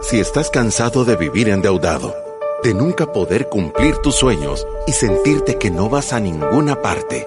Si 0.00 0.20
estás 0.20 0.48
cansado 0.48 1.04
de 1.04 1.16
vivir 1.16 1.48
endeudado, 1.48 2.14
de 2.62 2.72
nunca 2.72 3.12
poder 3.12 3.48
cumplir 3.48 3.96
tus 3.98 4.14
sueños 4.14 4.66
y 4.86 4.92
sentirte 4.92 5.58
que 5.58 5.70
no 5.70 5.88
vas 5.88 6.12
a 6.12 6.20
ninguna 6.20 6.80
parte, 6.80 7.26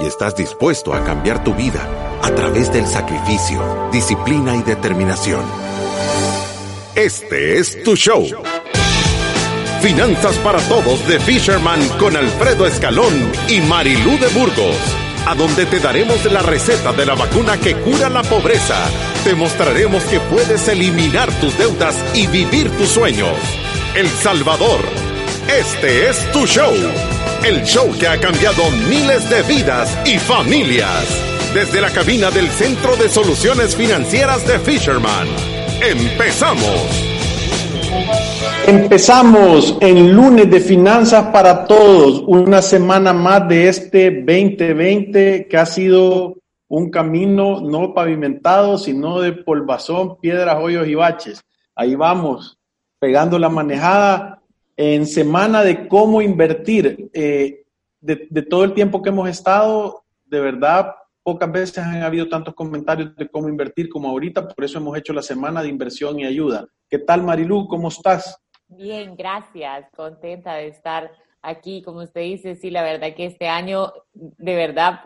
y 0.00 0.06
estás 0.06 0.34
dispuesto 0.34 0.94
a 0.94 1.04
cambiar 1.04 1.44
tu 1.44 1.54
vida 1.54 1.86
a 2.22 2.30
través 2.30 2.72
del 2.72 2.86
sacrificio, 2.86 3.88
disciplina 3.92 4.56
y 4.56 4.62
determinación, 4.62 5.44
este 6.94 7.58
es 7.58 7.82
tu 7.82 7.94
show. 7.94 8.26
Finanzas 9.82 10.36
para 10.38 10.58
Todos 10.68 11.06
de 11.06 11.20
Fisherman 11.20 11.86
con 11.98 12.16
Alfredo 12.16 12.66
Escalón 12.66 13.12
y 13.48 13.60
Marilú 13.60 14.18
de 14.18 14.28
Burgos 14.28 14.76
a 15.26 15.34
donde 15.34 15.66
te 15.66 15.80
daremos 15.80 16.24
la 16.32 16.40
receta 16.40 16.92
de 16.92 17.04
la 17.04 17.14
vacuna 17.14 17.58
que 17.58 17.74
cura 17.74 18.08
la 18.08 18.22
pobreza. 18.22 18.76
Te 19.26 19.34
mostraremos 19.34 20.04
que 20.04 20.20
puedes 20.20 20.68
eliminar 20.68 21.32
tus 21.40 21.58
deudas 21.58 21.96
y 22.14 22.28
vivir 22.28 22.70
tus 22.76 22.90
sueños. 22.90 23.36
El 23.96 24.06
Salvador, 24.06 24.78
este 25.48 26.08
es 26.08 26.30
tu 26.30 26.46
show. 26.46 26.72
El 27.44 27.64
show 27.64 27.90
que 27.98 28.06
ha 28.06 28.20
cambiado 28.20 28.62
miles 28.88 29.28
de 29.28 29.42
vidas 29.42 29.98
y 30.06 30.20
familias. 30.20 31.04
Desde 31.52 31.80
la 31.80 31.90
cabina 31.90 32.30
del 32.30 32.46
Centro 32.50 32.94
de 32.94 33.08
Soluciones 33.08 33.74
Financieras 33.74 34.46
de 34.46 34.60
Fisherman. 34.60 35.26
Empezamos. 35.82 36.86
Empezamos 38.68 39.76
en 39.80 40.14
lunes 40.14 40.48
de 40.48 40.60
finanzas 40.60 41.30
para 41.32 41.64
todos, 41.64 42.22
una 42.28 42.62
semana 42.62 43.12
más 43.12 43.48
de 43.48 43.70
este 43.70 44.22
2020 44.24 45.48
que 45.50 45.56
ha 45.56 45.66
sido 45.66 46.36
un 46.68 46.90
camino 46.90 47.60
no 47.60 47.94
pavimentado, 47.94 48.78
sino 48.78 49.20
de 49.20 49.32
polvazón, 49.32 50.18
piedras, 50.18 50.58
hoyos 50.60 50.86
y 50.88 50.94
baches. 50.94 51.44
Ahí 51.74 51.94
vamos, 51.94 52.58
pegando 52.98 53.38
la 53.38 53.48
manejada 53.48 54.42
en 54.76 55.06
semana 55.06 55.62
de 55.62 55.88
cómo 55.88 56.22
invertir. 56.22 57.10
Eh, 57.12 57.62
de, 58.00 58.26
de 58.30 58.42
todo 58.42 58.64
el 58.64 58.74
tiempo 58.74 59.02
que 59.02 59.08
hemos 59.08 59.28
estado, 59.28 60.04
de 60.24 60.40
verdad, 60.40 60.94
pocas 61.22 61.50
veces 61.50 61.78
han 61.78 62.02
habido 62.02 62.28
tantos 62.28 62.54
comentarios 62.54 63.16
de 63.16 63.28
cómo 63.28 63.48
invertir 63.48 63.88
como 63.88 64.08
ahorita, 64.08 64.46
por 64.46 64.64
eso 64.64 64.78
hemos 64.78 64.96
hecho 64.96 65.12
la 65.12 65.22
semana 65.22 65.60
de 65.60 65.68
inversión 65.68 66.20
y 66.20 66.24
ayuda. 66.24 66.68
¿Qué 66.88 67.00
tal, 67.00 67.24
Marilú? 67.24 67.66
¿Cómo 67.66 67.88
estás? 67.88 68.40
Bien, 68.68 69.16
gracias. 69.16 69.90
Contenta 69.96 70.54
de 70.54 70.68
estar 70.68 71.10
aquí. 71.42 71.82
Como 71.82 72.02
usted 72.02 72.20
dice, 72.20 72.54
sí, 72.54 72.70
la 72.70 72.82
verdad 72.82 73.14
que 73.16 73.26
este 73.26 73.48
año, 73.48 73.92
de 74.12 74.54
verdad, 74.54 75.00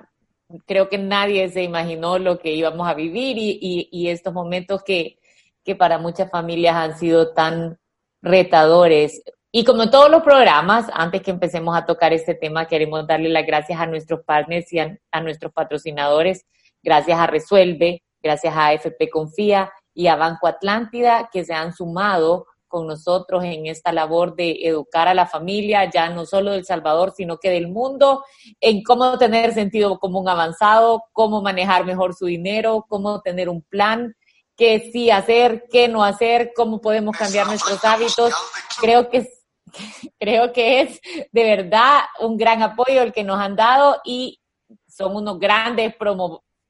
creo 0.66 0.88
que 0.88 0.98
nadie 0.98 1.48
se 1.50 1.62
imaginó 1.62 2.18
lo 2.18 2.38
que 2.38 2.52
íbamos 2.52 2.88
a 2.88 2.94
vivir 2.94 3.36
y, 3.38 4.08
estos 4.08 4.32
momentos 4.32 4.82
que, 4.82 5.18
que 5.64 5.74
para 5.74 5.98
muchas 5.98 6.30
familias 6.30 6.76
han 6.76 6.98
sido 6.98 7.32
tan 7.32 7.78
retadores. 8.22 9.22
Y 9.52 9.64
como 9.64 9.90
todos 9.90 10.10
los 10.10 10.22
programas, 10.22 10.86
antes 10.92 11.22
que 11.22 11.30
empecemos 11.30 11.76
a 11.76 11.84
tocar 11.84 12.12
este 12.12 12.34
tema, 12.34 12.66
queremos 12.66 13.06
darle 13.06 13.28
las 13.28 13.46
gracias 13.46 13.80
a 13.80 13.86
nuestros 13.86 14.20
partners 14.24 14.72
y 14.72 14.78
a, 14.78 14.96
a 15.10 15.20
nuestros 15.20 15.52
patrocinadores. 15.52 16.46
Gracias 16.82 17.18
a 17.18 17.26
Resuelve, 17.26 18.02
gracias 18.22 18.54
a 18.56 18.72
FP 18.72 19.10
Confía 19.10 19.72
y 19.92 20.06
a 20.06 20.16
Banco 20.16 20.46
Atlántida, 20.46 21.28
que 21.32 21.44
se 21.44 21.52
han 21.52 21.72
sumado 21.72 22.46
con 22.70 22.86
nosotros 22.86 23.44
en 23.44 23.66
esta 23.66 23.92
labor 23.92 24.34
de 24.34 24.60
educar 24.62 25.08
a 25.08 25.14
la 25.14 25.26
familia, 25.26 25.90
ya 25.90 26.08
no 26.08 26.24
solo 26.24 26.52
del 26.52 26.64
Salvador, 26.64 27.12
sino 27.14 27.36
que 27.36 27.50
del 27.50 27.68
mundo, 27.68 28.24
en 28.60 28.82
cómo 28.82 29.18
tener 29.18 29.52
sentido 29.52 29.98
común 29.98 30.28
avanzado, 30.28 31.02
cómo 31.12 31.42
manejar 31.42 31.84
mejor 31.84 32.14
su 32.14 32.26
dinero, 32.26 32.86
cómo 32.88 33.20
tener 33.20 33.48
un 33.48 33.60
plan, 33.60 34.14
qué 34.56 34.90
sí 34.92 35.10
hacer, 35.10 35.64
qué 35.70 35.88
no 35.88 36.04
hacer, 36.04 36.52
cómo 36.54 36.80
podemos 36.80 37.16
cambiar 37.16 37.46
nuestros 37.48 37.84
hábitos. 37.84 38.32
Creo 38.80 39.10
que 39.10 39.28
creo 40.18 40.52
que 40.52 40.80
es 40.80 41.00
de 41.32 41.44
verdad 41.44 42.00
un 42.20 42.36
gran 42.36 42.62
apoyo 42.62 43.02
el 43.02 43.12
que 43.12 43.24
nos 43.24 43.40
han 43.40 43.56
dado 43.56 44.00
y 44.04 44.40
son 44.86 45.16
unos 45.16 45.38
grandes 45.38 45.94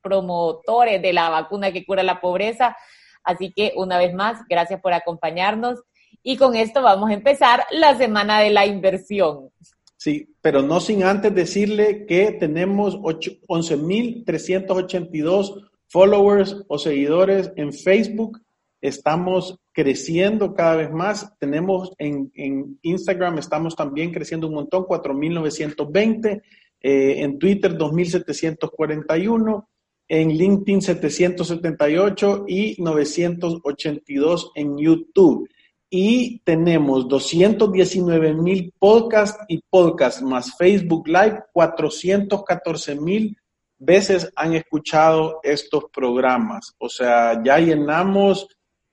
promotores 0.03 1.03
de 1.03 1.13
la 1.13 1.29
vacuna 1.29 1.73
que 1.73 1.85
cura 1.85 2.03
la 2.03 2.21
pobreza. 2.21 2.77
Así 3.23 3.53
que 3.53 3.73
una 3.77 3.99
vez 3.99 4.15
más, 4.15 4.41
gracias 4.49 4.81
por 4.81 4.93
acompañarnos 4.93 5.83
y 6.23 6.37
con 6.37 6.55
esto 6.55 6.83
vamos 6.83 7.09
a 7.11 7.15
empezar 7.15 7.65
la 7.71 7.97
semana 7.97 8.41
de 8.41 8.51
la 8.51 8.67
inversión. 8.67 9.49
Sí, 9.97 10.29
pero 10.41 10.63
no 10.63 10.81
sin 10.81 11.03
antes 11.05 11.35
decirle 11.35 12.07
que 12.07 12.33
tenemos 12.33 12.97
11.382 12.97 15.71
followers 15.89 16.63
o 16.69 16.79
seguidores 16.79 17.51
en 17.57 17.73
Facebook. 17.73 18.41
Estamos 18.81 19.59
creciendo 19.73 20.55
cada 20.55 20.77
vez 20.77 20.91
más. 20.91 21.37
Tenemos 21.39 21.93
en, 21.99 22.33
Instagram, 22.81 23.37
estamos 23.39 23.77
también 23.77 24.11
creciendo 24.11 24.49
un 24.49 24.55
montón, 24.55 24.85
4.920. 24.85 26.41
Eh, 26.83 27.23
en 27.23 27.39
Twitter, 27.39 27.77
2.741. 27.77 29.67
En 30.09 30.31
LinkedIn, 30.31 30.81
778 30.81 32.47
y 32.49 32.83
982 32.83 34.53
en 34.55 34.79
YouTube 34.79 35.47
y 35.91 36.39
tenemos 36.45 37.09
219 37.09 38.35
mil 38.35 38.73
podcasts 38.79 39.45
y 39.49 39.61
podcasts 39.69 40.23
más 40.23 40.57
Facebook 40.57 41.09
Live, 41.09 41.43
414 41.53 42.95
mil 42.95 43.37
veces 43.77 44.31
han 44.37 44.55
escuchado 44.55 45.41
estos 45.43 45.85
programas. 45.93 46.75
O 46.79 46.89
sea, 46.89 47.43
ya 47.43 47.59
llenamos 47.59 48.47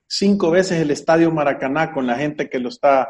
cinco 0.07 0.50
veces 0.50 0.81
el 0.81 0.90
Estadio 0.90 1.31
Maracaná 1.31 1.94
con 1.94 2.07
la 2.07 2.16
gente 2.16 2.50
que 2.50 2.59
lo 2.59 2.69
está 2.69 3.07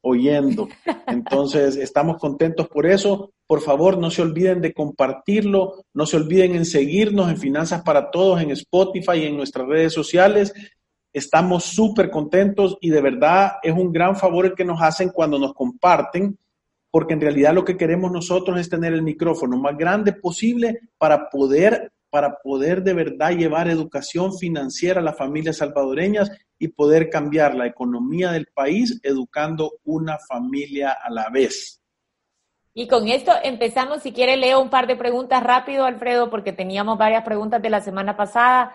oyendo. 0.00 0.68
Entonces, 1.06 1.76
estamos 1.76 2.16
contentos 2.18 2.68
por 2.68 2.86
eso. 2.86 3.32
Por 3.46 3.60
favor, 3.60 3.98
no 3.98 4.10
se 4.10 4.22
olviden 4.22 4.60
de 4.60 4.72
compartirlo, 4.72 5.84
no 5.94 6.06
se 6.06 6.16
olviden 6.16 6.54
en 6.54 6.64
seguirnos 6.64 7.30
en 7.30 7.38
Finanzas 7.38 7.82
para 7.82 8.10
Todos, 8.10 8.40
en 8.40 8.50
Spotify 8.50 9.18
y 9.18 9.26
en 9.26 9.36
nuestras 9.36 9.66
redes 9.68 9.92
sociales. 9.92 10.52
Estamos 11.12 11.64
súper 11.64 12.10
contentos 12.10 12.76
y 12.80 12.90
de 12.90 13.00
verdad 13.00 13.52
es 13.62 13.72
un 13.72 13.92
gran 13.92 14.16
favor 14.16 14.46
el 14.46 14.54
que 14.54 14.64
nos 14.64 14.80
hacen 14.82 15.10
cuando 15.10 15.38
nos 15.38 15.54
comparten, 15.54 16.38
porque 16.90 17.14
en 17.14 17.20
realidad 17.20 17.54
lo 17.54 17.64
que 17.64 17.76
queremos 17.76 18.12
nosotros 18.12 18.58
es 18.58 18.68
tener 18.68 18.92
el 18.92 19.02
micrófono 19.02 19.56
más 19.56 19.76
grande 19.76 20.12
posible 20.12 20.80
para 20.98 21.28
poder 21.30 21.92
para 22.10 22.38
poder 22.38 22.82
de 22.82 22.94
verdad 22.94 23.32
llevar 23.32 23.68
educación 23.68 24.36
financiera 24.36 25.00
a 25.00 25.04
las 25.04 25.16
familias 25.16 25.58
salvadoreñas 25.58 26.30
y 26.58 26.68
poder 26.68 27.10
cambiar 27.10 27.54
la 27.54 27.66
economía 27.66 28.32
del 28.32 28.46
país 28.46 28.98
educando 29.02 29.72
una 29.84 30.18
familia 30.18 30.92
a 30.92 31.10
la 31.10 31.28
vez. 31.28 31.80
Y 32.74 32.86
con 32.86 33.08
esto 33.08 33.32
empezamos. 33.42 34.02
Si 34.02 34.12
quiere, 34.12 34.36
leo 34.36 34.60
un 34.60 34.70
par 34.70 34.86
de 34.86 34.96
preguntas 34.96 35.42
rápido, 35.42 35.84
Alfredo, 35.84 36.30
porque 36.30 36.52
teníamos 36.52 36.96
varias 36.96 37.24
preguntas 37.24 37.60
de 37.60 37.70
la 37.70 37.80
semana 37.80 38.16
pasada. 38.16 38.74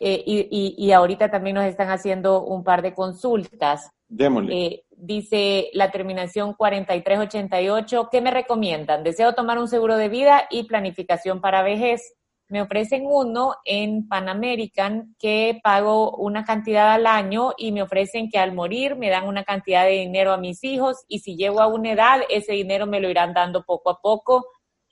Eh, 0.00 0.22
y, 0.26 0.74
y, 0.76 0.92
ahorita 0.92 1.30
también 1.30 1.54
nos 1.54 1.66
están 1.66 1.90
haciendo 1.90 2.42
un 2.42 2.64
par 2.64 2.82
de 2.82 2.94
consultas. 2.94 3.90
Démosle. 4.08 4.54
Eh, 4.54 4.84
dice 4.90 5.70
la 5.74 5.90
terminación 5.90 6.54
4388, 6.54 8.08
¿qué 8.10 8.20
me 8.20 8.30
recomiendan? 8.30 9.02
Deseo 9.02 9.34
tomar 9.34 9.58
un 9.58 9.68
seguro 9.68 9.96
de 9.96 10.08
vida 10.08 10.46
y 10.50 10.64
planificación 10.64 11.40
para 11.40 11.62
vejez. 11.62 12.14
Me 12.48 12.60
ofrecen 12.60 13.04
uno 13.06 13.54
en 13.64 14.08
Pan 14.08 14.28
American 14.28 15.14
que 15.18 15.58
pago 15.62 16.16
una 16.16 16.44
cantidad 16.44 16.92
al 16.92 17.06
año 17.06 17.52
y 17.56 17.72
me 17.72 17.82
ofrecen 17.82 18.28
que 18.28 18.38
al 18.38 18.52
morir 18.52 18.96
me 18.96 19.08
dan 19.08 19.26
una 19.26 19.44
cantidad 19.44 19.84
de 19.84 19.92
dinero 19.92 20.32
a 20.32 20.36
mis 20.36 20.62
hijos 20.62 20.98
y 21.08 21.20
si 21.20 21.36
llego 21.36 21.60
a 21.60 21.66
una 21.66 21.92
edad, 21.92 22.20
ese 22.28 22.52
dinero 22.52 22.86
me 22.86 23.00
lo 23.00 23.08
irán 23.08 23.32
dando 23.32 23.64
poco 23.64 23.90
a 23.90 24.00
poco 24.00 24.46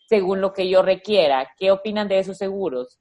según 0.09 0.41
lo 0.41 0.53
que 0.53 0.69
yo 0.69 0.83
requiera. 0.83 1.49
¿Qué 1.59 1.71
opinan 1.71 2.09
de 2.09 2.19
esos 2.21 2.39
seguros? 2.39 2.99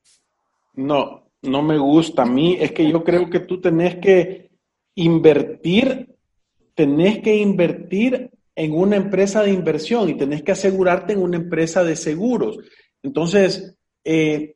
No, 0.74 1.29
no 1.42 1.62
me 1.62 1.78
gusta. 1.78 2.24
A 2.24 2.26
mí 2.26 2.58
es 2.60 2.72
que 2.72 2.90
yo 2.90 3.04
creo 3.04 3.30
que 3.30 3.40
tú 3.40 3.62
tenés 3.62 3.98
que 3.98 4.52
invertir, 4.96 6.16
tenés 6.76 7.20
que 7.20 7.38
invertir 7.38 8.32
en 8.56 8.74
una 8.74 8.98
empresa 8.98 9.42
de 9.42 9.52
inversión 9.52 10.10
y 10.10 10.16
tenés 10.16 10.44
que 10.44 10.52
asegurarte 10.52 11.14
en 11.14 11.22
una 11.22 11.38
empresa 11.38 11.84
de 11.84 11.96
seguros. 11.96 12.60
Entonces, 13.02 13.78
eh, 14.04 14.56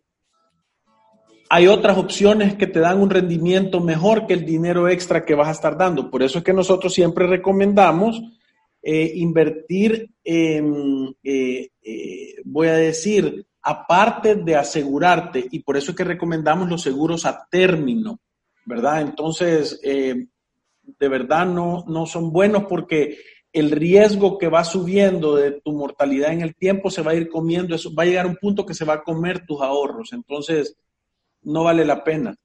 hay 1.49 1.67
otras 1.67 1.97
opciones 1.97 2.55
que 2.55 2.67
te 2.67 2.79
dan 2.79 2.99
un 2.99 3.09
rendimiento 3.09 3.79
mejor 3.79 4.27
que 4.27 4.33
el 4.33 4.45
dinero 4.45 4.89
extra 4.89 5.23
que 5.23 5.35
vas 5.35 5.47
a 5.47 5.51
estar 5.51 5.77
dando. 5.77 6.09
Por 6.09 6.23
eso 6.23 6.39
es 6.39 6.43
que 6.43 6.51
nosotros 6.51 6.93
siempre 6.93 7.27
recomendamos 7.27 8.21
eh, 8.81 9.11
invertir, 9.15 10.09
en, 10.23 11.15
eh, 11.23 11.69
voy 12.43 12.67
a 12.67 12.73
decir, 12.73 13.45
aparte 13.63 14.35
de 14.35 14.55
asegurarte, 14.55 15.47
y 15.49 15.59
por 15.59 15.77
eso 15.77 15.91
es 15.91 15.97
que 15.97 16.03
recomendamos 16.03 16.69
los 16.69 16.81
seguros 16.81 17.25
a 17.25 17.47
término, 17.49 18.19
¿verdad? 18.65 19.01
Entonces, 19.01 19.79
eh, 19.83 20.27
de 20.81 21.07
verdad 21.07 21.45
no, 21.45 21.85
no 21.87 22.05
son 22.05 22.31
buenos 22.31 22.65
porque 22.65 23.17
el 23.53 23.71
riesgo 23.71 24.37
que 24.37 24.49
va 24.49 24.63
subiendo 24.63 25.35
de 25.35 25.61
tu 25.61 25.71
mortalidad 25.71 26.33
en 26.33 26.41
el 26.41 26.55
tiempo 26.55 26.89
se 26.89 27.03
va 27.03 27.11
a 27.11 27.15
ir 27.15 27.29
comiendo, 27.29 27.75
eso 27.75 27.93
va 27.93 28.03
a 28.03 28.05
llegar 28.05 28.25
a 28.25 28.29
un 28.29 28.35
punto 28.35 28.65
que 28.65 28.73
se 28.73 28.83
va 28.83 28.95
a 28.95 29.03
comer 29.03 29.45
tus 29.45 29.61
ahorros, 29.61 30.11
entonces 30.11 30.75
no 31.43 31.63
vale 31.63 31.85
la 31.85 32.03
pena. 32.03 32.35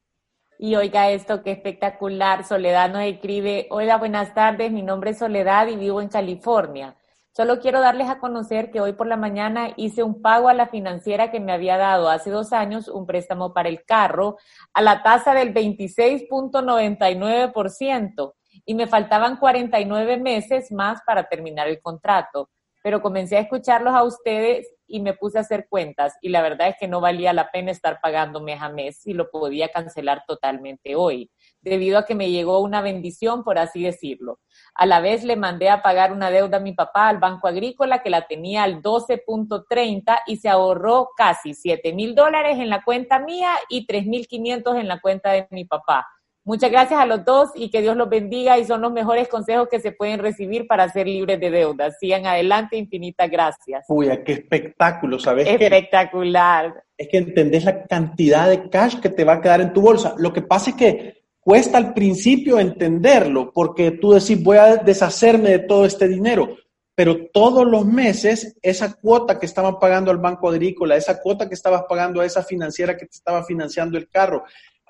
Y 0.61 0.75
oiga 0.75 1.11
esto, 1.11 1.43
qué 1.43 1.53
espectacular. 1.53 2.45
Soledad 2.45 2.91
nos 2.93 3.03
escribe, 3.03 3.69
hola, 3.71 3.97
buenas 3.97 4.35
tardes, 4.35 4.71
mi 4.73 4.83
nombre 4.83 5.11
es 5.11 5.19
Soledad 5.19 5.69
y 5.69 5.77
vivo 5.77 6.01
en 6.01 6.09
California. 6.09 6.97
Solo 7.37 7.61
quiero 7.61 7.81
darles 7.81 8.09
a 8.09 8.19
conocer 8.19 8.71
que 8.71 8.81
hoy 8.81 8.95
por 8.95 9.07
la 9.07 9.17
mañana 9.17 9.73
hice 9.77 10.03
un 10.03 10.21
pago 10.23 10.49
a 10.49 10.55
la 10.55 10.67
financiera 10.67 11.31
que 11.31 11.39
me 11.41 11.53
había 11.53 11.77
dado 11.77 12.09
hace 12.09 12.31
dos 12.31 12.53
años 12.53 12.89
un 12.89 13.07
préstamo 13.07 13.55
para 13.55 13.69
el 13.69 13.85
carro 13.85 14.39
a 14.73 14.83
la 14.83 15.03
tasa 15.03 15.35
del 15.35 15.55
26.99% 15.55 18.35
y 18.65 18.75
me 18.75 18.89
faltaban 18.89 19.37
49 19.37 20.17
meses 20.19 20.73
más 20.73 21.01
para 21.07 21.29
terminar 21.29 21.69
el 21.69 21.81
contrato. 21.81 22.51
Pero 22.83 23.03
comencé 23.03 23.37
a 23.37 23.41
escucharlos 23.41 23.95
a 23.95 24.03
ustedes 24.03 24.75
y 24.87 25.01
me 25.01 25.15
puse 25.15 25.39
a 25.39 25.43
hacer 25.43 25.69
cuentas 25.69 26.17
y 26.21 26.31
la 26.31 26.43
verdad 26.43 26.69
es 26.69 26.77
que 26.81 26.89
no 26.89 27.01
valía 27.01 27.33
la 27.33 27.51
pena 27.51 27.71
estar 27.71 28.01
pagando 28.01 28.41
mes 28.41 28.61
a 28.61 28.69
mes 28.69 29.01
si 29.03 29.13
lo 29.13 29.31
podía 29.31 29.69
cancelar 29.69 30.25
totalmente 30.27 30.97
hoy, 30.97 31.31
debido 31.61 31.99
a 31.99 32.05
que 32.05 32.15
me 32.15 32.31
llegó 32.31 32.61
una 32.61 32.81
bendición, 32.81 33.45
por 33.45 33.59
así 33.59 33.83
decirlo. 33.83 34.41
A 34.75 34.87
la 34.87 35.01
vez 35.01 35.25
le 35.25 35.37
mandé 35.37 35.71
a 35.71 35.83
pagar 35.83 36.13
una 36.13 36.31
deuda 36.31 36.59
a 36.59 36.61
mi 36.61 36.73
papá 36.73 37.09
al 37.09 37.19
Banco 37.19 37.49
Agrícola 37.49 38.03
que 38.03 38.11
la 38.11 38.27
tenía 38.27 38.63
al 38.63 38.83
12.30 38.83 40.21
y 40.27 40.37
se 40.37 40.49
ahorró 40.49 41.11
casi 41.17 41.55
7 41.55 41.93
mil 41.93 42.15
dólares 42.15 42.59
en 42.59 42.71
la 42.71 42.83
cuenta 42.85 43.19
mía 43.19 43.51
y 43.69 43.87
3 43.87 44.07
mil 44.07 44.27
500 44.27 44.77
en 44.77 44.89
la 44.89 45.01
cuenta 45.01 45.33
de 45.33 45.47
mi 45.51 45.65
papá. 45.65 46.07
Muchas 46.49 46.71
gracias 46.71 46.99
a 46.99 47.05
los 47.05 47.27
dos 47.27 47.51
y 47.55 47.71
que 47.71 47.83
Dios 47.83 47.95
los 47.95 48.09
bendiga 48.09 48.59
y 48.59 48.65
son 48.65 48.81
los 48.81 48.91
mejores 48.91 49.29
consejos 49.29 49.69
que 49.69 49.81
se 49.81 49.93
pueden 49.93 50.19
recibir 50.19 50.67
para 50.67 50.89
ser 50.89 51.07
libres 51.07 51.39
de 51.39 51.51
deudas. 51.51 51.99
Sigan 52.01 52.25
adelante, 52.25 52.79
infinitas 52.79 53.31
gracias. 53.31 53.85
Uy, 53.87 54.09
qué 54.25 54.33
espectáculo, 54.33 55.19
¿sabes? 55.19 55.47
Espectacular. 55.47 56.73
es 56.97 57.09
que 57.09 57.19
entendés 57.19 57.65
la 57.65 57.85
cantidad 57.85 58.49
de 58.49 58.71
cash 58.71 58.99
que 58.99 59.11
te 59.11 59.25
va 59.25 59.35
a 59.35 59.41
quedar 59.43 59.61
en 59.61 59.75
tu 59.75 59.83
bolsa. 59.83 60.15
Lo 60.17 60.33
que 60.33 60.41
pasa 60.41 60.71
es 60.71 60.77
que 60.77 61.18
cuesta 61.49 61.79
al 61.79 61.95
principio 61.95 62.59
entenderlo, 62.59 63.51
porque 63.55 63.93
tú 63.93 64.13
decís, 64.13 64.43
voy 64.43 64.59
a 64.59 64.77
deshacerme 64.77 65.49
de 65.49 65.59
todo 65.61 65.87
este 65.87 66.07
dinero, 66.07 66.59
pero 66.95 67.31
todos 67.33 67.67
los 67.67 67.87
meses 67.87 68.59
esa 68.61 68.93
cuota 68.93 69.39
que 69.39 69.47
estaban 69.47 69.79
pagando 69.79 70.11
al 70.11 70.19
Banco 70.19 70.51
Agrícola, 70.51 70.95
esa 70.95 71.23
cuota 71.23 71.49
que 71.49 71.55
estabas 71.55 71.85
pagando 71.89 72.21
a 72.21 72.27
esa 72.27 72.43
financiera 72.43 72.99
que 72.99 73.07
te 73.07 73.17
estaba 73.17 73.45
financiando 73.45 73.97
el 73.97 74.11
carro, 74.11 74.45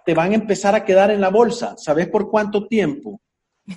te 0.05 0.15
van 0.15 0.33
a 0.33 0.35
empezar 0.35 0.75
a 0.75 0.85
quedar 0.85 1.13
en 1.13 1.21
la 1.21 1.29
bolsa. 1.29 1.77
¿Sabes 1.77 2.09
por 2.09 2.29
cuánto 2.29 2.67
tiempo? 2.67 3.21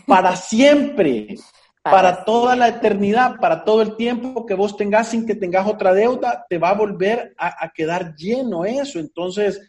Para 0.07 0.35
siempre, 0.35 1.35
para 1.83 2.25
toda 2.25 2.55
la 2.55 2.67
eternidad, 2.67 3.35
para 3.39 3.63
todo 3.63 3.83
el 3.83 3.95
tiempo 3.95 4.43
que 4.43 4.55
vos 4.55 4.75
tengas 4.75 5.09
sin 5.09 5.27
que 5.27 5.35
tengas 5.35 5.67
otra 5.67 5.93
deuda, 5.93 6.47
te 6.49 6.57
va 6.57 6.71
a 6.71 6.75
volver 6.75 7.35
a, 7.37 7.71
quedar 7.75 8.15
lleno 8.15 8.65
eso. 8.65 8.97
Entonces, 8.97 9.61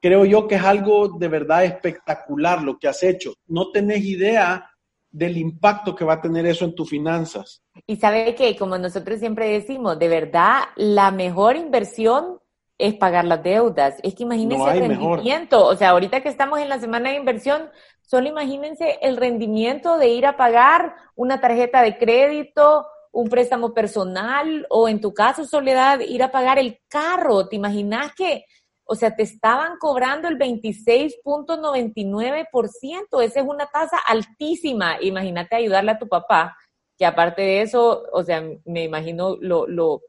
creo 0.00 0.24
yo 0.24 0.48
que 0.48 0.56
es 0.56 0.62
algo 0.62 1.08
de 1.08 1.28
verdad 1.28 1.64
espectacular 1.64 2.62
lo 2.62 2.78
que 2.78 2.88
has 2.88 3.02
hecho. 3.02 3.34
No 3.46 3.70
tenés 3.70 4.04
idea 4.04 4.70
del 5.10 5.36
impacto 5.36 5.94
que 5.94 6.04
va 6.04 6.14
a 6.14 6.20
tener 6.20 6.46
eso 6.46 6.64
en 6.64 6.74
tus 6.74 6.88
finanzas. 6.88 7.62
Y 7.86 7.96
sabe 7.96 8.34
que, 8.34 8.56
como 8.56 8.78
nosotros 8.78 9.18
siempre 9.18 9.48
decimos, 9.48 9.98
de 9.98 10.08
verdad, 10.08 10.64
la 10.76 11.10
mejor 11.10 11.56
inversión 11.56 12.38
es 12.78 12.94
pagar 12.94 13.24
las 13.24 13.42
deudas. 13.42 13.96
Es 14.02 14.14
que 14.14 14.22
imagínense 14.22 14.70
el 14.70 14.88
rendimiento. 14.88 15.66
O 15.66 15.76
sea, 15.76 15.90
ahorita 15.90 16.22
que 16.22 16.28
estamos 16.28 16.60
en 16.60 16.68
la 16.68 16.78
semana 16.78 17.10
de 17.10 17.16
inversión, 17.16 17.68
solo 18.02 18.28
imagínense 18.28 18.98
el 19.02 19.16
rendimiento 19.16 19.98
de 19.98 20.08
ir 20.08 20.26
a 20.26 20.36
pagar 20.36 20.94
una 21.14 21.40
tarjeta 21.40 21.82
de 21.82 21.98
crédito, 21.98 22.86
un 23.12 23.28
préstamo 23.28 23.74
personal 23.74 24.66
o 24.70 24.88
en 24.88 25.00
tu 25.00 25.12
caso, 25.12 25.44
Soledad, 25.44 26.00
ir 26.00 26.22
a 26.22 26.30
pagar 26.30 26.58
el 26.58 26.80
carro. 26.88 27.48
¿Te 27.48 27.56
imaginas 27.56 28.14
que, 28.14 28.44
o 28.90 28.96
sea, 28.96 29.14
te 29.14 29.22
estaban 29.22 29.78
cobrando 29.78 30.26
el 30.26 30.36
26.99%? 30.38 33.22
Esa 33.22 33.40
es 33.40 33.46
una 33.46 33.66
tasa 33.66 33.98
altísima. 34.06 34.96
Imagínate 35.00 35.54
ayudarle 35.54 35.92
a 35.92 35.98
tu 35.98 36.08
papá, 36.08 36.56
que 36.98 37.06
aparte 37.06 37.42
de 37.42 37.62
eso, 37.62 38.02
o 38.12 38.24
sea, 38.24 38.42
me 38.64 38.84
imagino 38.84 39.36
lo, 39.40 39.66
lo 39.66 40.02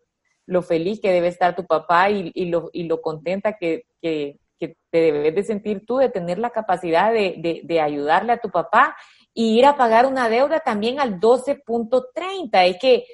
lo 0.51 0.61
feliz 0.61 0.99
que 0.99 1.11
debe 1.11 1.27
estar 1.27 1.55
tu 1.55 1.65
papá 1.65 2.09
y, 2.09 2.45
lo, 2.45 2.69
y 2.73 2.83
lo 2.83 3.01
contenta 3.01 3.57
que, 3.57 3.85
te 4.59 4.75
debes 4.91 5.33
de 5.33 5.43
sentir 5.43 5.85
tú 5.85 5.97
de 5.97 6.09
tener 6.09 6.37
la 6.37 6.51
capacidad 6.51 7.13
de, 7.13 7.81
ayudarle 7.81 8.33
a 8.33 8.41
tu 8.41 8.49
papá 8.49 8.95
y 9.33 9.57
ir 9.57 9.65
a 9.65 9.77
pagar 9.77 10.05
una 10.05 10.27
deuda 10.27 10.59
también 10.59 10.99
al 10.99 11.19
12.30. 11.19 12.49
Es 12.67 12.77
que 12.79 13.05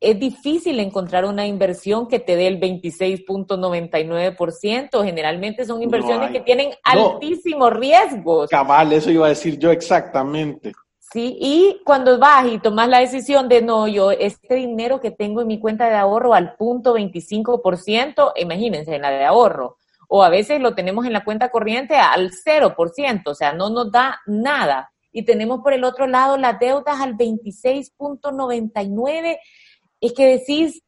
es 0.00 0.18
difícil 0.18 0.80
encontrar 0.80 1.24
una 1.24 1.46
inversión 1.46 2.06
que 2.06 2.18
te 2.18 2.36
dé 2.36 2.48
el 2.48 2.60
26.99%. 2.60 5.02
Generalmente 5.04 5.64
son 5.64 5.82
inversiones 5.82 6.30
que 6.30 6.40
tienen 6.40 6.74
altísimos 6.84 7.72
riesgos. 7.72 8.50
Cabal, 8.50 8.92
eso 8.92 9.10
iba 9.10 9.24
a 9.26 9.30
decir 9.30 9.58
yo 9.58 9.70
exactamente. 9.70 10.74
¿sí? 11.12 11.38
Y 11.40 11.80
cuando 11.84 12.18
vas 12.18 12.46
y 12.46 12.58
tomas 12.58 12.88
la 12.88 13.00
decisión 13.00 13.48
de, 13.48 13.62
no, 13.62 13.88
yo, 13.88 14.10
este 14.10 14.56
dinero 14.56 15.00
que 15.00 15.10
tengo 15.10 15.40
en 15.40 15.46
mi 15.46 15.58
cuenta 15.58 15.88
de 15.88 15.96
ahorro 15.96 16.34
al 16.34 16.56
punto 16.56 16.94
25%, 16.94 18.32
imagínense, 18.36 18.96
en 18.96 19.02
la 19.02 19.08
de 19.10 19.24
ahorro, 19.24 19.78
o 20.08 20.22
a 20.22 20.28
veces 20.28 20.60
lo 20.60 20.74
tenemos 20.74 21.06
en 21.06 21.14
la 21.14 21.24
cuenta 21.24 21.48
corriente 21.48 21.96
al 21.96 22.30
0%, 22.30 23.22
o 23.26 23.34
sea, 23.34 23.54
no 23.54 23.70
nos 23.70 23.90
da 23.90 24.20
nada. 24.26 24.92
Y 25.10 25.24
tenemos 25.24 25.62
por 25.62 25.72
el 25.72 25.84
otro 25.84 26.06
lado 26.06 26.36
las 26.36 26.58
deudas 26.58 27.00
al 27.00 27.16
26.99, 27.16 29.38
es 30.00 30.12
que 30.12 30.26
decís, 30.38 30.82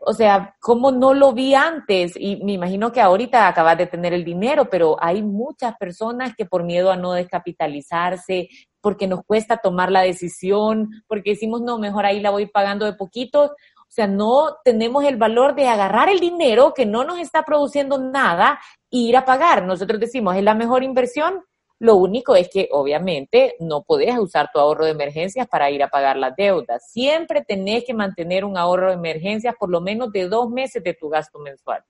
o 0.00 0.12
sea, 0.12 0.54
¿cómo 0.60 0.92
no 0.92 1.14
lo 1.14 1.32
vi 1.32 1.54
antes? 1.54 2.12
Y 2.16 2.36
me 2.44 2.52
imagino 2.52 2.92
que 2.92 3.00
ahorita 3.00 3.48
acabas 3.48 3.76
de 3.76 3.86
tener 3.86 4.12
el 4.12 4.24
dinero, 4.24 4.70
pero 4.70 4.96
hay 5.00 5.22
muchas 5.22 5.76
personas 5.76 6.34
que 6.36 6.46
por 6.46 6.62
miedo 6.62 6.92
a 6.92 6.96
no 6.96 7.12
descapitalizarse, 7.12 8.48
porque 8.80 9.08
nos 9.08 9.24
cuesta 9.24 9.56
tomar 9.56 9.90
la 9.90 10.02
decisión, 10.02 10.90
porque 11.08 11.30
decimos, 11.30 11.60
no, 11.60 11.78
mejor 11.78 12.06
ahí 12.06 12.20
la 12.20 12.30
voy 12.30 12.46
pagando 12.46 12.86
de 12.86 12.92
poquito. 12.92 13.42
O 13.46 13.90
sea, 13.96 14.06
no 14.06 14.58
tenemos 14.64 15.04
el 15.04 15.16
valor 15.16 15.56
de 15.56 15.68
agarrar 15.68 16.08
el 16.08 16.20
dinero 16.20 16.72
que 16.72 16.86
no 16.86 17.02
nos 17.02 17.18
está 17.18 17.42
produciendo 17.42 17.98
nada 17.98 18.60
e 18.90 18.98
ir 18.98 19.16
a 19.16 19.24
pagar. 19.24 19.64
Nosotros 19.64 19.98
decimos, 19.98 20.36
es 20.36 20.44
la 20.44 20.54
mejor 20.54 20.84
inversión. 20.84 21.42
Lo 21.78 21.96
único 21.96 22.34
es 22.34 22.48
que 22.48 22.68
obviamente 22.72 23.54
no 23.60 23.82
podés 23.82 24.16
usar 24.18 24.50
tu 24.52 24.58
ahorro 24.58 24.86
de 24.86 24.92
emergencias 24.92 25.46
para 25.46 25.70
ir 25.70 25.82
a 25.82 25.88
pagar 25.88 26.16
las 26.16 26.34
deudas. 26.34 26.90
Siempre 26.90 27.44
tenés 27.46 27.84
que 27.84 27.92
mantener 27.92 28.44
un 28.44 28.56
ahorro 28.56 28.88
de 28.88 28.94
emergencias 28.94 29.54
por 29.58 29.68
lo 29.68 29.80
menos 29.82 30.10
de 30.12 30.28
dos 30.28 30.48
meses 30.50 30.82
de 30.82 30.94
tu 30.94 31.10
gasto 31.10 31.38
mensual. 31.38 31.84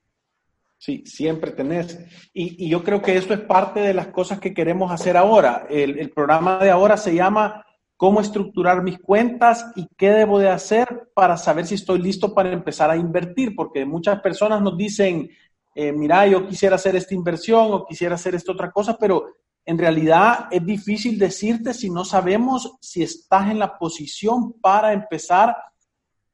Sí, 0.77 1.03
siempre 1.05 1.51
tenés. 1.51 1.99
Y, 2.33 2.69
yo 2.69 2.83
creo 2.83 3.01
que 3.01 3.17
eso 3.17 3.33
es 3.33 3.39
parte 3.39 3.79
de 3.79 3.93
las 3.93 4.07
cosas 4.07 4.39
que 4.39 4.53
queremos 4.53 4.91
hacer 4.91 5.17
ahora. 5.17 5.65
El, 5.69 6.11
programa 6.11 6.59
de 6.59 6.69
ahora 6.69 6.97
se 6.97 7.15
llama 7.15 7.65
cómo 7.95 8.21
estructurar 8.21 8.83
mis 8.83 8.99
cuentas 8.99 9.71
y 9.75 9.87
qué 9.97 10.11
debo 10.11 10.37
de 10.37 10.49
hacer 10.49 11.09
para 11.15 11.35
saber 11.35 11.65
si 11.65 11.75
estoy 11.75 11.99
listo 11.99 12.33
para 12.35 12.51
empezar 12.51 12.91
a 12.91 12.97
invertir, 12.97 13.55
porque 13.55 13.85
muchas 13.85 14.19
personas 14.21 14.61
nos 14.61 14.77
dicen, 14.77 15.29
eh, 15.73 15.91
mira, 15.91 16.27
yo 16.27 16.45
quisiera 16.47 16.75
hacer 16.75 16.95
esta 16.95 17.15
inversión 17.15 17.69
o 17.71 17.85
quisiera 17.85 18.13
hacer 18.15 18.35
esta 18.35 18.51
otra 18.51 18.69
cosa, 18.69 18.97
pero 18.99 19.25
en 19.67 19.77
realidad 19.77 20.47
es 20.49 20.65
difícil 20.65 21.19
decirte 21.19 21.73
si 21.73 21.89
no 21.89 22.05
sabemos 22.05 22.77
si 22.79 23.03
estás 23.03 23.51
en 23.51 23.59
la 23.59 23.77
posición 23.77 24.53
para 24.61 24.93
empezar 24.93 25.57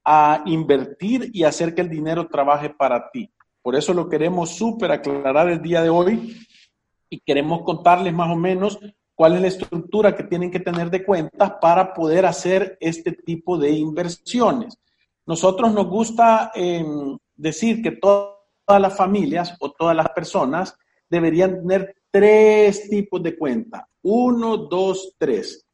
a 0.05 0.43
invertir 0.45 1.31
y 1.33 1.43
hacer 1.43 1.73
que 1.73 1.81
el 1.81 1.89
dinero 1.89 2.27
trabaje 2.27 2.69
para 2.69 3.09
ti. 3.09 3.33
Por 3.63 3.75
eso 3.75 3.91
lo 3.91 4.07
queremos 4.07 4.51
súper 4.51 4.91
aclarar 4.91 5.49
el 5.49 5.63
día 5.63 5.81
de 5.81 5.89
hoy 5.89 6.45
y 7.09 7.19
queremos 7.21 7.63
contarles 7.63 8.13
más 8.13 8.29
o 8.29 8.35
menos 8.35 8.77
cuál 9.15 9.33
es 9.33 9.41
la 9.41 9.47
estructura 9.47 10.15
que 10.15 10.25
tienen 10.25 10.51
que 10.51 10.59
tener 10.59 10.91
de 10.91 11.03
cuentas 11.03 11.53
para 11.59 11.91
poder 11.91 12.27
hacer 12.27 12.77
este 12.79 13.13
tipo 13.13 13.57
de 13.57 13.71
inversiones. 13.71 14.77
Nosotros 15.25 15.73
nos 15.73 15.87
gusta 15.87 16.51
em, 16.53 17.17
decir 17.35 17.81
que 17.81 17.93
todas 17.93 18.37
las 18.67 18.95
familias 18.95 19.57
o 19.59 19.71
todas 19.71 19.95
las 19.95 20.09
personas 20.09 20.77
deberían 21.09 21.61
tener 21.61 21.95
tres 22.13 22.89
tipos 22.89 23.23
de 23.23 23.35
cuenta. 23.35 23.87
Uno, 24.03 24.57
dos, 24.57 25.15
tres. 25.17 25.65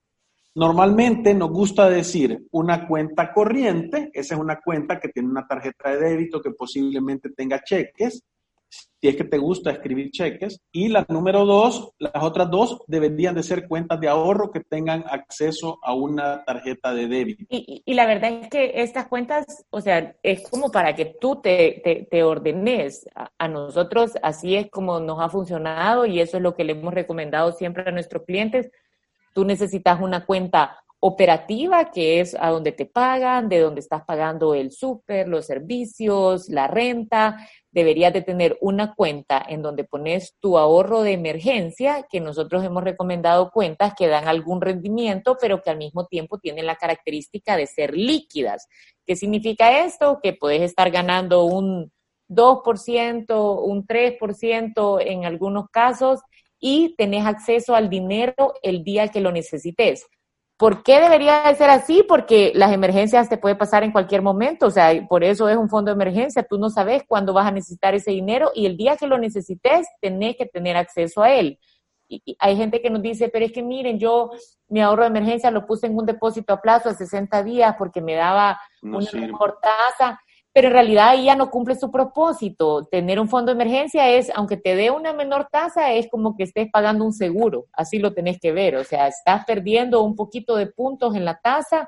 Normalmente 0.55 1.33
nos 1.33 1.51
gusta 1.51 1.89
decir 1.89 2.47
una 2.51 2.87
cuenta 2.87 3.33
corriente, 3.33 4.09
esa 4.13 4.35
es 4.35 4.39
una 4.39 4.61
cuenta 4.61 4.99
que 5.01 5.09
tiene 5.09 5.27
una 5.27 5.45
tarjeta 5.45 5.91
de 5.91 5.99
débito 5.99 6.41
que 6.41 6.51
posiblemente 6.51 7.29
tenga 7.31 7.61
cheques, 7.61 8.23
si 8.69 9.07
es 9.07 9.15
que 9.15 9.23
te 9.23 9.37
gusta 9.37 9.71
escribir 9.71 10.11
cheques. 10.11 10.59
Y 10.71 10.89
la 10.89 11.05
número 11.09 11.45
dos, 11.45 11.91
las 11.99 12.23
otras 12.23 12.49
dos 12.49 12.81
deberían 12.87 13.35
de 13.35 13.43
ser 13.43 13.67
cuentas 13.67 13.99
de 13.99 14.07
ahorro 14.07 14.51
que 14.51 14.59
tengan 14.61 15.03
acceso 15.09 15.79
a 15.81 15.93
una 15.93 16.43
tarjeta 16.43 16.93
de 16.93 17.07
débito. 17.07 17.45
Y, 17.49 17.83
la 17.93 18.05
verdad 18.05 18.31
es 18.31 18.49
que 18.49 18.71
estas 18.75 19.07
cuentas, 19.07 19.65
o 19.69 19.81
sea, 19.81 20.15
es 20.23 20.47
como 20.49 20.71
para 20.71 20.95
que 20.95 21.05
tú 21.19 21.41
te, 21.41 22.07
te, 22.09 22.23
ordenes. 22.23 23.07
a, 23.15 23.47
nosotros 23.47 24.11
así 24.21 24.55
es 24.55 24.69
como 24.69 24.99
nos 24.99 25.19
ha 25.19 25.29
funcionado 25.29 26.05
y 26.05 26.19
eso 26.19 26.37
es 26.37 26.43
lo 26.43 26.55
que 26.55 26.63
le 26.63 26.73
hemos 26.73 26.93
recomendado 26.93 27.51
siempre 27.51 27.83
a 27.87 27.91
nuestros 27.91 28.23
clientes 28.23 28.69
Tú 29.33 29.45
necesitas 29.45 29.99
una 30.01 30.25
cuenta 30.25 30.83
operativa, 31.01 31.91
que 31.91 32.19
es 32.19 32.35
a 32.39 32.49
donde 32.49 32.73
te 32.73 32.85
pagan, 32.85 33.47
de 33.47 33.59
donde 33.59 33.79
estás 33.79 34.03
pagando 34.03 34.53
el 34.53 34.71
súper, 34.71 35.27
los 35.29 35.45
servicios, 35.45 36.49
la 36.49 36.67
renta. 36.67 37.37
Deberías 37.71 38.11
de 38.11 38.21
tener 38.21 38.57
una 38.59 38.93
cuenta 38.95 39.43
en 39.47 39.61
donde 39.61 39.85
pones 39.85 40.35
tu 40.41 40.57
ahorro 40.57 41.01
de 41.01 41.13
emergencia, 41.13 42.05
que 42.09 42.19
nosotros 42.19 42.65
hemos 42.65 42.83
recomendado 42.83 43.51
cuentas 43.51 43.93
que 43.97 44.07
dan 44.07 44.27
algún 44.27 44.59
rendimiento, 44.59 45.37
pero 45.39 45.61
que 45.61 45.69
al 45.69 45.77
mismo 45.77 46.05
tiempo 46.05 46.37
tienen 46.37 46.65
la 46.65 46.75
característica 46.75 47.55
de 47.55 47.67
ser 47.67 47.95
líquidas. 47.95 48.67
¿Qué 49.05 49.15
significa 49.15 49.85
esto? 49.85 50.19
Que 50.21 50.33
puedes 50.33 50.61
estar 50.61 50.91
ganando 50.91 51.45
un 51.45 51.93
2%, 52.27 53.63
un 53.63 53.87
3% 53.87 55.01
en 55.01 55.25
algunos 55.25 55.69
casos 55.69 56.19
y 56.59 56.95
tenés 56.97 57.25
acceso 57.25 57.73
al 57.73 57.89
dinero 57.89 58.53
el 58.61 58.83
día 58.83 59.07
que 59.07 59.21
lo 59.21 59.31
necesites. 59.31 60.05
¿Por 60.59 60.83
qué 60.83 60.99
debería 60.99 61.43
de 61.43 61.55
ser 61.55 61.69
así? 61.69 62.03
Porque 62.05 62.51
las 62.53 62.73
emergencias 62.73 63.29
te 63.29 63.37
puede 63.37 63.55
pasar 63.55 63.85
en 63.85 63.93
cualquier 63.93 64.21
momento, 64.21 64.65
o 64.67 64.71
sea, 64.71 64.91
por 65.07 65.23
eso 65.23 65.47
es 65.47 65.55
un 65.55 65.69
fondo 65.69 65.89
de 65.89 65.95
emergencia, 65.95 66.43
tú 66.43 66.57
no 66.57 66.69
sabes 66.69 67.03
cuándo 67.07 67.31
vas 67.31 67.47
a 67.47 67.51
necesitar 67.51 67.95
ese 67.95 68.11
dinero 68.11 68.51
y 68.53 68.65
el 68.65 68.75
día 68.75 68.97
que 68.97 69.07
lo 69.07 69.17
necesites, 69.17 69.87
tenés 70.01 70.35
que 70.35 70.45
tener 70.45 70.75
acceso 70.75 71.23
a 71.23 71.33
él. 71.33 71.59
Y, 72.09 72.35
hay 72.39 72.57
gente 72.57 72.81
que 72.81 72.89
nos 72.89 73.01
dice, 73.01 73.29
pero 73.29 73.45
es 73.45 73.53
que 73.53 73.63
miren, 73.63 73.99
yo 73.99 74.31
mi 74.67 74.81
ahorro 74.81 75.03
de 75.03 75.07
emergencia 75.07 75.49
lo 75.49 75.65
puse 75.65 75.87
en 75.87 75.95
un 75.95 76.05
depósito 76.05 76.51
a 76.51 76.59
plazo 76.59 76.89
de 76.89 76.95
60 76.95 77.41
días 77.43 77.75
porque 77.77 78.01
me 78.01 78.15
daba 78.15 78.59
una 78.81 79.09
mejor 79.13 79.59
tasa 79.61 80.19
pero 80.59 80.67
en 80.67 80.73
realidad 80.73 81.07
ahí 81.07 81.23
ya 81.23 81.37
no 81.37 81.49
cumple 81.49 81.75
su 81.75 81.89
propósito. 81.89 82.85
Tener 82.91 83.17
un 83.17 83.29
fondo 83.29 83.55
de 83.55 83.61
emergencia 83.61 84.09
es, 84.09 84.29
aunque 84.35 84.57
te 84.57 84.75
dé 84.75 84.91
una 84.91 85.13
menor 85.13 85.47
tasa, 85.49 85.93
es 85.93 86.09
como 86.09 86.35
que 86.35 86.43
estés 86.43 86.67
pagando 86.69 87.05
un 87.05 87.13
seguro, 87.13 87.67
así 87.71 87.97
lo 87.97 88.13
tenés 88.13 88.41
que 88.41 88.51
ver, 88.51 88.75
o 88.75 88.83
sea, 88.83 89.07
estás 89.07 89.45
perdiendo 89.45 90.03
un 90.03 90.17
poquito 90.17 90.57
de 90.57 90.67
puntos 90.67 91.15
en 91.15 91.23
la 91.23 91.39
tasa 91.39 91.87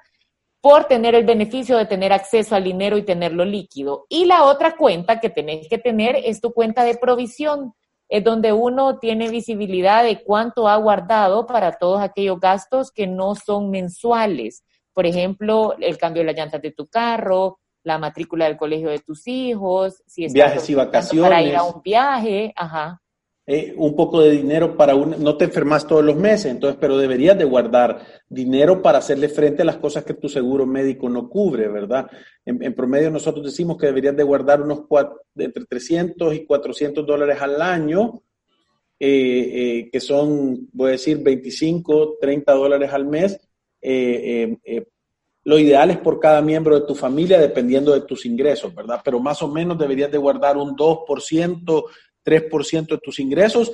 por 0.62 0.86
tener 0.86 1.16
el 1.16 1.26
beneficio 1.26 1.76
de 1.76 1.86
tener 1.86 2.14
acceso 2.14 2.56
al 2.56 2.64
dinero 2.64 2.98
y 2.98 3.04
tenerlo 3.04 3.44
líquido. 3.44 4.06
Y 4.08 4.24
la 4.24 4.46
otra 4.46 4.78
cuenta 4.78 5.20
que 5.20 5.30
tenés 5.30 5.68
que 5.68 5.78
tener 5.78 6.16
es 6.24 6.40
tu 6.40 6.54
cuenta 6.54 6.86
de 6.86 6.96
provisión, 6.96 7.74
es 8.08 8.24
donde 8.24 8.54
uno 8.54 9.00
tiene 9.00 9.28
visibilidad 9.28 10.02
de 10.02 10.24
cuánto 10.24 10.70
ha 10.70 10.78
guardado 10.78 11.46
para 11.46 11.74
todos 11.74 12.00
aquellos 12.00 12.40
gastos 12.40 12.90
que 12.90 13.06
no 13.06 13.36
son 13.36 13.70
mensuales. 13.70 14.64
Por 14.94 15.06
ejemplo, 15.06 15.76
el 15.78 15.98
cambio 15.98 16.22
de 16.22 16.28
las 16.28 16.38
llantas 16.38 16.62
de 16.62 16.72
tu 16.72 16.88
carro, 16.88 17.58
la 17.84 17.98
matrícula 17.98 18.46
del 18.46 18.58
colegio 18.58 18.90
de 18.90 19.00
tus 19.00 19.28
hijos, 19.28 20.04
si 20.06 20.26
estás 20.26 20.34
viajes 20.34 20.70
y 20.70 20.76
vacaciones 20.76 21.30
para 21.30 21.42
ir 21.42 21.56
a 21.56 21.64
un 21.64 21.82
viaje, 21.82 22.54
ajá. 22.56 23.02
Eh, 23.48 23.74
un 23.76 23.96
poco 23.96 24.22
de 24.22 24.32
dinero 24.32 24.78
para 24.78 24.94
un, 24.94 25.22
no 25.22 25.36
te 25.36 25.46
enfermas 25.46 25.88
todos 25.88 26.06
los 26.06 26.16
meses, 26.16 26.52
entonces, 26.52 26.78
pero 26.80 26.96
deberías 26.96 27.36
de 27.38 27.44
guardar 27.44 28.06
dinero 28.30 28.84
para 28.84 29.00
hacerle 29.00 29.30
frente 29.30 29.64
a 29.64 29.66
las 29.66 29.78
cosas 29.78 30.06
que 30.06 30.14
tu 30.14 30.30
seguro 30.30 30.68
médico 30.68 31.10
no 31.10 31.28
cubre, 31.28 31.68
¿verdad? 31.68 32.08
En, 32.46 32.74
promedio 32.76 33.10
nosotros 33.10 33.44
decimos 33.44 33.78
que 33.78 33.88
deberías 33.88 34.16
de 34.16 34.24
guardar 34.24 34.62
unos 34.62 34.84
entre 35.36 35.66
300 35.66 36.36
y 36.36 36.46
400 36.46 37.06
dólares 37.06 37.42
al 37.42 37.60
año, 37.62 38.22
eh, 39.00 39.80
eh, 39.80 39.90
que 39.92 40.00
son, 40.00 40.70
voy 40.72 40.90
a 40.90 40.92
decir, 40.92 41.18
25, 41.18 42.20
30 42.22 42.54
dólares 42.54 42.94
al 42.94 43.08
mes, 43.08 43.40
lo 45.44 45.58
ideal 45.58 45.90
es 45.92 45.98
por 45.98 46.20
cada 46.20 46.42
miembro 46.42 46.80
de 46.80 46.86
tu 46.86 46.94
familia, 46.94 47.40
dependiendo 47.40 47.94
de 47.94 48.02
tus 48.02 48.26
ingresos, 48.26 48.74
¿verdad? 48.76 49.02
Pero 49.04 49.20
más 49.20 49.42
o 49.42 49.48
menos 49.48 49.78
deberías 49.78 50.12
de 50.12 50.18
guardar 50.18 50.58
un 50.58 50.76
2%, 50.76 51.84
3% 52.24 52.88
de 52.88 52.98
tus 53.00 53.20
ingresos. 53.20 53.72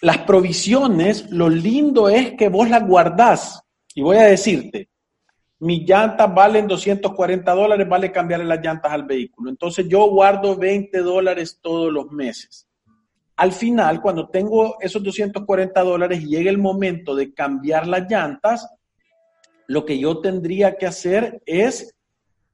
Las 0.00 0.18
provisiones, 0.18 1.30
lo 1.30 1.48
lindo 1.48 2.08
es 2.08 2.32
que 2.32 2.48
vos 2.48 2.70
las 2.70 2.86
guardás. 2.86 3.62
Y 3.94 4.00
voy 4.00 4.16
a 4.16 4.22
decirte, 4.22 4.88
mis 5.58 5.88
llantas 5.88 6.34
valen 6.34 6.66
240 6.66 7.52
dólares, 7.52 7.88
vale 7.88 8.10
cambiarle 8.10 8.46
las 8.46 8.64
llantas 8.64 8.90
al 8.90 9.04
vehículo. 9.04 9.50
Entonces 9.50 9.86
yo 9.86 10.08
guardo 10.08 10.56
20 10.56 10.98
dólares 11.00 11.58
todos 11.60 11.92
los 11.92 12.10
meses. 12.10 12.66
Al 13.36 13.52
final, 13.52 14.00
cuando 14.00 14.28
tengo 14.28 14.76
esos 14.80 15.02
240 15.02 15.82
dólares 15.82 16.22
y 16.22 16.26
llega 16.26 16.50
el 16.50 16.58
momento 16.58 17.14
de 17.14 17.32
cambiar 17.34 17.86
las 17.86 18.10
llantas, 18.10 18.68
lo 19.66 19.84
que 19.84 19.98
yo 19.98 20.20
tendría 20.20 20.76
que 20.76 20.86
hacer 20.86 21.42
es 21.46 21.94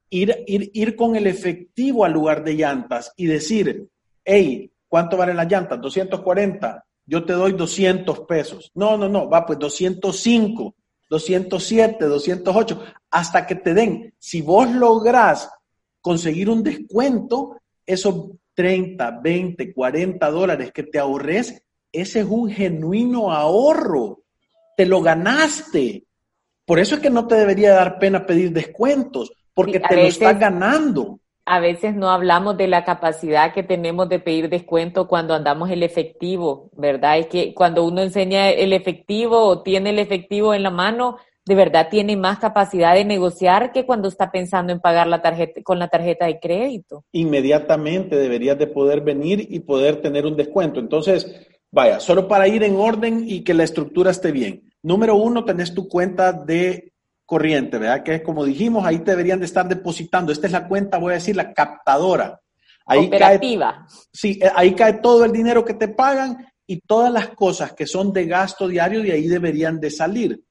ir, 0.09 0.43
ir, 0.47 0.71
ir 0.73 0.95
con 0.95 1.15
el 1.15 1.27
efectivo 1.27 2.05
al 2.05 2.13
lugar 2.13 2.43
de 2.43 2.55
llantas 2.55 3.13
y 3.15 3.25
decir, 3.25 3.87
hey, 4.23 4.71
¿cuánto 4.87 5.17
valen 5.17 5.37
las 5.37 5.51
llantas? 5.51 5.81
240, 5.81 6.85
yo 7.05 7.25
te 7.25 7.33
doy 7.33 7.53
200 7.53 8.21
pesos. 8.21 8.71
No, 8.75 8.97
no, 8.97 9.09
no, 9.09 9.29
va 9.29 9.45
pues 9.45 9.59
205, 9.59 10.75
207, 11.09 12.05
208, 12.05 12.83
hasta 13.09 13.45
que 13.47 13.55
te 13.55 13.73
den. 13.73 14.13
Si 14.19 14.41
vos 14.41 14.69
lográs 14.71 15.49
conseguir 16.01 16.49
un 16.49 16.63
descuento, 16.63 17.57
esos 17.85 18.31
30, 18.53 19.21
20, 19.21 19.73
40 19.73 20.31
dólares 20.31 20.71
que 20.71 20.83
te 20.83 20.99
ahorres, 20.99 21.63
ese 21.91 22.19
es 22.19 22.25
un 22.25 22.51
genuino 22.51 23.31
ahorro. 23.31 24.23
Te 24.77 24.85
lo 24.85 25.01
ganaste. 25.01 26.05
Por 26.69 26.77
eso 26.77 26.93
es 26.93 27.01
que 27.01 27.09
no 27.09 27.25
te 27.25 27.33
debería 27.33 27.73
dar 27.73 27.97
pena 27.97 28.27
pedir 28.27 28.51
descuentos, 28.51 29.31
porque 29.55 29.79
te 29.79 29.95
lo 29.95 30.03
estás 30.03 30.37
ganando. 30.37 31.19
A 31.43 31.59
veces 31.59 31.95
no 31.95 32.11
hablamos 32.11 32.57
de 32.57 32.67
la 32.67 32.85
capacidad 32.85 33.55
que 33.55 33.63
tenemos 33.63 34.07
de 34.07 34.19
pedir 34.19 34.49
descuento 34.49 35.07
cuando 35.07 35.33
andamos 35.33 35.71
el 35.71 35.81
efectivo, 35.81 36.69
¿verdad? 36.77 37.17
Es 37.17 37.25
que 37.25 37.55
cuando 37.55 37.83
uno 37.83 38.03
enseña 38.03 38.51
el 38.51 38.71
efectivo 38.71 39.45
o 39.45 39.63
tiene 39.63 39.89
el 39.89 39.97
efectivo 39.97 40.53
en 40.53 40.61
la 40.61 40.69
mano, 40.69 41.17
de 41.43 41.55
verdad 41.55 41.87
tiene 41.89 42.15
más 42.15 42.37
capacidad 42.37 42.93
de 42.93 43.03
negociar 43.03 43.71
que 43.71 43.87
cuando 43.87 44.07
está 44.07 44.29
pensando 44.29 44.71
en 44.71 44.79
pagar 44.79 45.07
la 45.07 45.23
tarjeta 45.23 45.63
con 45.63 45.79
la 45.79 45.87
tarjeta 45.87 46.27
de 46.27 46.39
crédito. 46.39 47.03
Inmediatamente 47.13 48.15
deberías 48.15 48.59
de 48.59 48.67
poder 48.67 49.01
venir 49.01 49.43
y 49.49 49.61
poder 49.61 50.03
tener 50.03 50.27
un 50.27 50.35
descuento. 50.35 50.79
Entonces, 50.79 51.47
vaya, 51.71 51.99
solo 51.99 52.27
para 52.27 52.47
ir 52.47 52.63
en 52.63 52.75
orden 52.75 53.23
y 53.27 53.43
que 53.43 53.53
la 53.53 53.63
estructura 53.63 54.11
esté 54.11 54.31
bien. 54.31 54.71
Número 54.81 55.15
uno, 55.15 55.43
tenés 55.43 55.73
tu 55.73 55.87
cuenta 55.87 56.31
de 56.31 56.93
corriente, 57.25 57.77
¿verdad? 57.77 58.03
Que 58.03 58.15
es 58.15 58.21
como 58.21 58.45
dijimos, 58.45 58.85
ahí 58.85 58.99
te 58.99 59.11
deberían 59.11 59.39
de 59.39 59.45
estar 59.45 59.67
depositando. 59.67 60.31
Esta 60.31 60.47
es 60.47 60.53
la 60.53 60.67
cuenta, 60.67 60.97
voy 60.97 61.11
a 61.11 61.15
decir, 61.15 61.35
la 61.35 61.53
captadora. 61.53 62.39
Ahí 62.85 63.05
Operativa. 63.05 63.85
sí, 64.11 64.39
eh, 64.41 64.49
ahí 64.55 64.73
cae 64.73 64.93
todo 64.93 65.23
el 65.23 65.31
dinero 65.31 65.63
que 65.63 65.75
te 65.75 65.89
pagan 65.89 66.47
y 66.65 66.79
todas 66.81 67.13
las 67.13 67.29
cosas 67.29 67.73
que 67.73 67.85
son 67.85 68.11
de 68.11 68.25
gasto 68.25 68.67
diario 68.67 69.03
de 69.03 69.11
ahí 69.11 69.27
deberían 69.27 69.79
de 69.79 69.91
salir. 69.91 70.43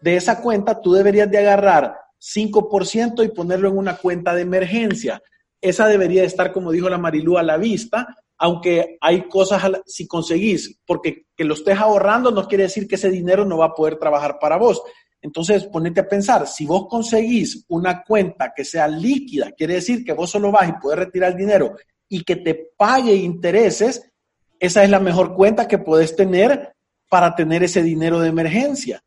De 0.00 0.16
esa 0.16 0.42
cuenta 0.42 0.80
tú 0.82 0.92
deberías 0.92 1.30
de 1.30 1.38
agarrar 1.38 1.96
5% 2.20 3.24
y 3.24 3.28
ponerlo 3.28 3.68
en 3.70 3.78
una 3.78 3.96
cuenta 3.96 4.34
de 4.34 4.42
emergencia. 4.42 5.22
Esa 5.60 5.86
debería 5.86 6.22
de 6.22 6.26
estar, 6.26 6.52
como 6.52 6.72
dijo 6.72 6.90
la 6.90 6.98
Marilú, 6.98 7.38
a 7.38 7.42
la 7.42 7.56
vista 7.56 8.16
aunque 8.42 8.98
hay 9.00 9.28
cosas, 9.28 9.62
si 9.86 10.08
conseguís, 10.08 10.80
porque 10.84 11.26
que 11.36 11.44
lo 11.44 11.54
estés 11.54 11.78
ahorrando 11.78 12.32
no 12.32 12.48
quiere 12.48 12.64
decir 12.64 12.88
que 12.88 12.96
ese 12.96 13.08
dinero 13.08 13.44
no 13.44 13.58
va 13.58 13.66
a 13.66 13.74
poder 13.74 14.00
trabajar 14.00 14.40
para 14.40 14.56
vos. 14.56 14.82
Entonces, 15.20 15.66
ponete 15.66 16.00
a 16.00 16.08
pensar, 16.08 16.48
si 16.48 16.66
vos 16.66 16.88
conseguís 16.88 17.64
una 17.68 18.02
cuenta 18.02 18.52
que 18.52 18.64
sea 18.64 18.88
líquida, 18.88 19.52
quiere 19.52 19.74
decir 19.74 20.04
que 20.04 20.12
vos 20.12 20.28
solo 20.28 20.50
vas 20.50 20.68
y 20.68 20.72
puedes 20.72 20.98
retirar 20.98 21.30
el 21.30 21.38
dinero 21.38 21.76
y 22.08 22.24
que 22.24 22.34
te 22.34 22.72
pague 22.76 23.14
intereses, 23.14 24.10
esa 24.58 24.82
es 24.82 24.90
la 24.90 24.98
mejor 24.98 25.36
cuenta 25.36 25.68
que 25.68 25.78
puedes 25.78 26.16
tener 26.16 26.74
para 27.08 27.36
tener 27.36 27.62
ese 27.62 27.80
dinero 27.80 28.18
de 28.18 28.30
emergencia. 28.30 29.04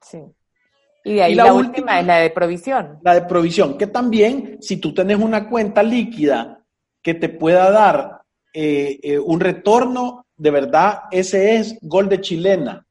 Sí. 0.00 0.22
Y 1.04 1.16
de 1.16 1.22
ahí 1.24 1.34
la, 1.34 1.52
última, 1.52 2.00
es 2.00 2.06
la 2.06 2.16
de 2.20 2.30
provisión. 2.30 3.00
La 3.02 3.12
de 3.12 3.22
provisión, 3.26 3.76
que 3.76 3.88
también, 3.88 4.56
si 4.62 4.78
tú 4.78 4.94
tenés 4.94 5.18
una 5.18 5.46
cuenta 5.46 5.82
líquida 5.82 6.64
que 7.02 7.12
te 7.12 7.28
pueda 7.28 7.70
dar 7.70 8.17
eh, 8.52 8.98
eh, 9.02 9.18
un 9.18 9.40
retorno, 9.40 10.26
de 10.36 10.50
verdad, 10.50 11.00
ese 11.10 11.56
es 11.56 11.78
gol 11.82 12.08
de 12.08 12.20
chilena. 12.20 12.86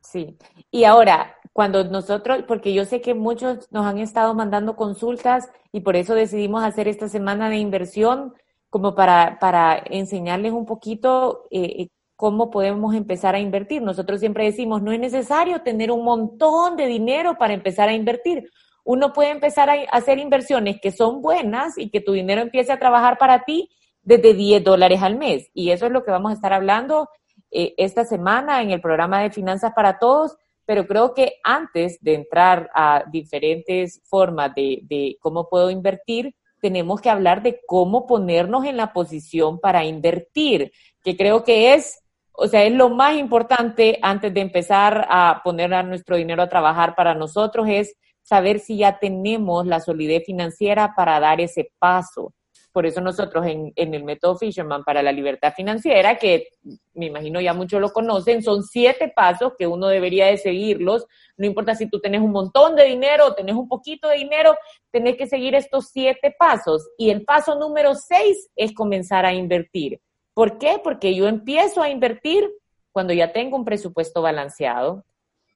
Sí, 0.00 0.36
y 0.70 0.84
ahora, 0.84 1.34
cuando 1.52 1.84
nosotros, 1.84 2.44
porque 2.46 2.72
yo 2.72 2.84
sé 2.84 3.00
que 3.00 3.14
muchos 3.14 3.70
nos 3.72 3.84
han 3.84 3.98
estado 3.98 4.34
mandando 4.34 4.76
consultas 4.76 5.50
y 5.72 5.80
por 5.80 5.96
eso 5.96 6.14
decidimos 6.14 6.62
hacer 6.62 6.88
esta 6.88 7.08
semana 7.08 7.50
de 7.50 7.56
inversión 7.56 8.34
como 8.70 8.94
para, 8.94 9.38
para 9.38 9.82
enseñarles 9.90 10.52
un 10.52 10.66
poquito 10.66 11.46
eh, 11.50 11.88
cómo 12.16 12.50
podemos 12.50 12.94
empezar 12.94 13.34
a 13.34 13.40
invertir. 13.40 13.82
Nosotros 13.82 14.20
siempre 14.20 14.44
decimos, 14.44 14.82
no 14.82 14.92
es 14.92 15.00
necesario 15.00 15.62
tener 15.62 15.90
un 15.90 16.04
montón 16.04 16.76
de 16.76 16.86
dinero 16.86 17.36
para 17.38 17.54
empezar 17.54 17.88
a 17.88 17.94
invertir. 17.94 18.50
Uno 18.84 19.12
puede 19.12 19.30
empezar 19.30 19.68
a 19.70 19.74
hacer 19.92 20.18
inversiones 20.18 20.80
que 20.80 20.90
son 20.90 21.22
buenas 21.22 21.76
y 21.76 21.90
que 21.90 22.00
tu 22.00 22.12
dinero 22.12 22.40
empiece 22.40 22.72
a 22.72 22.78
trabajar 22.78 23.18
para 23.18 23.44
ti 23.44 23.70
desde 24.08 24.32
10 24.32 24.64
dólares 24.64 25.02
al 25.02 25.18
mes. 25.18 25.50
Y 25.52 25.70
eso 25.70 25.84
es 25.84 25.92
lo 25.92 26.02
que 26.02 26.10
vamos 26.10 26.30
a 26.30 26.34
estar 26.34 26.54
hablando 26.54 27.10
eh, 27.50 27.74
esta 27.76 28.06
semana 28.06 28.62
en 28.62 28.70
el 28.70 28.80
programa 28.80 29.20
de 29.20 29.30
Finanzas 29.30 29.74
para 29.76 29.98
Todos, 29.98 30.34
pero 30.64 30.86
creo 30.86 31.12
que 31.12 31.34
antes 31.44 31.98
de 32.00 32.14
entrar 32.14 32.70
a 32.74 33.04
diferentes 33.12 34.00
formas 34.08 34.54
de, 34.54 34.80
de 34.84 35.18
cómo 35.20 35.50
puedo 35.50 35.68
invertir, 35.68 36.34
tenemos 36.58 37.02
que 37.02 37.10
hablar 37.10 37.42
de 37.42 37.60
cómo 37.66 38.06
ponernos 38.06 38.64
en 38.64 38.78
la 38.78 38.94
posición 38.94 39.60
para 39.60 39.84
invertir, 39.84 40.72
que 41.04 41.14
creo 41.14 41.44
que 41.44 41.74
es 41.74 42.02
o 42.40 42.46
sea, 42.46 42.62
es 42.62 42.72
lo 42.72 42.88
más 42.88 43.16
importante 43.16 43.98
antes 44.00 44.32
de 44.32 44.40
empezar 44.40 45.08
a 45.10 45.40
poner 45.42 45.74
a 45.74 45.82
nuestro 45.82 46.16
dinero 46.16 46.40
a 46.40 46.48
trabajar 46.48 46.94
para 46.94 47.12
nosotros, 47.12 47.66
es 47.68 47.96
saber 48.22 48.60
si 48.60 48.76
ya 48.76 49.00
tenemos 49.00 49.66
la 49.66 49.80
solidez 49.80 50.22
financiera 50.24 50.94
para 50.94 51.18
dar 51.18 51.40
ese 51.40 51.72
paso. 51.80 52.32
Por 52.78 52.86
eso 52.86 53.00
nosotros 53.00 53.44
en, 53.44 53.72
el 53.74 54.04
método 54.04 54.36
Fisherman 54.36 54.84
para 54.84 55.02
la 55.02 55.10
libertad 55.10 55.52
financiera, 55.52 56.14
que 56.14 56.46
me 56.94 57.06
imagino 57.06 57.40
ya 57.40 57.52
muchos 57.52 57.80
lo 57.80 57.92
conocen, 57.92 58.40
son 58.40 58.62
siete 58.62 59.12
pasos 59.16 59.54
que 59.58 59.66
uno 59.66 59.88
debería 59.88 60.26
de 60.26 60.36
seguirlos. 60.36 61.04
No 61.36 61.44
importa 61.44 61.74
si 61.74 61.90
tú 61.90 61.98
tenés 61.98 62.20
un 62.20 62.30
montón 62.30 62.76
de 62.76 62.84
dinero 62.84 63.26
o 63.26 63.34
tenés 63.34 63.56
un 63.56 63.66
poquito 63.66 64.06
de 64.06 64.18
dinero, 64.18 64.54
tenés 64.92 65.16
que 65.16 65.26
seguir 65.26 65.56
estos 65.56 65.88
siete 65.88 66.32
pasos. 66.38 66.88
Y 66.96 67.10
el 67.10 67.24
paso 67.24 67.56
número 67.56 67.96
seis 67.96 68.48
es 68.54 68.72
comenzar 68.72 69.26
a 69.26 69.34
invertir. 69.34 70.00
¿Por 70.32 70.56
qué? 70.58 70.80
Porque 70.80 71.16
yo 71.16 71.26
empiezo 71.26 71.82
a 71.82 71.90
invertir 71.90 72.48
cuando 72.92 73.12
ya 73.12 73.32
tengo 73.32 73.56
un 73.56 73.64
presupuesto 73.64 74.22
balanceado, 74.22 75.04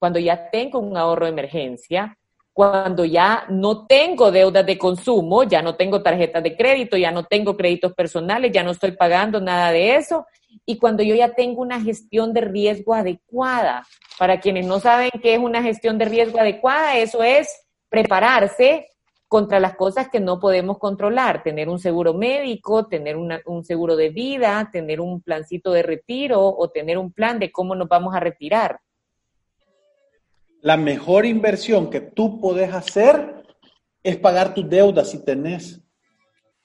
cuando 0.00 0.18
ya 0.18 0.50
tengo 0.50 0.80
un 0.80 0.96
ahorro 0.96 1.26
de 1.26 1.30
emergencia, 1.30 2.18
cuando 2.52 3.04
ya 3.04 3.44
no 3.48 3.86
tengo 3.86 4.30
deudas 4.30 4.66
de 4.66 4.76
consumo, 4.76 5.44
ya 5.44 5.62
no 5.62 5.74
tengo 5.74 6.02
tarjetas 6.02 6.42
de 6.42 6.54
crédito, 6.54 6.96
ya 6.98 7.10
no 7.10 7.24
tengo 7.24 7.56
créditos 7.56 7.94
personales, 7.94 8.52
ya 8.52 8.62
no 8.62 8.72
estoy 8.72 8.92
pagando 8.92 9.40
nada 9.40 9.72
de 9.72 9.96
eso, 9.96 10.26
y 10.66 10.76
cuando 10.76 11.02
yo 11.02 11.14
ya 11.14 11.34
tengo 11.34 11.62
una 11.62 11.80
gestión 11.80 12.34
de 12.34 12.42
riesgo 12.42 12.94
adecuada. 12.94 13.86
Para 14.18 14.38
quienes 14.40 14.66
no 14.66 14.80
saben 14.80 15.10
qué 15.22 15.34
es 15.34 15.40
una 15.40 15.62
gestión 15.62 15.96
de 15.96 16.04
riesgo 16.04 16.38
adecuada, 16.38 16.98
eso 16.98 17.22
es 17.22 17.48
prepararse 17.88 18.88
contra 19.28 19.58
las 19.58 19.74
cosas 19.74 20.10
que 20.10 20.20
no 20.20 20.38
podemos 20.38 20.78
controlar, 20.78 21.42
tener 21.42 21.70
un 21.70 21.78
seguro 21.78 22.12
médico, 22.12 22.86
tener 22.86 23.16
un 23.16 23.64
seguro 23.64 23.96
de 23.96 24.10
vida, 24.10 24.68
tener 24.70 25.00
un 25.00 25.22
plancito 25.22 25.72
de 25.72 25.82
retiro 25.82 26.44
o 26.46 26.68
tener 26.68 26.98
un 26.98 27.12
plan 27.12 27.38
de 27.38 27.50
cómo 27.50 27.74
nos 27.74 27.88
vamos 27.88 28.14
a 28.14 28.20
retirar 28.20 28.78
la 30.62 30.76
mejor 30.76 31.26
inversión 31.26 31.90
que 31.90 32.00
tú 32.00 32.40
puedes 32.40 32.72
hacer 32.72 33.44
es 34.02 34.16
pagar 34.16 34.54
tus 34.54 34.68
deudas 34.68 35.10
si 35.10 35.24
tenés. 35.24 35.82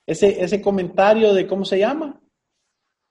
Ese, 0.05 0.41
ese 0.41 0.61
comentario 0.61 1.33
de, 1.33 1.47
¿cómo 1.47 1.65
se 1.65 1.79
llama? 1.79 2.21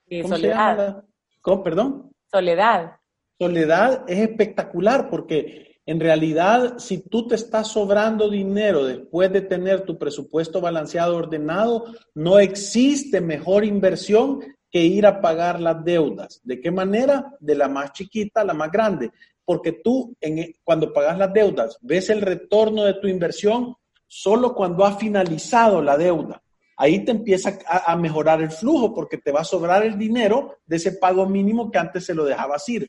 ¿Cómo 0.08 0.28
soledad. 0.28 0.76
Se 0.76 0.82
llama? 0.82 1.04
¿Cómo, 1.42 1.62
perdón? 1.62 2.12
Soledad. 2.30 2.96
Soledad 3.38 4.04
es 4.06 4.20
espectacular 4.20 5.10
porque 5.10 5.80
en 5.84 6.00
realidad 6.00 6.78
si 6.78 7.02
tú 7.02 7.26
te 7.26 7.34
estás 7.34 7.68
sobrando 7.68 8.30
dinero 8.30 8.84
después 8.84 9.32
de 9.32 9.42
tener 9.42 9.82
tu 9.82 9.98
presupuesto 9.98 10.60
balanceado, 10.60 11.16
ordenado, 11.16 11.86
no 12.14 12.38
existe 12.38 13.20
mejor 13.20 13.64
inversión 13.64 14.40
que 14.70 14.82
ir 14.82 15.04
a 15.04 15.20
pagar 15.20 15.60
las 15.60 15.84
deudas. 15.84 16.40
¿De 16.44 16.60
qué 16.60 16.70
manera? 16.70 17.32
De 17.40 17.56
la 17.56 17.68
más 17.68 17.92
chiquita 17.92 18.42
a 18.42 18.44
la 18.44 18.54
más 18.54 18.70
grande 18.70 19.10
porque 19.46 19.72
tú 19.72 20.14
en, 20.20 20.52
cuando 20.62 20.92
pagas 20.92 21.16
las 21.16 21.32
deudas 21.32 21.78
ves 21.80 22.10
el 22.10 22.20
retorno 22.20 22.84
de 22.84 22.94
tu 22.94 23.06
inversión 23.06 23.74
solo 24.06 24.54
cuando 24.54 24.84
ha 24.84 24.96
finalizado 24.96 25.80
la 25.80 25.96
deuda. 25.96 26.42
Ahí 26.76 27.04
te 27.04 27.12
empieza 27.12 27.58
a, 27.66 27.96
mejorar 27.96 28.42
el 28.42 28.50
flujo 28.50 28.92
porque 28.92 29.16
te 29.16 29.32
va 29.32 29.40
a 29.40 29.44
sobrar 29.44 29.82
el 29.82 29.96
dinero 29.96 30.58
de 30.66 30.76
ese 30.76 30.92
pago 30.92 31.24
mínimo 31.24 31.70
que 31.70 31.78
antes 31.78 32.04
se 32.04 32.14
lo 32.14 32.24
dejabas 32.24 32.68
ir. 32.68 32.86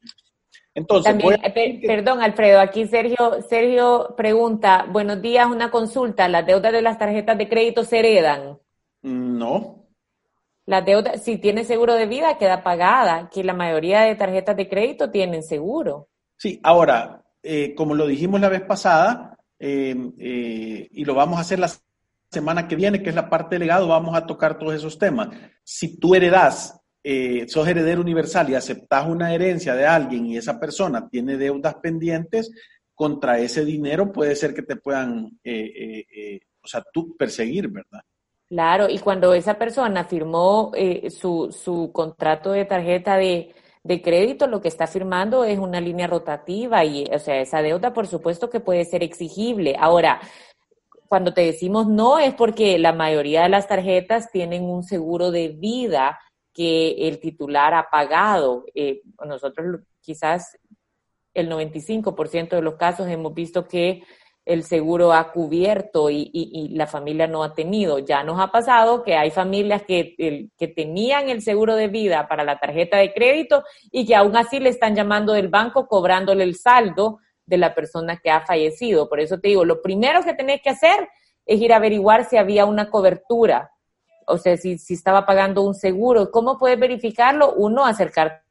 Entonces, 0.74 1.16
eh, 1.24 1.82
perdón, 1.88 2.22
Alfredo, 2.22 2.60
aquí 2.60 2.86
Sergio, 2.86 3.42
Sergio 3.48 4.14
pregunta, 4.18 4.86
buenos 4.92 5.22
días, 5.22 5.48
una 5.48 5.72
consulta, 5.72 6.28
¿las 6.28 6.46
deudas 6.46 6.74
de 6.74 6.82
las 6.82 7.00
tarjetas 7.00 7.38
de 7.38 7.48
crédito 7.48 7.86
se 7.86 8.00
heredan? 8.00 8.60
No. 9.02 9.88
La 10.66 10.82
deuda, 10.82 11.18
si 11.18 11.38
tiene 11.38 11.64
seguro 11.64 11.94
de 11.96 12.08
vida, 12.08 12.38
queda 12.38 12.62
pagada, 12.62 13.30
que 13.34 13.44
la 13.44 13.54
mayoría 13.54 14.02
de 14.02 14.16
tarjetas 14.16 14.58
de 14.58 14.68
crédito 14.68 15.10
tienen 15.10 15.44
seguro. 15.44 16.10
Sí, 16.38 16.60
ahora, 16.63 17.24
eh, 17.41 17.74
como 17.75 17.96
lo 17.96 18.06
dijimos 18.06 18.39
la 18.39 18.50
vez 18.50 18.62
pasada, 18.62 19.38
eh, 19.60 19.96
eh, 20.20 20.88
y 20.91 21.03
lo 21.03 21.15
vamos 21.15 21.39
a 21.39 21.41
hacer 21.41 21.58
la 21.58 21.72
semana 22.29 22.67
que 22.67 22.75
viene, 22.75 23.01
que 23.01 23.10
es 23.10 23.15
la 23.15 23.29
parte 23.29 23.56
de 23.56 23.60
legado, 23.60 23.88
vamos 23.88 24.15
a 24.15 24.25
tocar 24.25 24.60
todos 24.60 24.75
esos 24.75 25.00
temas. 25.00 25.29
Si 25.63 26.00
tú 26.00 26.13
heredas, 26.13 26.79
sos 27.48 27.67
heredero 27.67 28.01
universal 28.01 28.50
y 28.50 28.56
aceptas 28.56 29.08
una 29.08 29.34
herencia 29.34 29.74
de 29.75 29.86
alguien 29.86 30.25
y 30.25 30.36
esa 30.36 30.60
persona 30.60 31.08
tiene 31.08 31.38
deudas 31.38 31.75
pendientes, 31.75 32.51
contra 32.94 33.39
ese 33.39 33.63
dinero 33.63 34.12
puede 34.12 34.36
ser 34.36 34.53
que 34.53 34.62
te 34.62 34.75
puedan, 34.75 35.39
o 36.62 36.67
sea, 36.67 36.84
tú 36.91 37.15
perseguir, 37.15 37.69
¿verdad? 37.69 38.02
Claro, 38.50 38.89
y 38.89 39.00
cuando 39.00 39.34
esa 39.34 39.58
persona 39.58 40.04
firmó 40.04 40.73
su, 41.10 41.50
su 41.50 41.91
contrato 41.93 42.52
de 42.52 42.65
tarjeta 42.65 43.15
de 43.15 43.56
de 43.88 44.02
crédito 44.02 44.47
lo 44.47 44.62
que 44.62 44.67
está 44.67 44.86
firmando 44.86 45.45
es 45.45 45.58
una 45.60 45.80
línea 45.80 46.08
rotativa 46.08 46.84
y, 46.84 47.06
o 47.06 47.19
sea, 47.19 47.39
esa 47.39 47.62
deuda 47.62 47.93
por 47.93 48.06
supuesto 48.06 48.50
que 48.50 48.60
puede 48.60 48.84
ser 48.84 49.02
exigible. 49.02 49.76
Ahora, 49.80 50.19
cuando 51.08 51.34
te 51.34 51.41
decimos 51.41 51.88
no 51.88 52.19
es 52.19 52.34
porque 52.34 52.78
la 52.78 52.91
mayoría 52.91 53.43
de 53.43 53.50
las 53.50 53.67
tarjetas 53.67 54.30
tienen 54.30 54.63
un 54.63 54.84
seguro 54.84 55.32
de 55.32 55.47
vida 55.50 56.19
que 56.54 57.08
el 57.08 57.19
titular 57.19 57.73
ha 57.73 57.89
pagado. 57.89 58.65
Eh, 58.76 59.02
nosotros 59.26 59.82
quizás 60.02 60.58
el 61.34 61.50
95% 61.50 62.50
de 62.50 62.62
los 62.62 62.76
casos 62.76 63.08
hemos 63.08 63.34
visto 63.34 63.67
que 63.67 64.04
el 64.47 64.63
seguro 64.63 65.12
ha 65.12 65.31
cubierto 65.31 66.10
y, 66.10 66.69
la 66.73 66.88
familia 66.88 67.27
no 67.27 67.43
ha 67.43 67.53
tenido. 67.53 67.99
Ya 67.99 68.23
nos 68.23 68.39
ha 68.39 68.47
pasado 68.47 69.03
que 69.03 69.15
hay 69.15 69.29
familias 69.29 69.83
que, 69.83 70.49
que 70.57 70.67
tenían 70.69 71.29
el 71.29 71.41
seguro 71.41 71.75
de 71.75 71.89
vida 71.89 72.27
para 72.29 72.45
la 72.45 72.57
tarjeta 72.57 72.97
de 72.97 73.13
crédito 73.13 73.63
y 73.91 74.05
que 74.05 74.15
aún 74.15 74.38
así 74.38 74.60
le 74.60 74.69
están 74.69 74.95
llamando 74.95 75.33
del 75.33 75.49
banco 75.49 75.88
cobrándole 75.88 76.45
el 76.45 76.55
saldo 76.55 77.19
de 77.45 77.57
la 77.57 77.75
persona 77.75 78.17
que 78.17 78.31
ha 78.31 78.45
fallecido. 78.45 79.10
Por 79.10 79.19
eso 79.19 79.38
te 79.38 79.49
digo, 79.49 79.65
lo 79.65 79.81
primero 79.81 80.23
que 80.23 80.33
tenés 80.33 80.62
que 80.62 80.69
hacer 80.69 81.10
es 81.45 81.60
ir 81.60 81.73
a 81.73 81.77
averiguar 81.77 82.23
si 82.23 82.38
había 82.38 82.65
una 82.65 82.89
cobertura, 82.89 83.71
o 84.27 84.38
sea, 84.38 84.55
si, 84.55 84.77
si 84.77 84.93
estaba 84.93 85.25
pagando 85.25 85.62
un 85.62 85.73
seguro. 85.73 86.31
¿Cómo 86.31 86.57
puedes 86.57 86.79
verificarlo? 86.79 87.53
Uno, 87.53 87.86
acercarte 87.86 88.46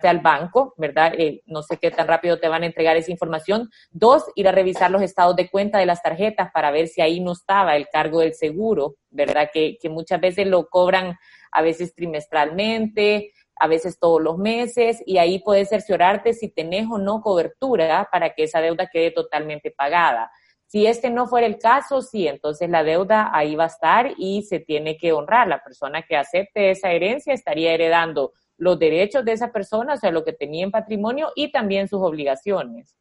al 0.00 0.20
banco, 0.20 0.74
¿verdad? 0.76 1.14
Eh, 1.16 1.42
no 1.46 1.62
sé 1.62 1.78
qué 1.78 1.90
tan 1.90 2.06
rápido 2.06 2.38
te 2.38 2.48
van 2.48 2.62
a 2.62 2.66
entregar 2.66 2.96
esa 2.96 3.10
información. 3.10 3.70
Dos, 3.90 4.24
ir 4.34 4.48
a 4.48 4.52
revisar 4.52 4.90
los 4.90 5.02
estados 5.02 5.36
de 5.36 5.48
cuenta 5.50 5.78
de 5.78 5.86
las 5.86 6.02
tarjetas 6.02 6.50
para 6.52 6.70
ver 6.70 6.88
si 6.88 7.00
ahí 7.00 7.20
no 7.20 7.32
estaba 7.32 7.76
el 7.76 7.88
cargo 7.88 8.20
del 8.20 8.34
seguro, 8.34 8.96
¿verdad? 9.10 9.50
Que, 9.52 9.78
que 9.80 9.88
muchas 9.88 10.20
veces 10.20 10.46
lo 10.46 10.68
cobran 10.68 11.16
a 11.52 11.62
veces 11.62 11.94
trimestralmente, 11.94 13.32
a 13.56 13.68
veces 13.68 13.98
todos 13.98 14.20
los 14.20 14.36
meses, 14.36 15.02
y 15.06 15.18
ahí 15.18 15.38
puedes 15.38 15.68
cerciorarte 15.68 16.32
si 16.32 16.48
tenés 16.48 16.86
o 16.90 16.98
no 16.98 17.20
cobertura 17.20 18.08
para 18.10 18.30
que 18.34 18.44
esa 18.44 18.60
deuda 18.60 18.88
quede 18.92 19.12
totalmente 19.12 19.70
pagada. 19.70 20.30
Si 20.66 20.86
este 20.86 21.08
no 21.08 21.26
fuera 21.26 21.46
el 21.46 21.58
caso, 21.58 22.02
sí, 22.02 22.26
entonces 22.26 22.68
la 22.68 22.82
deuda 22.82 23.30
ahí 23.32 23.54
va 23.54 23.64
a 23.64 23.68
estar 23.68 24.12
y 24.16 24.42
se 24.42 24.58
tiene 24.58 24.96
que 24.96 25.12
honrar. 25.12 25.46
La 25.46 25.62
persona 25.62 26.02
que 26.02 26.16
acepte 26.16 26.70
esa 26.70 26.90
herencia 26.90 27.32
estaría 27.32 27.72
heredando 27.72 28.32
los 28.56 28.78
derechos 28.78 29.24
de 29.24 29.32
esa 29.32 29.52
persona, 29.52 29.94
o 29.94 29.96
sea, 29.96 30.10
lo 30.10 30.24
que 30.24 30.32
tenía 30.32 30.64
en 30.64 30.70
patrimonio 30.70 31.30
y 31.34 31.50
también 31.50 31.88
sus 31.88 32.00
obligaciones. 32.00 32.96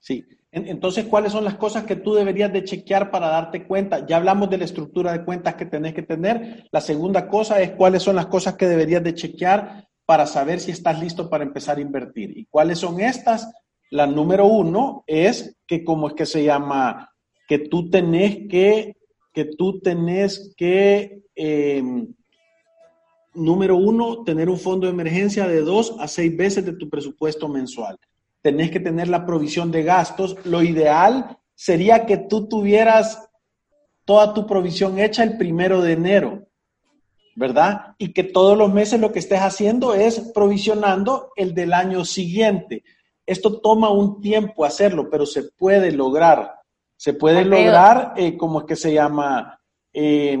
Sí, 0.00 0.24
entonces, 0.52 1.06
¿cuáles 1.06 1.32
son 1.32 1.44
las 1.44 1.56
cosas 1.56 1.84
que 1.84 1.96
tú 1.96 2.14
deberías 2.14 2.52
de 2.52 2.62
chequear 2.62 3.10
para 3.10 3.28
darte 3.28 3.66
cuenta? 3.66 4.06
Ya 4.06 4.18
hablamos 4.18 4.48
de 4.50 4.58
la 4.58 4.66
estructura 4.66 5.12
de 5.12 5.24
cuentas 5.24 5.56
que 5.56 5.66
tenés 5.66 5.94
que 5.94 6.02
tener. 6.02 6.68
La 6.70 6.80
segunda 6.80 7.26
cosa 7.26 7.60
es 7.60 7.72
cuáles 7.72 8.04
son 8.04 8.14
las 8.14 8.26
cosas 8.26 8.54
que 8.54 8.68
deberías 8.68 9.02
de 9.02 9.14
chequear 9.14 9.88
para 10.06 10.26
saber 10.26 10.60
si 10.60 10.70
estás 10.70 11.00
listo 11.00 11.28
para 11.28 11.42
empezar 11.42 11.78
a 11.78 11.80
invertir. 11.80 12.38
¿Y 12.38 12.46
cuáles 12.46 12.78
son 12.78 13.00
estas? 13.00 13.50
La 13.90 14.06
número 14.06 14.46
uno 14.46 15.02
es 15.08 15.56
que, 15.66 15.82
¿cómo 15.82 16.08
es 16.08 16.14
que 16.14 16.26
se 16.26 16.44
llama? 16.44 17.10
Que 17.48 17.58
tú 17.58 17.90
tenés 17.90 18.46
que, 18.48 18.96
que 19.32 19.46
tú 19.56 19.80
tenés 19.80 20.54
que... 20.56 21.22
Em, 21.34 22.14
número 23.34 23.76
uno, 23.76 24.24
tener 24.24 24.48
un 24.48 24.58
fondo 24.58 24.86
de 24.86 24.92
emergencia 24.92 25.46
de 25.46 25.60
dos 25.60 25.96
a 25.98 26.08
seis 26.08 26.36
veces 26.36 26.64
de 26.64 26.74
tu 26.74 26.88
presupuesto 26.88 27.48
mensual. 27.48 27.98
Tenés 28.42 28.70
que 28.70 28.80
tener 28.80 29.08
la 29.08 29.24
provisión 29.26 29.70
de 29.70 29.82
gastos. 29.82 30.36
Lo 30.44 30.62
ideal 30.62 31.38
sería 31.54 32.06
que 32.06 32.16
tú 32.16 32.48
tuvieras 32.48 33.28
toda 34.04 34.34
tu 34.34 34.46
provisión 34.46 34.98
hecha 34.98 35.22
el 35.22 35.38
primero 35.38 35.80
de 35.80 35.92
enero, 35.92 36.46
¿verdad? 37.36 37.94
Y 37.98 38.12
que 38.12 38.24
todos 38.24 38.56
los 38.56 38.72
meses 38.72 39.00
lo 39.00 39.12
que 39.12 39.18
estés 39.18 39.40
haciendo 39.40 39.94
es 39.94 40.20
provisionando 40.34 41.32
el 41.36 41.54
del 41.54 41.72
año 41.72 42.04
siguiente. 42.04 42.84
Esto 43.26 43.60
toma 43.60 43.90
un 43.90 44.20
tiempo 44.20 44.64
hacerlo, 44.64 45.08
pero 45.10 45.24
se 45.24 45.44
puede 45.44 45.90
lograr. 45.92 46.52
Se 46.96 47.14
puede 47.14 47.44
lograr, 47.44 48.12
eh, 48.16 48.36
como 48.36 48.60
es 48.60 48.66
que 48.66 48.76
se 48.76 48.92
llama? 48.92 49.58
Eh, 49.92 50.38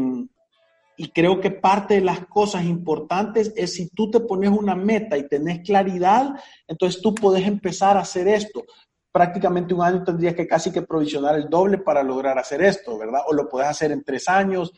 y 0.96 1.10
creo 1.10 1.40
que 1.40 1.50
parte 1.50 1.94
de 1.94 2.00
las 2.00 2.26
cosas 2.26 2.64
importantes 2.64 3.52
es 3.56 3.74
si 3.74 3.88
tú 3.88 4.10
te 4.10 4.20
pones 4.20 4.50
una 4.50 4.74
meta 4.74 5.16
y 5.16 5.28
tenés 5.28 5.60
claridad, 5.60 6.34
entonces 6.68 7.02
tú 7.02 7.14
puedes 7.14 7.46
empezar 7.46 7.96
a 7.96 8.00
hacer 8.00 8.28
esto. 8.28 8.64
Prácticamente 9.10 9.74
un 9.74 9.82
año 9.82 10.04
tendrías 10.04 10.34
que 10.34 10.46
casi 10.46 10.72
que 10.72 10.82
provisionar 10.82 11.36
el 11.36 11.48
doble 11.48 11.78
para 11.78 12.02
lograr 12.02 12.38
hacer 12.38 12.62
esto, 12.62 12.98
¿verdad? 12.98 13.22
O 13.26 13.32
lo 13.32 13.48
puedes 13.48 13.68
hacer 13.68 13.92
en 13.92 14.04
tres 14.04 14.28
años, 14.28 14.72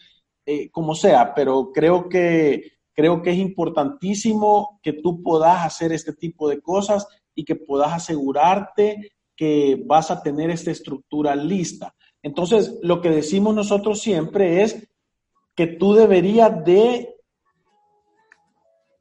eh, 0.45 0.71
como 0.71 0.95
sea, 0.95 1.35
pero 1.35 1.71
creo 1.73 2.09
que, 2.09 2.79
creo 2.95 3.23
que 3.23 3.31
es 3.31 3.39
importantísimo 3.39 4.81
que 4.83 4.95
tú 4.95 5.23
puedas 5.23 5.65
hacer 5.65 5.93
este 5.93 6.13
tipo 6.15 6.49
de 6.49 6.61
cosas 6.61 7.07
y 7.35 7.45
que 7.45 7.57
puedas 7.57 7.93
asegurarte 7.93 9.13
que 9.37 9.83
vas 9.85 10.11
a 10.11 10.23
tener 10.23 10.51
esta 10.51 10.71
estructura 10.71 11.37
lista. 11.37 11.95
Entonces, 12.23 12.79
lo 12.83 13.01
que 13.01 13.11
decimos 13.11 13.55
nosotros 13.55 14.01
siempre 14.01 14.63
es 14.63 14.89
que 15.57 15.67
tú 15.67 15.95
deberías 15.95 16.65
de 16.65 17.17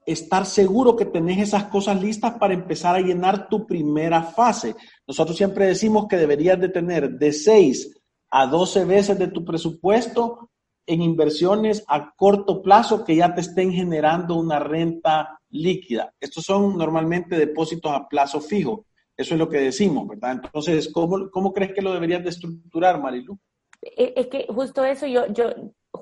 estar 0.06 0.46
seguro 0.46 0.96
que 0.96 1.06
tenés 1.06 1.40
esas 1.40 1.66
cosas 1.66 2.02
listas 2.02 2.36
para 2.40 2.54
empezar 2.54 2.96
a 2.96 3.02
llenar 3.02 3.50
tu 3.50 3.66
primera 3.66 4.24
fase. 4.24 4.76
Nosotros 5.08 5.36
siempre 5.36 5.66
decimos 5.66 6.08
que 6.08 6.18
deberías 6.18 6.60
de 6.60 6.70
tener 6.70 7.10
de 7.12 7.34
6 7.34 8.02
a 8.30 8.48
12 8.48 8.86
veces 8.86 9.20
de 9.20 9.28
tu 9.28 9.44
presupuesto 9.44 10.50
en 10.88 11.02
inversiones 11.02 11.84
a 11.88 12.14
corto 12.16 12.62
plazo 12.62 13.04
que 13.04 13.16
ya 13.16 13.34
te 13.34 13.42
estén 13.42 13.72
generando 13.72 14.36
una 14.36 14.60
renta 14.60 15.40
líquida. 15.50 16.14
Estos 16.20 16.46
son 16.46 16.78
normalmente 16.78 17.38
depósitos 17.38 17.92
a 17.92 18.08
plazo 18.08 18.40
fijo. 18.40 18.86
Eso 19.18 19.34
es 19.34 19.40
lo 19.40 19.50
que 19.50 19.58
decimos, 19.58 20.08
¿verdad? 20.08 20.42
Entonces, 20.44 20.92
¿cómo, 20.92 21.30
cómo 21.32 21.54
crees 21.54 21.74
que 21.74 21.82
lo 21.82 21.94
deberías 21.94 22.24
de 22.24 22.30
estructurar, 22.30 23.02
Marilu? 23.02 23.40
Eh, 23.82 24.14
es 24.16 24.28
que 24.28 24.46
justo 24.50 24.84
eso, 24.84 25.08
yo, 25.08 25.28
yo, 25.28 25.46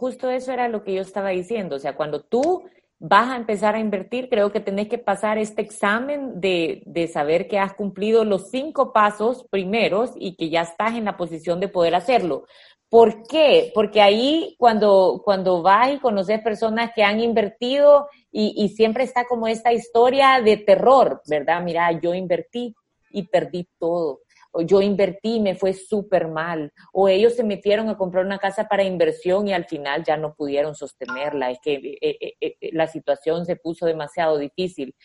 justo 0.04 0.30
eso 0.30 0.52
era 0.52 0.68
lo 0.68 0.84
que 0.84 0.94
yo 0.94 1.02
estaba 1.02 1.30
diciendo. 1.30 1.78
O 1.78 1.80
sea, 1.80 1.96
cuando 1.96 2.22
tú 2.22 2.66
vas 3.00 3.30
a 3.30 3.38
empezar 3.38 3.76
a 3.76 3.80
invertir, 3.80 4.28
creo 4.28 4.52
que 4.52 4.60
tenés 4.60 4.90
que 4.90 4.98
pasar 4.98 5.38
este 5.38 5.62
examen 5.62 6.42
de, 6.42 6.84
de, 6.86 7.08
saber 7.08 7.48
que 7.48 7.58
has 7.58 7.74
cumplido 7.74 8.26
los 8.26 8.50
cinco 8.50 8.92
pasos 8.92 9.46
primeros 9.50 10.12
y 10.18 10.36
que 10.36 10.50
ya 10.50 10.64
estás 10.64 10.96
en 10.96 11.06
la 11.06 11.16
posición 11.16 11.62
de 11.62 11.70
poder 11.70 11.96
hacerlo. 11.96 12.44
¿Por 12.90 13.24
qué? 13.28 13.72
Porque 13.74 14.02
ahí 14.02 14.58
cuando, 14.60 15.22
cuando 15.24 15.62
vas 15.62 15.94
y 15.94 16.00
conoces 16.00 16.42
personas 16.42 16.92
que 16.94 17.04
han 17.04 17.22
invertido 17.22 18.10
y, 18.30 18.54
y 18.58 18.76
siempre 18.76 19.06
está 19.06 19.24
como 19.24 19.48
esta 19.48 19.72
historia 19.72 20.42
de 20.44 20.58
terror, 20.58 21.22
¿verdad? 21.30 21.64
Mira, 21.64 21.90
yo 21.94 22.14
invertí 22.14 22.76
y 23.10 23.24
perdí 23.24 23.70
todo. 23.80 24.20
O 24.54 24.62
yo 24.62 24.82
invertí 24.82 25.36
y 25.36 25.40
me 25.40 25.56
fue 25.56 25.74
súper 25.74 26.28
mal. 26.28 26.72
O 26.94 27.08
ellos 27.10 27.36
se 27.36 27.44
metieron 27.44 27.90
a 27.90 27.98
comprar 27.98 28.26
una 28.26 28.40
casa 28.40 28.68
para 28.68 28.84
inversión 28.84 29.48
y 29.48 29.54
al 29.54 29.66
final 29.66 30.04
ya 30.04 30.16
no 30.16 30.34
pudieron 30.34 30.76
sostenerla. 30.76 31.52
Es 31.52 31.60
que 31.62 31.74
eh, 31.74 32.18
eh, 32.22 32.34
eh, 32.40 32.70
la 32.72 32.88
situación 32.88 33.46
se 33.46 33.56
puso 33.56 33.86
demasiado 33.86 34.38
difícil. 34.38 34.96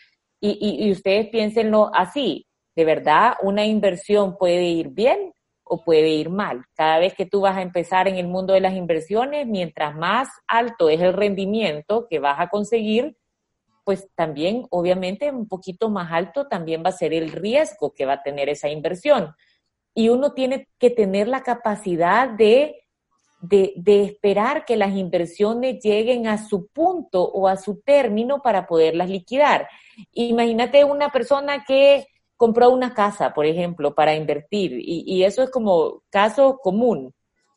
Y, 0.41 0.51
y, 0.61 0.87
y 0.87 0.93
ustedes 0.93 1.29
piénsenlo 1.29 1.91
así. 1.95 2.47
De 2.77 2.85
verdad, 2.85 3.35
una 3.43 3.67
inversión 3.67 4.37
puede 4.39 4.65
ir 4.65 4.91
bien 4.91 5.33
o 5.65 5.83
puede 5.85 6.09
ir 6.09 6.31
mal. 6.31 6.65
Cada 6.75 6.99
vez 6.99 7.15
que 7.15 7.27
tú 7.27 7.41
vas 7.41 7.57
a 7.57 7.63
empezar 7.63 8.09
en 8.09 8.17
el 8.17 8.27
mundo 8.27 8.55
de 8.55 8.61
las 8.61 8.75
inversiones, 8.75 9.47
mientras 9.47 9.95
más 9.95 10.29
alto 10.47 10.89
es 10.89 11.01
el 11.01 11.13
rendimiento 11.13 12.07
que 12.09 12.19
vas 12.19 12.41
a 12.41 12.49
conseguir, 12.49 13.17
pues 13.89 14.07
también, 14.15 14.67
obviamente, 14.69 15.31
un 15.31 15.49
poquito 15.49 15.89
más 15.89 16.13
alto 16.13 16.47
también 16.47 16.83
va 16.85 16.91
a 16.91 16.93
ser 16.93 17.15
el 17.15 17.33
riesgo 17.33 17.95
que 17.95 18.05
va 18.05 18.13
a 18.13 18.23
tener 18.23 18.51
esa 18.51 18.69
inversión. 18.69 19.35
Y 19.95 20.11
uno 20.11 20.35
tiene 20.35 20.69
que 20.79 20.91
tener 20.91 21.27
la 21.27 21.43
capacidad 21.43 22.29
de, 22.29 22.83
de, 23.41 24.03
esperar 24.05 24.67
que 24.67 24.77
las 24.77 24.95
inversiones 24.95 25.83
lleguen 25.83 26.27
a 26.27 26.37
su 26.37 26.67
punto 26.67 27.25
o 27.25 27.49
a 27.49 27.57
su 27.57 27.81
término 27.81 28.43
para 28.43 28.67
poderlas 28.67 29.09
liquidar. 29.09 29.67
Imagínate 30.13 30.85
una 30.85 31.09
persona 31.09 31.65
que 31.67 32.09
compró 32.37 32.69
una 32.69 32.93
casa, 32.93 33.33
por 33.33 33.47
ejemplo, 33.47 33.95
para 33.95 34.15
invertir, 34.15 34.75
y, 34.75 35.05
y, 35.07 35.25
eso 35.25 35.43
es 35.43 35.49
como 35.49 36.03
caso 36.11 36.59
común. 36.63 37.15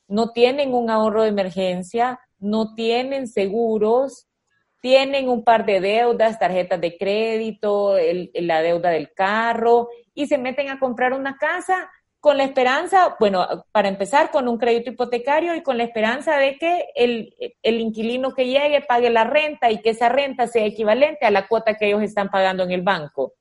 No 0.08 0.32
tienen 0.32 0.74
un 0.74 0.90
ahorro 0.90 1.24
de 1.24 1.28
emergencia, 1.28 2.22
no 2.40 2.74
tienen 2.74 3.28
seguros, 3.28 4.30
tienen 4.82 5.30
un 5.30 5.44
par 5.44 5.66
de 5.66 5.80
deudas, 5.80 6.40
tarjetas 6.40 6.82
de 6.82 6.98
crédito, 6.98 7.98
el, 7.98 8.32
la 8.34 8.62
deuda 8.62 8.90
del 8.90 9.14
carro 9.14 9.90
y 10.14 10.28
se 10.28 10.38
meten 10.38 10.70
a 10.70 10.80
comprar 10.80 11.14
una 11.14 11.38
casa 11.38 11.90
con 12.20 12.38
la 12.38 12.44
esperanza, 12.44 13.16
bueno, 13.20 13.66
para 13.72 13.88
empezar 13.88 14.30
con 14.30 14.48
un 14.48 14.60
crédito 14.60 14.92
hipotecario 14.92 15.56
y 15.56 15.64
con 15.64 15.78
la 15.78 15.84
esperanza 15.84 16.38
de 16.38 16.58
que 16.58 16.86
el, 16.96 17.34
el, 17.64 17.80
inquilino 17.80 18.34
que 18.34 18.46
llegue 18.46 18.82
pague 18.82 19.10
la 19.10 19.24
renta 19.24 19.72
y 19.72 19.82
que 19.82 19.90
esa 19.90 20.08
renta 20.08 20.46
sea 20.46 20.66
equivalente 20.66 21.26
a 21.26 21.32
la 21.32 21.48
cuota 21.48 21.76
que 21.76 21.88
ellos 21.88 22.04
están 22.04 22.30
pagando 22.30 22.64
en 22.64 22.72
el 22.72 22.84
banco. 22.84 23.34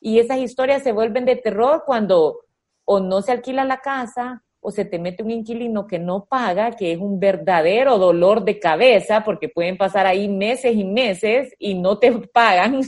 Y 0.00 0.18
esas 0.18 0.38
historias 0.38 0.82
se 0.82 0.92
vuelven 0.92 1.24
de 1.24 1.36
terror 1.36 1.84
cuando 1.86 2.40
o 2.84 3.00
no 3.00 3.22
se 3.22 3.32
alquila 3.32 3.64
la 3.64 3.78
casa 3.78 4.44
o 4.66 4.72
se 4.72 4.84
te 4.84 4.98
mete 4.98 5.22
un 5.22 5.30
inquilino 5.30 5.86
que 5.86 6.00
no 6.00 6.24
paga, 6.24 6.72
que 6.72 6.90
es 6.90 6.98
un 6.98 7.20
verdadero 7.20 7.98
dolor 7.98 8.44
de 8.44 8.58
cabeza, 8.58 9.22
porque 9.22 9.48
pueden 9.48 9.76
pasar 9.76 10.08
ahí 10.08 10.28
meses 10.28 10.74
y 10.74 10.82
meses 10.82 11.54
y 11.60 11.74
no 11.74 12.00
te 12.00 12.10
pagan 12.34 12.80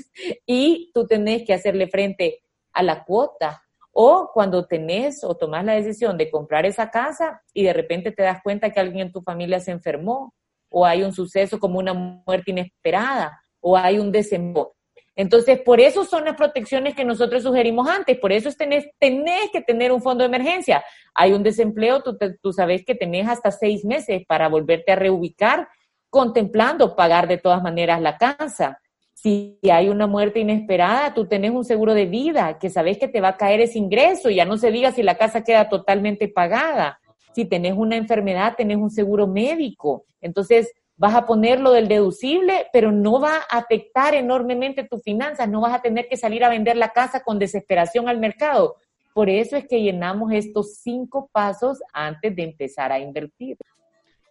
y 0.44 0.90
tú 0.92 1.06
tenés 1.06 1.44
que 1.44 1.54
hacerle 1.54 1.86
frente 1.86 2.40
a 2.72 2.82
la 2.82 3.04
cuota. 3.04 3.62
O 3.92 4.32
cuando 4.34 4.66
tenés 4.66 5.22
o 5.22 5.36
tomás 5.36 5.64
la 5.64 5.74
decisión 5.74 6.18
de 6.18 6.28
comprar 6.32 6.66
esa 6.66 6.90
casa 6.90 7.42
y 7.54 7.62
de 7.62 7.72
repente 7.72 8.10
te 8.10 8.24
das 8.24 8.42
cuenta 8.42 8.70
que 8.70 8.80
alguien 8.80 9.06
en 9.06 9.12
tu 9.12 9.22
familia 9.22 9.60
se 9.60 9.70
enfermó, 9.70 10.34
o 10.68 10.84
hay 10.84 11.04
un 11.04 11.12
suceso 11.12 11.60
como 11.60 11.78
una 11.78 11.94
muerte 11.94 12.50
inesperada, 12.50 13.40
o 13.60 13.76
hay 13.76 14.00
un 14.00 14.10
desembolso 14.10 14.77
entonces, 15.18 15.60
por 15.62 15.80
eso 15.80 16.04
son 16.04 16.26
las 16.26 16.36
protecciones 16.36 16.94
que 16.94 17.04
nosotros 17.04 17.42
sugerimos 17.42 17.88
antes, 17.88 18.16
por 18.20 18.30
eso 18.30 18.48
es 18.48 18.56
tenés, 18.56 18.86
tenés 19.00 19.50
que 19.52 19.60
tener 19.60 19.90
un 19.90 20.00
fondo 20.00 20.22
de 20.22 20.28
emergencia. 20.28 20.84
Hay 21.12 21.32
un 21.32 21.42
desempleo, 21.42 22.04
tú, 22.04 22.16
tú 22.40 22.52
sabes 22.52 22.84
que 22.84 22.94
tenés 22.94 23.26
hasta 23.26 23.50
seis 23.50 23.84
meses 23.84 24.22
para 24.28 24.48
volverte 24.48 24.92
a 24.92 24.94
reubicar, 24.94 25.66
contemplando 26.08 26.94
pagar 26.94 27.26
de 27.26 27.36
todas 27.36 27.60
maneras 27.64 28.00
la 28.00 28.16
casa. 28.16 28.80
Si 29.12 29.58
hay 29.68 29.88
una 29.88 30.06
muerte 30.06 30.38
inesperada, 30.38 31.12
tú 31.14 31.26
tenés 31.26 31.50
un 31.50 31.64
seguro 31.64 31.94
de 31.94 32.06
vida, 32.06 32.60
que 32.60 32.70
sabes 32.70 32.96
que 32.96 33.08
te 33.08 33.20
va 33.20 33.30
a 33.30 33.36
caer 33.36 33.60
ese 33.60 33.80
ingreso, 33.80 34.30
ya 34.30 34.44
no 34.44 34.56
se 34.56 34.70
diga 34.70 34.92
si 34.92 35.02
la 35.02 35.18
casa 35.18 35.42
queda 35.42 35.68
totalmente 35.68 36.28
pagada. 36.28 37.00
Si 37.34 37.44
tenés 37.44 37.72
una 37.76 37.96
enfermedad, 37.96 38.54
tenés 38.56 38.76
un 38.76 38.90
seguro 38.90 39.26
médico. 39.26 40.04
Entonces, 40.20 40.72
vas 40.98 41.14
a 41.14 41.24
poner 41.24 41.60
lo 41.60 41.72
del 41.72 41.88
deducible, 41.88 42.66
pero 42.72 42.92
no 42.92 43.20
va 43.20 43.36
a 43.48 43.58
afectar 43.58 44.14
enormemente 44.14 44.84
tus 44.84 45.02
finanzas, 45.02 45.48
no 45.48 45.60
vas 45.60 45.72
a 45.72 45.80
tener 45.80 46.08
que 46.08 46.16
salir 46.16 46.44
a 46.44 46.48
vender 46.48 46.76
la 46.76 46.90
casa 46.90 47.22
con 47.22 47.38
desesperación 47.38 48.08
al 48.08 48.18
mercado. 48.18 48.76
Por 49.14 49.30
eso 49.30 49.56
es 49.56 49.66
que 49.66 49.80
llenamos 49.80 50.32
estos 50.32 50.76
cinco 50.82 51.30
pasos 51.32 51.78
antes 51.92 52.34
de 52.34 52.42
empezar 52.42 52.92
a 52.92 52.98
invertir. 52.98 53.56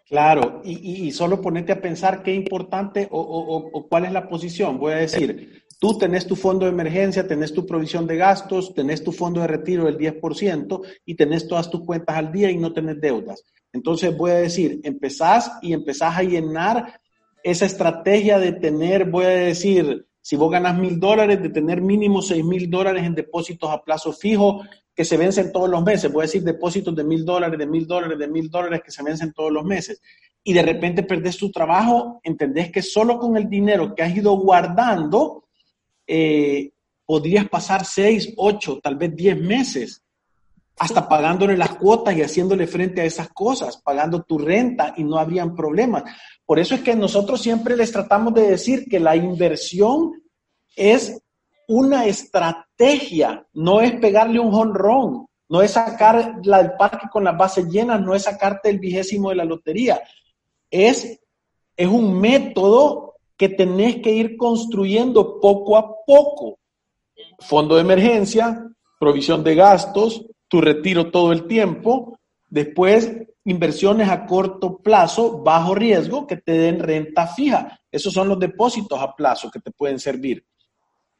Claro, 0.08 0.62
y, 0.63 1.12
solo 1.12 1.41
ponete 1.41 1.73
a 1.73 1.82
pensar 1.82 2.23
qué 2.23 2.34
importante 2.34 3.10
o, 3.12 3.19
o, 3.19 3.69
o, 3.73 3.88
cuál 3.89 4.06
es 4.06 4.13
la 4.13 4.30
posición. 4.30 4.80
Voy 4.80 4.93
a 4.93 4.97
decir, 4.97 5.63
tú 5.80 5.97
tenés 5.97 6.25
tu 6.25 6.38
fondo 6.38 6.65
de 6.65 6.71
emergencia, 6.71 7.27
tenés 7.27 7.53
tu 7.53 7.65
provisión 7.65 8.08
de 8.08 8.15
gastos, 8.15 8.73
tenés 8.73 9.03
tu 9.03 9.12
fondo 9.12 9.41
de 9.41 9.47
retiro 9.47 9.84
del 9.84 9.97
10% 9.97 10.82
y 11.06 11.15
tenés 11.15 11.45
todas 11.49 11.69
tus 11.69 11.84
cuentas 11.84 12.15
al 12.15 12.32
día 12.32 12.49
y 12.49 12.58
no 12.58 12.71
tenés 12.71 13.01
deudas. 13.01 13.43
Entonces 13.78 14.16
voy 14.18 14.32
a 14.32 14.36
decir, 14.36 14.82
empezás 14.84 15.52
y 15.62 15.74
empezás 15.74 16.18
a 16.18 16.24
llenar 16.24 17.00
esa 17.44 17.68
estrategia 17.68 18.40
de 18.40 18.54
tener, 18.54 19.06
voy 19.06 19.26
a 19.26 19.30
decir, 19.30 20.08
si 20.20 20.36
vos 20.36 20.52
ganas 20.52 20.76
mil 20.78 21.00
dólares, 21.00 21.42
de 21.42 21.50
tener 21.50 21.80
mínimo 21.80 22.24
seis 22.24 22.44
mil 22.44 22.70
dólares 22.72 23.04
en 23.06 23.13
depósitos 23.13 23.70
a 23.70 23.84
plazo 23.84 24.12
fijo 24.12 24.62
que 24.96 25.06
se 25.06 25.16
vencen 25.16 25.52
todos 25.52 25.70
los 25.70 25.84
meses. 25.84 26.12
Voy 26.12 26.24
a 26.24 26.26
decir 26.26 26.42
depósitos 26.42 26.96
de 26.96 27.04
mil 27.04 27.24
dólares, 27.24 27.60
de 27.60 27.68
mil 27.68 27.86
dólares, 27.86 28.18
de 28.18 28.28
mil 28.28 28.50
dólares 28.50 28.82
que 28.84 28.92
se 28.92 29.04
vencen 29.04 29.32
todos 29.32 29.52
los 29.52 29.63
meses. 29.63 30.02
Y 30.44 30.54
de 30.54 30.63
repente 30.63 31.04
perdés 31.04 31.38
tu 31.38 31.52
trabajo, 31.52 32.20
entendés 32.24 32.72
que 32.72 32.82
solo 32.82 33.20
con 33.20 33.38
el 33.38 33.48
dinero 33.48 33.94
que 33.94 34.02
has 34.02 34.16
ido 34.18 34.36
guardando, 34.38 35.46
eh, 36.08 36.72
podrías 37.06 37.48
pasar 37.48 37.86
seis, 37.86 38.34
ocho, 38.38 38.80
tal 38.82 38.96
vez 38.96 39.16
diez 39.16 39.40
meses 39.40 40.04
hasta 40.80 41.08
pagándole 41.08 41.58
las 41.58 41.76
cuotas 41.76 42.16
y 42.16 42.22
haciéndole 42.22 42.68
frente 42.68 43.02
a 43.02 43.06
esas 43.06 43.30
cosas, 43.30 43.78
pagando 43.78 44.24
tu 44.24 44.38
renta 44.38 44.94
y 44.96 45.04
no 45.04 45.18
habrían 45.18 45.56
problemas. 45.56 46.04
Por 46.46 46.60
eso 46.60 46.76
es 46.76 46.82
que 46.82 46.96
nosotros 46.96 47.42
siempre 47.42 47.76
les 47.76 47.92
tratamos 47.92 48.34
de 48.34 48.52
decir 48.52 48.86
que 48.88 49.00
la 49.00 49.16
inversión 49.16 50.12
es 50.76 51.20
una 51.68 52.06
estrategia, 52.06 53.46
no 53.54 53.82
es 53.82 53.94
pegarle 53.94 54.40
un 54.40 54.52
jonrón, 54.52 55.28
no 55.50 55.62
es 55.62 55.72
sacar 55.72 56.40
la 56.44 56.60
del 56.62 56.74
parque 56.74 57.08
con 57.12 57.24
las 57.24 57.38
bases 57.38 57.66
llenas, 57.68 58.00
no 58.00 58.13
es 58.13 58.24
sacarte 58.24 58.70
el 58.70 58.80
vigésimo 58.80 59.30
de 59.30 59.36
la 59.36 59.46
lotería. 59.46 60.00
Es, 60.70 61.20
es 61.76 61.88
un 61.88 62.20
método 62.20 63.16
que 63.36 63.50
tenés 63.50 63.98
que 63.98 64.12
ir 64.12 64.38
construyendo 64.38 65.40
poco 65.40 65.76
a 65.76 66.06
poco. 66.06 66.60
Fondo 67.40 67.76
de 67.76 67.82
emergencia, 67.82 68.68
provisión 69.00 69.44
de 69.44 69.56
gastos, 69.56 70.26
tu 70.47 70.62
retiro 70.62 71.12
todo 71.12 71.31
el 71.31 71.47
tiempo. 71.47 72.19
Después, 72.49 73.12
inversiones 73.45 74.10
a 74.10 74.25
corto 74.25 74.77
plazo, 74.77 75.41
bajo 75.41 75.75
riesgo, 75.75 76.27
que 76.27 76.38
te 76.38 76.51
den 76.53 76.79
renta 76.79 77.27
fija. 77.27 77.79
Esos 77.91 78.13
son 78.13 78.27
los 78.29 78.39
depósitos 78.39 78.99
a 78.99 79.15
plazo 79.15 79.49
que 79.51 79.60
te 79.60 79.71
pueden 79.71 79.99
servir. 79.99 80.45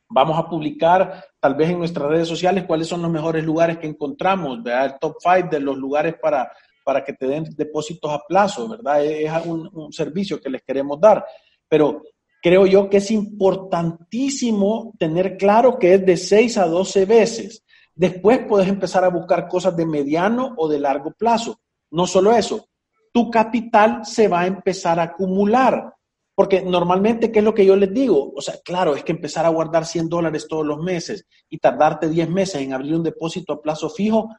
Vamos 0.10 0.38
a 0.38 0.48
publicar 0.48 1.26
tal 1.40 1.56
vez 1.56 1.70
en 1.70 1.80
nuestras 1.80 2.10
redes 2.10 2.28
sociales 2.28 2.64
cuáles 2.66 2.88
son 2.88 3.02
los 3.02 3.12
mejores 3.12 3.44
lugares 3.44 3.78
que 3.78 3.88
encontramos, 3.88 4.64
¿verdad? 4.64 4.86
el 4.86 5.00
top 5.00 5.16
five 5.22 5.50
de 5.50 5.60
los 5.60 5.78
lugares 5.78 6.16
para, 6.22 6.50
para 6.84 7.04
que 7.04 7.14
te 7.14 7.28
den 7.28 7.46
depósitos 7.56 8.10
a 8.12 8.22
plazo, 8.26 8.70
¿verdad? 8.70 9.04
Es 9.04 9.30
un, 9.46 9.70
un 9.74 9.92
servicio 9.92 10.40
que 10.40 10.50
les 10.50 10.62
queremos 10.64 11.00
dar. 11.00 11.26
Pero 11.68 12.04
creo 12.42 12.66
yo 12.66 12.90
que 12.90 12.98
es 12.98 13.12
importantísimo 13.12 14.94
tener 14.98 15.36
claro 15.36 15.78
que 15.78 15.96
es 15.96 16.06
de 16.06 16.16
6 16.16 16.58
a 16.58 16.68
12 16.68 17.06
veces. 17.06 17.64
Después 17.98 18.42
puedes 18.48 18.70
empezar 18.70 19.04
a 19.04 19.10
buscar 19.10 19.48
cosas 19.48 19.76
de 19.76 19.86
mediano 19.86 20.54
o 20.56 20.68
de 20.68 20.80
largo 20.80 21.12
plazo. 21.12 21.60
No 21.90 22.06
solo 22.06 22.32
eso, 22.32 22.68
tu 23.12 23.32
capital 23.32 24.06
se 24.06 24.28
va 24.28 24.42
a 24.42 24.48
empezar 24.48 25.00
a 25.00 25.04
acumular. 25.04 25.96
Porque 26.36 26.62
normalmente, 26.62 27.32
¿qué 27.32 27.40
es 27.40 27.46
lo 27.46 27.56
que 27.56 27.66
yo 27.66 27.76
les 27.76 27.92
digo? 27.92 28.32
O 28.36 28.42
sea, 28.42 28.54
claro, 28.64 28.96
es 28.96 29.04
que 29.04 29.14
empezar 29.14 29.48
a 29.48 29.50
guardar 29.50 29.88
100 29.88 30.10
dólares 30.10 30.48
todos 30.48 30.64
los 30.64 30.78
meses 30.78 31.26
y 31.50 31.58
tardarte 31.58 32.08
10 32.08 32.30
meses 32.30 32.62
en 32.62 32.74
abrir 32.74 32.94
un 32.94 33.02
depósito 33.02 33.54
a 33.54 33.62
plazo 33.62 33.90
fijo, 33.90 34.30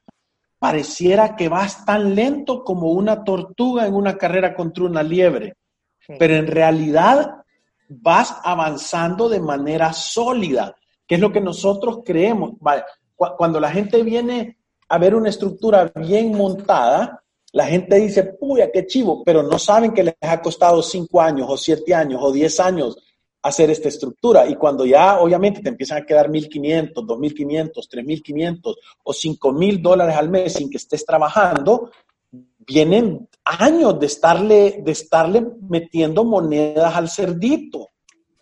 pareciera 0.60 1.34
que 1.34 1.48
vas 1.48 1.84
tan 1.84 2.14
lento 2.14 2.62
como 2.62 2.92
una 2.92 3.24
tortuga 3.24 3.88
en 3.88 3.94
una 3.94 4.16
carrera 4.16 4.54
contra 4.54 4.84
una 4.84 5.02
liebre. 5.02 5.56
Pero 6.16 6.36
en 6.36 6.46
realidad 6.46 7.42
vas 7.88 8.36
avanzando 8.44 9.28
de 9.28 9.40
manera 9.40 9.92
sólida, 9.92 10.76
que 11.04 11.16
es 11.16 11.20
lo 11.20 11.32
que 11.32 11.40
nosotros 11.40 12.02
creemos. 12.04 12.52
Cuando 13.18 13.58
la 13.58 13.70
gente 13.70 14.02
viene 14.02 14.58
a 14.88 14.98
ver 14.98 15.14
una 15.14 15.28
estructura 15.28 15.92
bien 15.94 16.32
montada, 16.36 17.22
la 17.52 17.66
gente 17.66 17.96
dice, 17.96 18.24
puya, 18.24 18.70
qué 18.70 18.86
chivo, 18.86 19.22
pero 19.24 19.42
no 19.42 19.58
saben 19.58 19.92
que 19.92 20.04
les 20.04 20.14
ha 20.20 20.40
costado 20.40 20.82
cinco 20.82 21.20
años 21.20 21.46
o 21.50 21.56
siete 21.56 21.94
años 21.94 22.20
o 22.22 22.32
diez 22.32 22.60
años 22.60 22.96
hacer 23.42 23.70
esta 23.70 23.88
estructura. 23.88 24.48
Y 24.48 24.56
cuando 24.56 24.84
ya 24.84 25.20
obviamente 25.20 25.60
te 25.60 25.68
empiezan 25.68 26.02
a 26.02 26.06
quedar 26.06 26.28
1.500, 26.28 26.92
2.500, 26.94 27.72
3.500 27.72 28.74
o 29.02 29.12
5.000 29.12 29.82
dólares 29.82 30.16
al 30.16 30.28
mes 30.28 30.54
sin 30.54 30.70
que 30.70 30.76
estés 30.76 31.04
trabajando, 31.04 31.90
vienen 32.58 33.28
años 33.44 33.98
de 33.98 34.06
estarle, 34.06 34.82
de 34.82 34.92
estarle 34.92 35.46
metiendo 35.68 36.24
monedas 36.24 36.94
al 36.94 37.08
cerdito. 37.08 37.88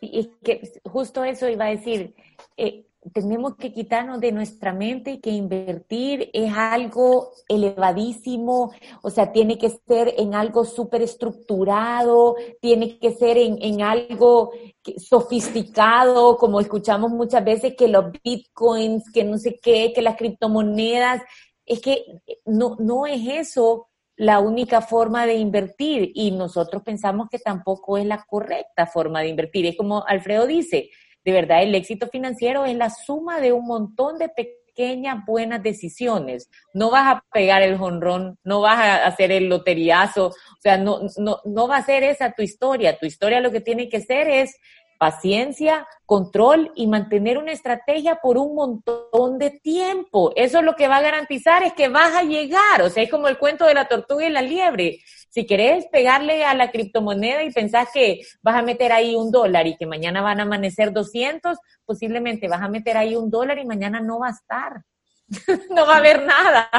Y 0.01 0.27
que 0.43 0.81
justo 0.85 1.25
eso 1.25 1.49
iba 1.49 1.67
a 1.67 1.71
decir. 1.71 2.15
Eh, 2.57 2.87
tenemos 3.13 3.57
que 3.57 3.73
quitarnos 3.73 4.21
de 4.21 4.33
nuestra 4.33 4.73
mente 4.73 5.21
que 5.21 5.31
invertir 5.31 6.31
es 6.33 6.53
algo 6.55 7.33
elevadísimo, 7.49 8.73
o 9.03 9.11
sea, 9.11 9.33
tiene 9.33 9.59
que 9.59 9.71
ser 9.71 10.15
en 10.17 10.35
algo 10.35 10.65
súper 10.65 11.03
estructurado, 11.03 12.37
tiene 12.61 12.99
que 12.99 13.13
ser 13.13 13.39
en, 13.39 13.59
en 13.61 13.83
algo 13.83 14.53
sofisticado, 14.97 16.37
como 16.37 16.61
escuchamos 16.61 17.11
muchas 17.11 17.45
veces 17.45 17.75
que 17.77 17.89
los 17.89 18.07
bitcoins, 18.23 19.11
que 19.13 19.25
no 19.25 19.39
sé 19.39 19.59
qué, 19.63 19.93
que 19.95 20.03
las 20.03 20.17
criptomonedas, 20.17 21.23
es 21.65 21.81
que 21.81 22.05
no, 22.45 22.77
no 22.79 23.07
es 23.07 23.21
eso 23.27 23.89
la 24.17 24.41
única 24.41 24.81
forma 24.81 25.27
de 25.27 25.35
invertir 25.35 26.11
y 26.15 26.31
nosotros 26.31 26.83
pensamos 26.83 27.29
que 27.29 27.39
tampoco 27.39 27.99
es 27.99 28.07
la 28.07 28.25
correcta 28.25 28.87
forma 28.87 29.21
de 29.21 29.29
invertir. 29.29 29.67
Es 29.67 29.77
como 29.77 30.05
Alfredo 30.07 30.47
dice, 30.47 30.89
de 31.27 31.33
verdad 31.33 31.65
el 31.65 31.75
éxito 31.75 32.07
financiero 32.07 32.65
es 32.65 32.77
la 32.77 32.89
suma 32.89 33.41
de 33.41 33.53
un 33.53 33.67
montón 33.67 34.17
de 34.17 34.29
pequeñas 34.29 35.27
buenas 35.27 35.61
decisiones. 35.61 36.49
No 36.73 36.89
vas 36.93 37.17
a 37.17 37.25
pegar 37.33 37.63
el 37.63 37.77
jonrón, 37.77 38.39
no 38.45 38.61
vas 38.61 38.79
a 38.79 39.07
hacer 39.07 39.33
el 39.33 39.49
loteriazo, 39.49 40.29
o 40.29 40.61
sea, 40.61 40.79
no, 40.79 41.01
no, 41.19 41.41
no 41.45 41.67
va 41.67 41.79
a 41.79 41.85
ser 41.85 42.05
esa 42.05 42.31
tu 42.31 42.43
historia. 42.43 42.97
Tu 42.97 43.07
historia 43.07 43.41
lo 43.41 43.51
que 43.51 43.61
tiene 43.61 43.89
que 43.89 44.01
ser 44.01 44.29
es 44.29 44.57
paciencia, 44.99 45.87
control 46.05 46.73
y 46.75 46.87
mantener 46.87 47.39
una 47.39 47.53
estrategia 47.53 48.17
por 48.17 48.39
un 48.39 48.55
montón 48.55 49.39
de 49.39 49.51
tiempo. 49.51 50.33
Eso 50.37 50.59
es 50.59 50.65
lo 50.65 50.77
que 50.77 50.89
va 50.89 50.99
a 50.99 51.03
garantizar 51.03 51.63
es 51.63 51.73
que 51.73 51.89
vas 51.89 52.15
a 52.15 52.23
llegar. 52.23 52.83
O 52.83 52.91
sea, 52.91 53.03
es 53.03 53.11
como 53.11 53.29
el 53.29 53.39
cuento 53.39 53.67
de 53.67 53.75
la 53.75 53.89
tortuga 53.89 54.27
y 54.27 54.31
la 54.31 54.43
liebre. 54.43 54.99
Si 55.31 55.47
querés 55.47 55.87
pegarle 55.93 56.45
a 56.45 56.55
la 56.55 56.71
criptomoneda 56.71 57.43
y 57.43 57.53
pensás 57.53 57.89
que 57.93 58.21
vas 58.43 58.57
a 58.57 58.63
meter 58.63 58.93
ahí 58.93 59.15
un 59.15 59.31
dólar 59.31 59.67
y 59.67 59.77
que 59.77 59.87
mañana 59.87 60.23
van 60.23 60.41
a 60.41 60.45
amanecer 60.45 60.93
200, 60.93 61.59
posiblemente 61.85 62.49
vas 62.49 62.63
a 62.63 62.69
meter 62.69 62.97
ahí 62.97 63.17
un 63.17 63.31
dólar 63.31 63.59
y 63.59 63.67
mañana 63.67 64.01
no 64.01 64.21
va 64.21 64.29
a 64.29 64.31
estar. 64.31 64.83
no 65.71 65.87
va 65.87 65.95
a 65.95 65.99
haber 65.99 66.23
nada. 66.25 66.71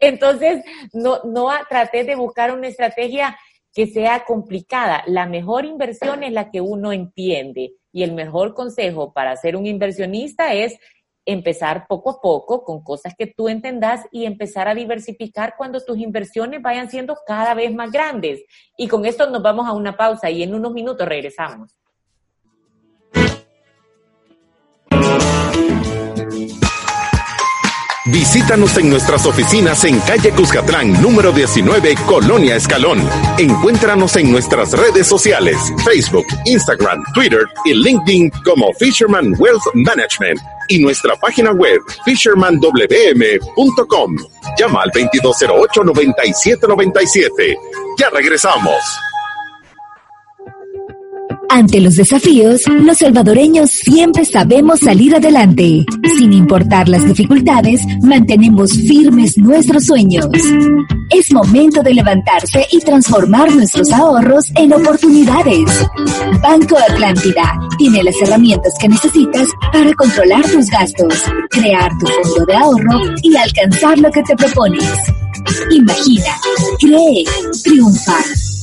Entonces, 0.00 0.64
no, 0.92 1.20
no 1.24 1.50
traté 1.68 2.04
de 2.04 2.14
buscar 2.14 2.52
una 2.52 2.68
estrategia 2.68 3.36
que 3.78 3.86
sea 3.86 4.24
complicada. 4.24 5.04
La 5.06 5.26
mejor 5.26 5.64
inversión 5.64 6.24
es 6.24 6.32
la 6.32 6.50
que 6.50 6.60
uno 6.60 6.92
entiende 6.92 7.74
y 7.92 8.02
el 8.02 8.10
mejor 8.10 8.52
consejo 8.52 9.12
para 9.12 9.36
ser 9.36 9.54
un 9.54 9.66
inversionista 9.66 10.52
es 10.52 10.76
empezar 11.24 11.86
poco 11.86 12.10
a 12.10 12.20
poco 12.20 12.64
con 12.64 12.82
cosas 12.82 13.14
que 13.16 13.28
tú 13.28 13.48
entendas 13.48 14.04
y 14.10 14.24
empezar 14.24 14.66
a 14.66 14.74
diversificar 14.74 15.54
cuando 15.56 15.78
tus 15.78 15.96
inversiones 15.96 16.60
vayan 16.60 16.90
siendo 16.90 17.16
cada 17.24 17.54
vez 17.54 17.72
más 17.72 17.92
grandes. 17.92 18.42
Y 18.76 18.88
con 18.88 19.06
esto 19.06 19.30
nos 19.30 19.44
vamos 19.44 19.68
a 19.68 19.72
una 19.74 19.96
pausa 19.96 20.28
y 20.28 20.42
en 20.42 20.54
unos 20.54 20.72
minutos 20.72 21.06
regresamos. 21.06 21.78
Visítanos 28.10 28.76
en 28.78 28.88
nuestras 28.88 29.26
oficinas 29.26 29.84
en 29.84 30.00
calle 30.00 30.30
Cuscatlán, 30.30 31.02
número 31.02 31.30
19, 31.30 31.94
Colonia 32.06 32.56
Escalón. 32.56 33.06
Encuéntranos 33.36 34.16
en 34.16 34.32
nuestras 34.32 34.72
redes 34.72 35.06
sociales, 35.06 35.58
Facebook, 35.84 36.24
Instagram, 36.46 37.04
Twitter 37.12 37.44
y 37.66 37.74
LinkedIn 37.74 38.30
como 38.44 38.72
Fisherman 38.74 39.34
Wealth 39.38 39.62
Management 39.74 40.40
y 40.68 40.78
nuestra 40.78 41.16
página 41.16 41.52
web 41.52 41.80
fishermanwm.com. 42.06 44.16
Llama 44.58 44.82
al 44.82 44.90
2208-9797. 44.92 47.58
Ya 47.98 48.08
regresamos. 48.10 48.82
Ante 51.50 51.80
los 51.80 51.96
desafíos, 51.96 52.62
los 52.68 52.98
salvadoreños 52.98 53.70
siempre 53.70 54.24
sabemos 54.26 54.80
salir 54.80 55.16
adelante. 55.16 55.84
Sin 56.18 56.32
importar 56.34 56.88
las 56.88 57.06
dificultades, 57.06 57.80
mantenemos 58.02 58.72
firmes 58.72 59.38
nuestros 59.38 59.86
sueños. 59.86 60.28
Es 61.10 61.32
momento 61.32 61.82
de 61.82 61.94
levantarse 61.94 62.66
y 62.70 62.80
transformar 62.80 63.50
nuestros 63.54 63.90
ahorros 63.92 64.52
en 64.56 64.74
oportunidades. 64.74 65.64
Banco 66.42 66.76
Atlántida 66.76 67.58
tiene 67.78 68.02
las 68.02 68.20
herramientas 68.20 68.74
que 68.78 68.88
necesitas 68.88 69.48
para 69.72 69.92
controlar 69.94 70.42
tus 70.42 70.66
gastos, 70.68 71.24
crear 71.48 71.90
tu 71.98 72.06
fondo 72.06 72.44
de 72.46 72.54
ahorro 72.56 73.00
y 73.22 73.34
alcanzar 73.36 73.98
lo 73.98 74.10
que 74.10 74.22
te 74.22 74.36
propones. 74.36 74.84
Imagina, 75.70 76.36
cree, 76.78 77.24
triunfa. 77.64 78.57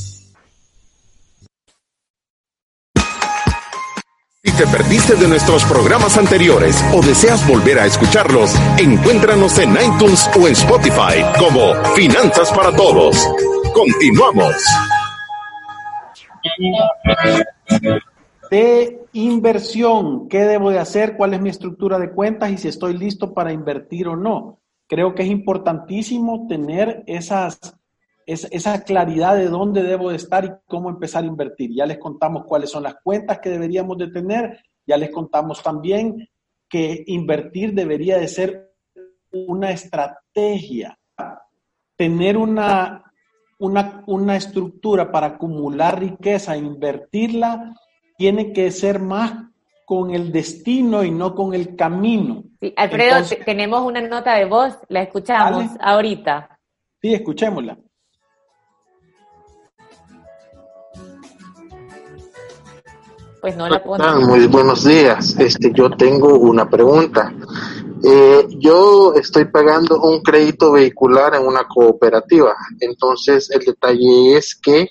Si 4.45 4.51
te 4.51 4.67
perdiste 4.67 5.15
de 5.15 5.27
nuestros 5.27 5.65
programas 5.65 6.19
anteriores 6.19 6.79
o 6.93 7.01
deseas 7.01 7.45
volver 7.47 7.79
a 7.79 7.88
escucharlos, 7.88 8.53
encuéntranos 8.77 9.58
en 9.58 9.71
iTunes 9.71 10.29
o 10.39 10.47
en 10.47 10.53
Spotify 10.53 11.23
como 11.39 11.73
Finanzas 11.95 12.51
para 12.51 12.71
Todos. 12.75 13.17
Continuamos. 13.73 14.55
De 18.51 19.08
inversión, 19.13 20.29
¿qué 20.29 20.41
debo 20.45 20.69
de 20.69 20.77
hacer? 20.77 21.17
¿Cuál 21.17 21.34
es 21.34 21.41
mi 21.41 21.49
estructura 21.49 21.97
de 21.97 22.12
cuentas 22.12 22.51
y 22.51 22.60
si 22.60 22.67
estoy 22.67 22.95
listo 22.95 23.34
para 23.34 23.51
invertir 23.51 24.08
o 24.08 24.15
no? 24.15 24.60
Creo 24.88 25.15
que 25.15 25.23
es 25.23 25.29
importantísimo 25.29 26.45
tener 26.47 27.03
esas 27.08 27.60
esa 28.25 28.83
claridad 28.83 29.35
de 29.35 29.47
dónde 29.47 29.83
debo 29.83 30.09
de 30.09 30.15
estar 30.15 30.45
y 30.45 30.51
cómo 30.67 30.89
empezar 30.89 31.23
a 31.23 31.27
invertir. 31.27 31.71
Ya 31.73 31.85
les 31.85 31.97
contamos 31.97 32.45
cuáles 32.45 32.71
son 32.71 32.83
las 32.83 32.95
cuentas 33.03 33.39
que 33.39 33.49
deberíamos 33.49 33.97
de 33.97 34.07
tener, 34.07 34.63
ya 34.85 34.97
les 34.97 35.11
contamos 35.11 35.61
también 35.61 36.27
que 36.67 37.03
invertir 37.07 37.73
debería 37.73 38.17
de 38.17 38.27
ser 38.27 38.73
una 39.31 39.71
estrategia, 39.71 40.97
tener 41.95 42.38
una, 42.38 43.03
una, 43.59 44.03
una 44.07 44.35
estructura 44.35 45.11
para 45.11 45.27
acumular 45.27 45.99
riqueza, 45.99 46.57
invertirla, 46.57 47.75
tiene 48.17 48.53
que 48.53 48.71
ser 48.71 48.99
más 48.99 49.45
con 49.85 50.11
el 50.15 50.31
destino 50.31 51.03
y 51.03 51.11
no 51.11 51.35
con 51.35 51.53
el 51.53 51.75
camino. 51.75 52.43
Alfredo, 52.75 53.17
tenemos 53.45 53.81
una 53.81 54.01
nota 54.01 54.35
de 54.35 54.45
voz, 54.45 54.77
la 54.89 55.03
escuchamos 55.03 55.71
ahorita. 55.79 56.59
Sí, 57.01 57.13
escuchémosla. 57.13 57.77
Pues 63.45 63.58
no 63.58 63.69
la 63.69 63.79
Muy 64.21 64.47
buenos 64.47 64.84
días. 64.86 65.36
Este, 65.38 65.71
yo 65.71 65.91
tengo 65.91 66.39
una 66.39 66.67
pregunta. 66.67 67.31
Eh, 68.03 68.47
yo 68.58 69.13
estoy 69.13 69.45
pagando 69.45 70.01
un 70.01 70.23
crédito 70.23 70.71
vehicular 70.71 71.36
en 71.36 71.45
una 71.45 71.67
cooperativa. 71.67 72.55
Entonces, 72.79 73.51
el 73.51 73.60
detalle 73.60 74.36
es 74.36 74.55
que 74.55 74.88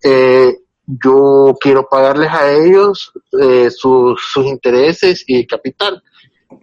eh, 0.00 0.58
yo 0.86 1.56
quiero 1.60 1.88
pagarles 1.88 2.30
a 2.30 2.52
ellos 2.52 3.10
eh, 3.40 3.68
sus, 3.68 4.22
sus 4.32 4.46
intereses 4.46 5.24
y 5.26 5.44
capital. 5.44 6.00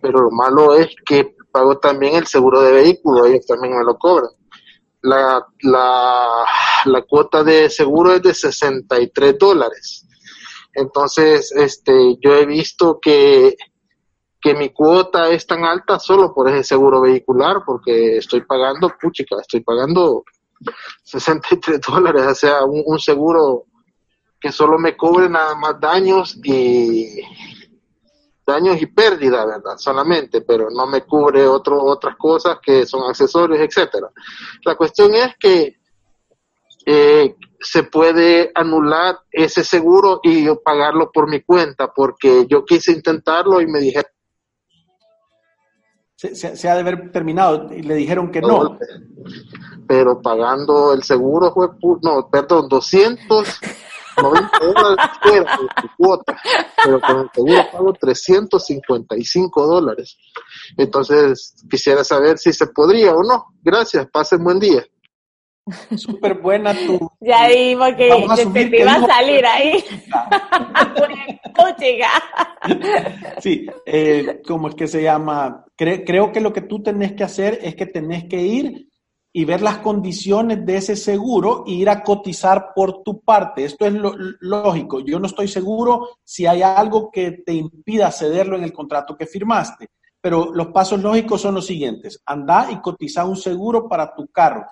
Pero 0.01 0.21
lo 0.21 0.32
malo 0.32 0.73
es 0.73 0.88
que 1.05 1.36
pago 1.51 1.79
también 1.79 2.15
el 2.15 2.27
seguro 2.27 2.62
de 2.62 2.71
vehículo, 2.71 3.25
ellos 3.25 3.45
también 3.45 3.77
me 3.77 3.84
lo 3.84 3.97
cobran. 3.97 4.32
La, 5.01 5.45
la, 5.63 6.45
la 6.86 7.01
cuota 7.01 7.43
de 7.43 7.69
seguro 7.69 8.13
es 8.13 8.21
de 8.21 8.34
63 8.34 9.38
dólares 9.38 10.05
Entonces, 10.79 11.51
este, 11.51 12.17
yo 12.21 12.35
he 12.35 12.45
visto 12.45 12.99
que, 13.01 13.55
que 14.41 14.53
mi 14.53 14.69
cuota 14.69 15.29
es 15.29 15.45
tan 15.45 15.65
alta 15.65 15.99
solo 15.99 16.33
por 16.33 16.47
ese 16.49 16.63
seguro 16.63 17.01
vehicular, 17.01 17.63
porque 17.65 18.17
estoy 18.17 18.41
pagando, 18.41 18.93
puchica, 18.99 19.35
estoy 19.41 19.61
pagando 19.61 20.23
63 21.03 21.81
dólares, 21.87 22.23
o 22.25 22.35
sea, 22.35 22.63
un, 22.63 22.99
seguro 22.99 23.65
que 24.39 24.51
solo 24.51 24.77
me 24.77 24.95
cubre 24.95 25.29
nada 25.29 25.55
más 25.55 25.79
daños 25.79 26.39
y 26.43 27.21
daños 28.45 28.81
y 28.81 28.85
pérdida, 28.87 29.45
¿verdad? 29.45 29.77
Solamente, 29.77 30.41
pero 30.41 30.69
no 30.71 30.87
me 30.87 31.01
cubre 31.01 31.45
otro, 31.45 31.83
otras 31.83 32.15
cosas 32.15 32.57
que 32.63 32.85
son 32.85 33.09
accesorios, 33.09 33.59
etcétera. 33.59 34.09
La 34.63 34.75
cuestión 34.75 35.13
es 35.13 35.35
que 35.37 35.78
eh, 36.91 37.36
se 37.60 37.84
puede 37.84 38.52
anular 38.56 39.19
ese 39.32 39.63
seguro 39.63 40.21
y 40.23 40.45
yo 40.45 40.60
pagarlo 40.60 41.12
por 41.12 41.30
mi 41.30 41.41
cuenta, 41.41 41.93
porque 41.93 42.47
yo 42.47 42.65
quise 42.65 42.93
intentarlo 42.93 43.62
y 43.62 43.67
me 43.67 43.80
dijeron 43.80 44.12
se, 46.15 46.67
ha 46.67 46.73
de 46.73 46.82
haber 46.82 47.12
terminado 47.12 47.71
y 47.73 47.84
le 47.84 47.93
dijeron 47.95 48.32
que 48.32 48.41
no. 48.41 48.78
Pero 49.88 50.19
pagando 50.19 50.93
el 50.93 51.04
seguro 51.04 51.54
fue, 51.54 51.69
no, 52.02 52.28
perdón, 52.30 52.67
290 52.67 54.60
dólares 54.60 55.06
fuera 55.21 55.58
de 55.58 55.67
tu 55.82 55.88
cuota, 55.95 56.38
pero 56.84 56.99
con 56.99 57.19
el 57.19 57.30
seguro 57.34 57.71
pago 57.71 57.93
355 57.93 59.67
dólares. 59.67 60.17
Entonces, 60.75 61.56
quisiera 61.69 62.04
saber 62.04 62.39
si 62.39 62.52
se 62.52 62.67
podría 62.67 63.13
o 63.13 63.23
no. 63.23 63.45
Gracias, 63.62 64.06
pasen 64.12 64.43
buen 64.43 64.60
día. 64.60 64.84
Súper 65.95 66.39
buena 66.39 66.73
tu. 66.73 66.99
Ya 67.21 67.47
vimos 67.49 67.89
que 67.95 68.10
te, 68.53 68.82
iba 68.82 68.93
a 68.93 69.05
salir 69.05 69.45
ahí. 69.45 69.84
sí, 73.39 73.67
eh, 73.86 74.41
¿cómo 74.45 74.69
es 74.69 74.75
que 74.75 74.88
se 74.88 75.03
llama? 75.03 75.65
creo 75.75 76.32
que 76.32 76.41
lo 76.41 76.51
que 76.51 76.62
tú 76.62 76.82
tenés 76.82 77.13
que 77.13 77.23
hacer 77.23 77.60
es 77.62 77.75
que 77.75 77.86
tenés 77.86 78.25
que 78.25 78.41
ir 78.41 78.89
y 79.32 79.45
ver 79.45 79.62
las 79.62 79.77
condiciones 79.77 80.65
de 80.65 80.77
ese 80.77 80.95
seguro 80.95 81.63
e 81.67 81.71
ir 81.71 81.89
a 81.89 82.03
cotizar 82.03 82.73
por 82.75 83.03
tu 83.03 83.21
parte. 83.21 83.63
Esto 83.63 83.86
es 83.86 83.93
lo, 83.93 84.13
lógico. 84.39 84.99
Yo 85.01 85.19
no 85.19 85.27
estoy 85.27 85.47
seguro 85.47 86.10
si 86.23 86.45
hay 86.45 86.62
algo 86.62 87.12
que 87.12 87.43
te 87.45 87.53
impida 87.53 88.12
cederlo 88.12 88.58
en 88.58 88.63
el 88.63 88.73
contrato 88.73 89.15
que 89.15 89.27
firmaste, 89.27 89.88
pero 90.19 90.51
los 90.53 90.67
pasos 90.67 91.01
lógicos 91.01 91.41
son 91.41 91.55
los 91.55 91.65
siguientes. 91.65 92.21
Anda 92.25 92.69
y 92.71 92.82
cotiza 92.82 93.25
un 93.25 93.38
seguro 93.38 93.88
para 93.88 94.13
tu 94.13 94.27
carro 94.27 94.65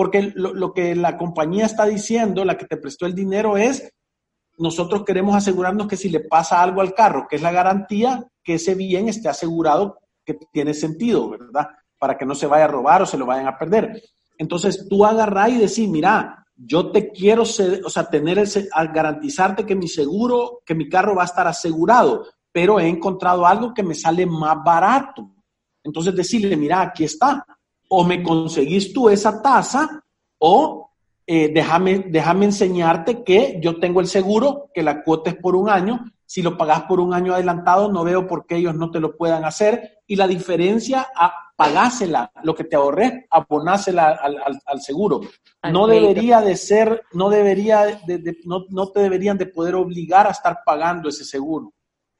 porque 0.00 0.32
lo, 0.34 0.72
que 0.72 0.96
la 0.96 1.18
compañía 1.18 1.66
está 1.66 1.84
diciendo, 1.84 2.42
la 2.42 2.56
que 2.56 2.64
te 2.64 2.78
prestó 2.78 3.04
el 3.04 3.14
dinero, 3.14 3.58
es 3.58 3.92
nosotros 4.56 5.04
queremos 5.04 5.36
asegurarnos 5.36 5.88
que 5.88 5.98
si 5.98 6.08
le 6.08 6.20
pasa 6.20 6.62
algo 6.62 6.80
al 6.80 6.94
carro, 6.94 7.26
que 7.28 7.36
es 7.36 7.42
la 7.42 7.52
garantía, 7.52 8.26
que 8.42 8.54
ese 8.54 8.74
bien 8.74 9.10
esté 9.10 9.28
asegurado, 9.28 9.98
que 10.24 10.38
tiene 10.54 10.72
sentido, 10.72 11.28
¿verdad? 11.28 11.68
Para 11.98 12.16
que 12.16 12.24
no 12.24 12.34
se 12.34 12.46
vaya 12.46 12.64
a 12.64 12.68
robar 12.68 13.02
o 13.02 13.06
se 13.06 13.18
lo 13.18 13.26
vayan 13.26 13.46
a 13.46 13.58
perder. 13.58 14.02
Entonces 14.38 14.88
tú 14.88 15.04
agarrás 15.04 15.50
y 15.50 15.58
decís, 15.58 15.86
mira, 15.86 16.46
yo 16.56 16.90
te 16.90 17.10
quiero, 17.10 17.42
o 17.42 17.90
sea, 17.90 18.08
tener 18.08 18.38
ese, 18.38 18.70
garantizarte 18.94 19.66
que 19.66 19.76
mi 19.76 19.86
seguro, 19.86 20.62
que 20.64 20.74
mi 20.74 20.88
carro 20.88 21.14
va 21.14 21.24
a 21.24 21.26
estar 21.26 21.46
asegurado, 21.46 22.24
pero 22.50 22.80
he 22.80 22.88
encontrado 22.88 23.44
algo 23.44 23.74
que 23.74 23.82
me 23.82 23.94
sale 23.94 24.24
más 24.24 24.56
barato. 24.64 25.30
Entonces 25.84 26.16
decirle, 26.16 26.56
mira, 26.56 26.80
aquí 26.80 27.04
está, 27.04 27.44
o 27.92 28.04
me 28.04 28.22
conseguís 28.22 28.92
tú 28.92 29.08
esa 29.08 29.42
tasa 29.42 30.02
o 30.38 30.90
eh, 31.26 31.50
déjame, 31.52 32.06
déjame 32.08 32.46
enseñarte 32.46 33.22
que 33.22 33.60
yo 33.62 33.78
tengo 33.78 34.00
el 34.00 34.06
seguro, 34.06 34.70
que 34.74 34.82
la 34.82 35.02
cuota 35.02 35.30
es 35.30 35.36
por 35.36 35.54
un 35.54 35.68
año. 35.68 36.04
Si 36.24 36.42
lo 36.42 36.56
pagas 36.56 36.82
por 36.82 37.00
un 37.00 37.14
año 37.14 37.34
adelantado, 37.34 37.90
no 37.90 38.04
veo 38.04 38.26
por 38.26 38.46
qué 38.46 38.56
ellos 38.56 38.74
no 38.74 38.90
te 38.90 39.00
lo 39.00 39.16
puedan 39.16 39.44
hacer. 39.44 39.98
Y 40.06 40.16
la 40.16 40.26
diferencia, 40.26 41.08
a, 41.14 41.32
pagásela, 41.56 42.32
lo 42.42 42.54
que 42.54 42.64
te 42.64 42.76
ahorré, 42.76 43.26
abonásela 43.30 44.18
al, 44.20 44.60
al, 44.64 44.80
seguro. 44.80 45.20
no 45.70 45.86
debería 45.86 46.40
de 46.40 46.56
ser, 46.56 47.02
no 47.12 47.28
debería 47.28 48.00
de, 48.06 48.36
no, 48.44 48.64
no, 48.70 48.88
te 48.88 49.00
deberían 49.00 49.38
de 49.38 49.46
poder 49.46 49.74
obligar 49.74 50.26
a 50.26 50.30
estar 50.30 50.60
pagando 50.64 51.08
ese 51.08 51.24
seguro. 51.24 51.72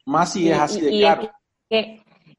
Más 0.06 0.32
si 0.32 0.50
es 0.50 0.58
así 0.58 0.80
de 0.80 1.00
caro. 1.00 1.30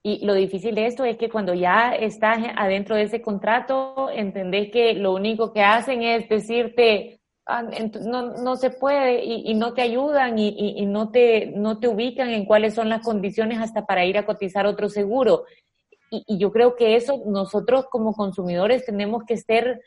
Y 0.04 0.26
lo 0.26 0.34
difícil 0.34 0.74
de 0.74 0.88
esto 0.88 1.06
es 1.06 1.18
que 1.18 1.30
cuando 1.30 1.54
ya 1.54 1.92
estás 1.92 2.40
adentro 2.56 2.96
de 2.96 3.04
ese 3.04 3.22
contrato, 3.22 4.10
entendés 4.12 4.72
que 4.72 4.94
lo 4.94 5.14
único 5.14 5.54
que 5.54 5.62
hacen 5.62 6.02
es 6.02 6.28
decirte, 6.28 7.20
ah, 7.46 7.62
no, 7.62 8.38
no 8.38 8.56
se 8.56 8.72
puede 8.72 9.24
y, 9.24 9.54
no 9.54 9.74
te 9.74 9.84
ayudan 9.84 10.40
y, 10.40 10.56
y, 10.58 10.86
no, 10.88 11.12
te, 11.12 11.52
no 11.56 11.78
te 11.78 11.88
ubican 11.88 12.30
en 12.32 12.46
cuáles 12.46 12.74
son 12.74 12.90
las 12.90 13.04
condiciones 13.04 13.60
hasta 13.60 13.86
para 13.86 14.04
ir 14.04 14.18
a 14.18 14.26
cotizar 14.26 14.66
otro 14.66 14.90
seguro. 14.90 15.44
Y, 16.10 16.24
y 16.26 16.40
yo 16.40 16.52
creo 16.52 16.76
que 16.76 16.96
eso 16.96 17.22
nosotros 17.28 17.86
como 17.92 18.14
consumidores 18.14 18.84
tenemos 18.86 19.24
que 19.26 19.38
ser 19.38 19.82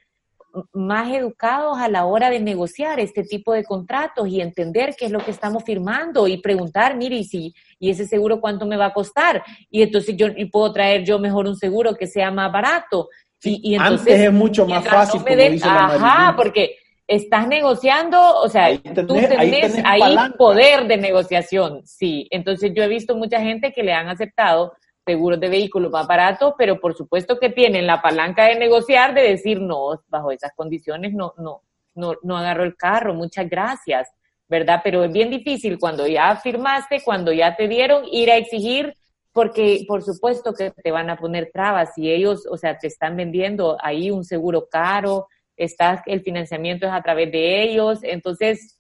más 0.73 1.13
educados 1.13 1.79
a 1.79 1.89
la 1.89 2.05
hora 2.05 2.31
de 2.31 2.41
negociar 2.41 3.01
este 3.01 3.23
tipo 3.25 3.53
de 3.53 3.65
contratos 3.65 4.29
y 4.29 4.41
entender 4.41 4.95
qué 4.97 5.07
es 5.07 5.11
lo 5.11 5.19
que 5.21 5.31
estamos 5.31 5.65
firmando 5.65 6.29
y 6.29 6.39
preguntar, 6.39 6.97
mire, 6.97 7.17
y 7.17 7.25
si 7.25 7.55
y 7.79 7.91
ese 7.91 8.07
seguro 8.07 8.41
cuánto 8.41 8.67
me 8.67 8.77
va 8.77 8.87
a 8.87 8.93
costar 8.93 9.43
y 9.71 9.83
entonces 9.83 10.17
yo 10.17 10.29
y 10.35 10.47
puedo 10.47 10.73
traer 10.73 11.05
yo 11.05 11.19
mejor 11.19 11.47
un 11.47 11.57
seguro 11.57 11.95
que 11.95 12.07
sea 12.07 12.31
más 12.31 12.53
barato. 12.53 13.09
y, 13.43 13.75
entonces, 13.75 14.15
antes 14.15 14.21
es 14.21 14.33
mucho 14.33 14.67
más 14.67 14.85
fácil. 14.85 15.21
ajá, 15.63 16.35
porque 16.37 16.77
estás 17.07 17.47
negociando, 17.47 18.19
o 18.19 18.49
sea, 18.49 18.77
tú 18.81 19.07
tenés 19.07 19.83
ahí, 19.85 20.17
poder 20.39 20.87
de 20.87 20.97
negociación, 20.97 21.83
sí. 21.85 22.27
Entonces 22.31 22.73
yo 22.75 22.83
he 22.83 22.89
visto 22.89 23.15
mucha 23.17 23.41
gente 23.41 23.73
que 23.73 23.83
le 23.83 23.93
han 23.93 24.09
aceptado 24.09 24.73
seguros 25.05 25.39
de 25.41 25.49
vehículos 25.49 25.91
más 25.91 26.07
baratos, 26.07 26.55
pero 26.57 26.81
por 26.81 26.95
supuesto 26.95 27.39
que 27.39 27.51
tienen 27.51 27.87
la 27.87 28.01
palanca 28.01 28.47
de 28.47 28.57
negociar, 28.59 29.15
de 29.15 29.23
decir, 29.23 29.61
no, 29.61 30.03
bajo 30.09 30.31
esas 30.31 30.53
condiciones 30.57 31.13
no, 31.13 31.35
no, 31.39 31.63
no, 31.95 32.15
no 32.23 32.37
agarro 32.37 32.65
el 32.65 32.77
carro, 32.77 33.15
muchas 33.15 33.49
gracias, 33.49 34.09
¿verdad? 34.49 34.81
Pero 34.83 35.05
es 35.05 35.13
bien 35.13 35.31
difícil 35.31 35.79
cuando 35.79 36.07
ya 36.07 36.37
firmaste, 36.37 37.03
cuando 37.05 37.33
ya 37.33 37.55
te 37.57 37.69
dieron, 37.69 38.05
ir 38.11 38.31
a 38.31 38.37
exigir, 38.37 38.95
porque 39.33 39.85
por 39.87 40.03
supuesto 40.03 40.55
que 40.55 40.71
te 40.71 40.91
van 40.91 41.11
a 41.11 41.17
poner 41.17 41.51
trabas 41.53 41.99
y 41.99 42.11
ellos, 42.11 42.47
o 42.51 42.57
sea, 42.57 42.79
te 42.79 42.87
están 42.87 43.17
vendiendo 43.17 43.77
ahí 43.83 44.11
un 44.11 44.25
seguro 44.25 44.69
caro, 44.71 45.29
está, 45.57 46.03
el 46.07 46.23
financiamiento 46.23 46.87
es 46.87 46.93
a 46.93 47.03
través 47.03 47.31
de 47.31 47.63
ellos, 47.63 47.99
entonces 48.03 48.79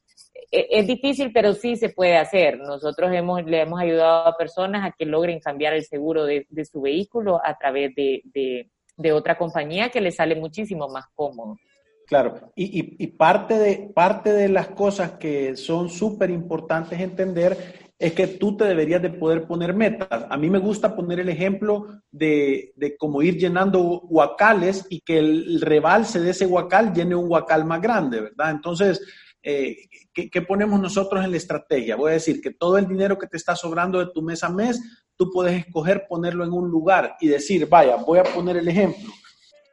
es 0.50 0.86
difícil, 0.86 1.32
pero 1.32 1.52
sí 1.54 1.76
se 1.76 1.88
puede 1.88 2.16
hacer. 2.16 2.58
Nosotros 2.58 3.10
hemos, 3.12 3.44
le 3.44 3.62
hemos 3.62 3.80
ayudado 3.80 4.26
a 4.26 4.36
personas 4.36 4.86
a 4.86 4.94
que 4.96 5.04
logren 5.04 5.40
cambiar 5.40 5.74
el 5.74 5.84
seguro 5.84 6.24
de, 6.24 6.46
su 6.70 6.80
vehículo 6.80 7.40
a 7.44 7.56
través 7.56 7.94
de, 7.94 8.22
de, 8.96 9.12
otra 9.12 9.36
compañía 9.36 9.90
que 9.90 10.00
les 10.00 10.16
sale 10.16 10.34
muchísimo 10.34 10.88
más 10.88 11.06
cómodo. 11.14 11.56
Claro, 12.06 12.52
y, 12.54 13.02
y, 13.02 13.06
parte, 13.08 13.54
de, 13.54 13.90
parte 13.94 14.30
de 14.30 14.50
las 14.50 14.68
cosas 14.68 15.12
que 15.12 15.56
son 15.56 15.88
súper 15.88 16.30
importantes 16.30 17.00
entender 17.00 17.56
es 17.98 18.12
que 18.12 18.26
tú 18.26 18.56
te 18.56 18.64
deberías 18.64 19.00
de 19.00 19.10
poder 19.10 19.46
poner 19.46 19.72
metas. 19.72 20.26
A 20.28 20.36
mí 20.36 20.50
me 20.50 20.58
gusta 20.58 20.94
poner 20.94 21.20
el 21.20 21.28
ejemplo 21.28 21.86
de, 22.10 22.72
de 22.76 22.96
cómo 22.96 23.22
ir 23.22 23.38
llenando 23.38 24.00
huacales 24.02 24.86
y 24.90 25.00
que 25.00 25.18
el, 25.18 25.60
rebalse 25.60 26.20
de 26.20 26.30
ese 26.30 26.46
huacal 26.46 26.92
llene 26.92 27.14
un 27.14 27.30
huacal 27.30 27.64
más 27.64 27.80
grande, 27.80 28.20
¿verdad? 28.20 28.50
Entonces, 28.50 29.00
eh, 29.44 29.76
¿qué, 30.14 30.42
ponemos 30.42 30.80
nosotros 30.80 31.22
en 31.22 31.30
la 31.30 31.36
estrategia? 31.36 31.96
Voy 31.96 32.10
a 32.10 32.14
decir 32.14 32.40
que 32.40 32.52
todo 32.54 32.78
el 32.78 32.88
dinero 32.88 33.18
que 33.18 33.26
te 33.26 33.36
está 33.36 33.54
sobrando 33.54 33.98
de 33.98 34.10
tu 34.10 34.22
mes 34.22 34.42
a 34.42 34.48
mes, 34.48 34.80
tú 35.16 35.30
puedes 35.30 35.66
escoger 35.66 36.06
ponerlo 36.08 36.44
en 36.44 36.52
un 36.52 36.70
lugar 36.70 37.16
y 37.20 37.28
decir, 37.28 37.68
vaya, 37.68 37.96
voy 37.96 38.20
a 38.20 38.24
poner 38.24 38.56
el 38.56 38.68
ejemplo. 38.68 39.12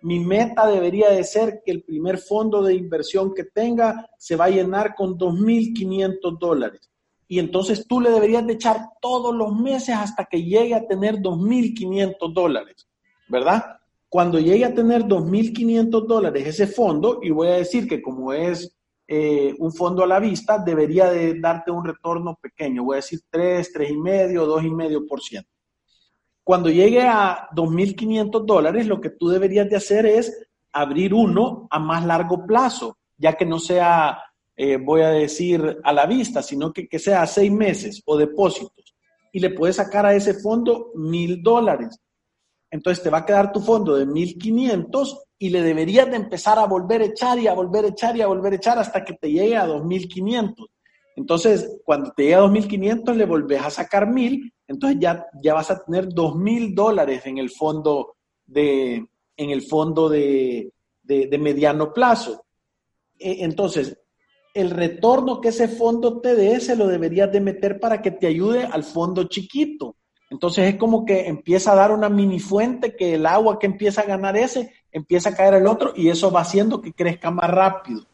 Mi 0.01 0.19
meta 0.19 0.67
debería 0.67 1.09
de 1.09 1.23
ser 1.23 1.61
que 1.65 1.71
el 1.71 1.83
primer 1.83 2.17
fondo 2.17 2.61
de 2.61 2.75
inversión 2.75 3.33
que 3.33 3.45
tenga 3.45 4.09
se 4.17 4.35
va 4.35 4.45
a 4.45 4.49
llenar 4.49 4.93
con 4.93 5.17
2.500 5.17 6.37
dólares. 6.37 6.89
Y 7.29 7.39
entonces 7.39 7.87
tú 7.87 8.01
le 8.01 8.09
deberías 8.09 8.45
de 8.45 8.53
echar 8.53 8.77
todos 9.01 9.33
los 9.33 9.55
meses 9.55 9.95
hasta 9.95 10.25
que 10.25 10.43
llegue 10.43 10.75
a 10.75 10.85
tener 10.85 11.15
2.500 11.19 12.33
dólares, 12.33 12.89
¿verdad? 13.29 13.63
Cuando 14.09 14.37
llegue 14.37 14.65
a 14.65 14.73
tener 14.73 15.03
2.500 15.03 16.07
dólares 16.07 16.45
ese 16.45 16.67
fondo, 16.67 17.21
y 17.23 17.29
voy 17.29 17.47
a 17.47 17.53
decir 17.53 17.87
que 17.87 18.01
como 18.01 18.33
es 18.33 18.75
eh, 19.13 19.53
un 19.59 19.73
fondo 19.73 20.05
a 20.05 20.07
la 20.07 20.21
vista 20.21 20.57
debería 20.57 21.11
de 21.11 21.37
darte 21.37 21.69
un 21.69 21.83
retorno 21.83 22.39
pequeño, 22.41 22.85
voy 22.85 22.93
a 22.93 23.03
decir 23.03 23.19
3, 23.29 23.73
3,5, 23.73 24.45
2,5%. 24.45 25.45
Cuando 26.41 26.69
llegue 26.69 27.01
a 27.01 27.49
2.500 27.53 28.45
dólares, 28.45 28.87
lo 28.87 29.01
que 29.01 29.09
tú 29.09 29.27
deberías 29.27 29.69
de 29.69 29.75
hacer 29.75 30.05
es 30.05 30.47
abrir 30.71 31.13
uno 31.13 31.67
a 31.69 31.77
más 31.77 32.05
largo 32.05 32.47
plazo, 32.47 32.99
ya 33.17 33.33
que 33.33 33.45
no 33.45 33.59
sea, 33.59 34.17
eh, 34.55 34.77
voy 34.77 35.01
a 35.01 35.09
decir, 35.09 35.81
a 35.83 35.91
la 35.91 36.05
vista, 36.05 36.41
sino 36.41 36.71
que, 36.71 36.87
que 36.87 36.97
sea 36.97 37.27
seis 37.27 37.51
meses 37.51 38.01
o 38.05 38.15
depósitos. 38.15 38.95
Y 39.33 39.41
le 39.41 39.49
puedes 39.49 39.75
sacar 39.75 40.05
a 40.05 40.15
ese 40.15 40.35
fondo 40.35 40.91
mil 40.95 41.43
dólares. 41.43 41.99
Entonces 42.71 43.03
te 43.03 43.09
va 43.09 43.19
a 43.19 43.25
quedar 43.25 43.51
tu 43.51 43.59
fondo 43.59 43.95
de 43.95 44.07
1.500 44.07 45.19
y 45.37 45.49
le 45.49 45.61
deberías 45.61 46.09
de 46.09 46.15
empezar 46.15 46.57
a 46.57 46.65
volver 46.65 47.01
a 47.01 47.05
echar 47.05 47.37
y 47.37 47.47
a 47.47 47.53
volver 47.53 47.85
a 47.85 47.89
echar 47.89 48.15
y 48.15 48.21
a 48.21 48.27
volver 48.27 48.53
a 48.53 48.55
echar 48.55 48.79
hasta 48.79 49.03
que 49.03 49.13
te 49.13 49.29
llegue 49.29 49.57
a 49.57 49.67
2.500. 49.67 50.67
Entonces, 51.17 51.79
cuando 51.83 52.13
te 52.15 52.23
llega 52.23 52.41
2.500, 52.41 53.13
le 53.13 53.25
volvés 53.25 53.61
a 53.61 53.69
sacar 53.69 54.07
1.000, 54.07 54.53
entonces 54.67 54.97
ya, 55.01 55.25
ya 55.43 55.53
vas 55.53 55.69
a 55.69 55.83
tener 55.83 56.07
2.000 56.07 56.73
dólares 56.73 57.25
en 57.25 57.37
el 57.37 57.49
fondo 57.49 58.15
de, 58.45 59.05
en 59.35 59.49
el 59.49 59.61
fondo 59.63 60.07
de, 60.07 60.71
de, 61.03 61.37
mediano 61.37 61.91
plazo. 61.93 62.45
E, 63.19 63.43
entonces, 63.43 63.97
el 64.53 64.69
retorno 64.69 65.41
que 65.41 65.49
ese 65.49 65.67
fondo 65.67 66.21
te 66.21 66.35
dé, 66.35 66.59
se 66.61 66.75
lo 66.75 66.87
deberías 66.87 67.31
de 67.31 67.41
meter 67.41 67.79
para 67.79 68.01
que 68.01 68.11
te 68.11 68.27
ayude 68.27 68.63
al 68.63 68.83
fondo 68.83 69.25
chiquito. 69.25 69.97
Entonces 70.31 70.73
es 70.73 70.79
como 70.79 71.05
que 71.05 71.27
empieza 71.27 71.73
a 71.73 71.75
dar 71.75 71.91
una 71.91 72.07
mini 72.07 72.39
fuente 72.39 72.95
que 72.95 73.15
el 73.15 73.25
agua 73.25 73.59
que 73.59 73.65
empieza 73.65 74.01
a 74.01 74.05
ganar 74.05 74.37
ese, 74.37 74.71
empieza 74.89 75.29
a 75.29 75.35
caer 75.35 75.55
el 75.55 75.67
otro 75.67 75.91
y 75.93 76.07
eso 76.07 76.31
va 76.31 76.39
haciendo 76.39 76.81
que 76.81 76.93
crezca 76.93 77.29
más 77.29 77.49
rápido. 77.49 78.05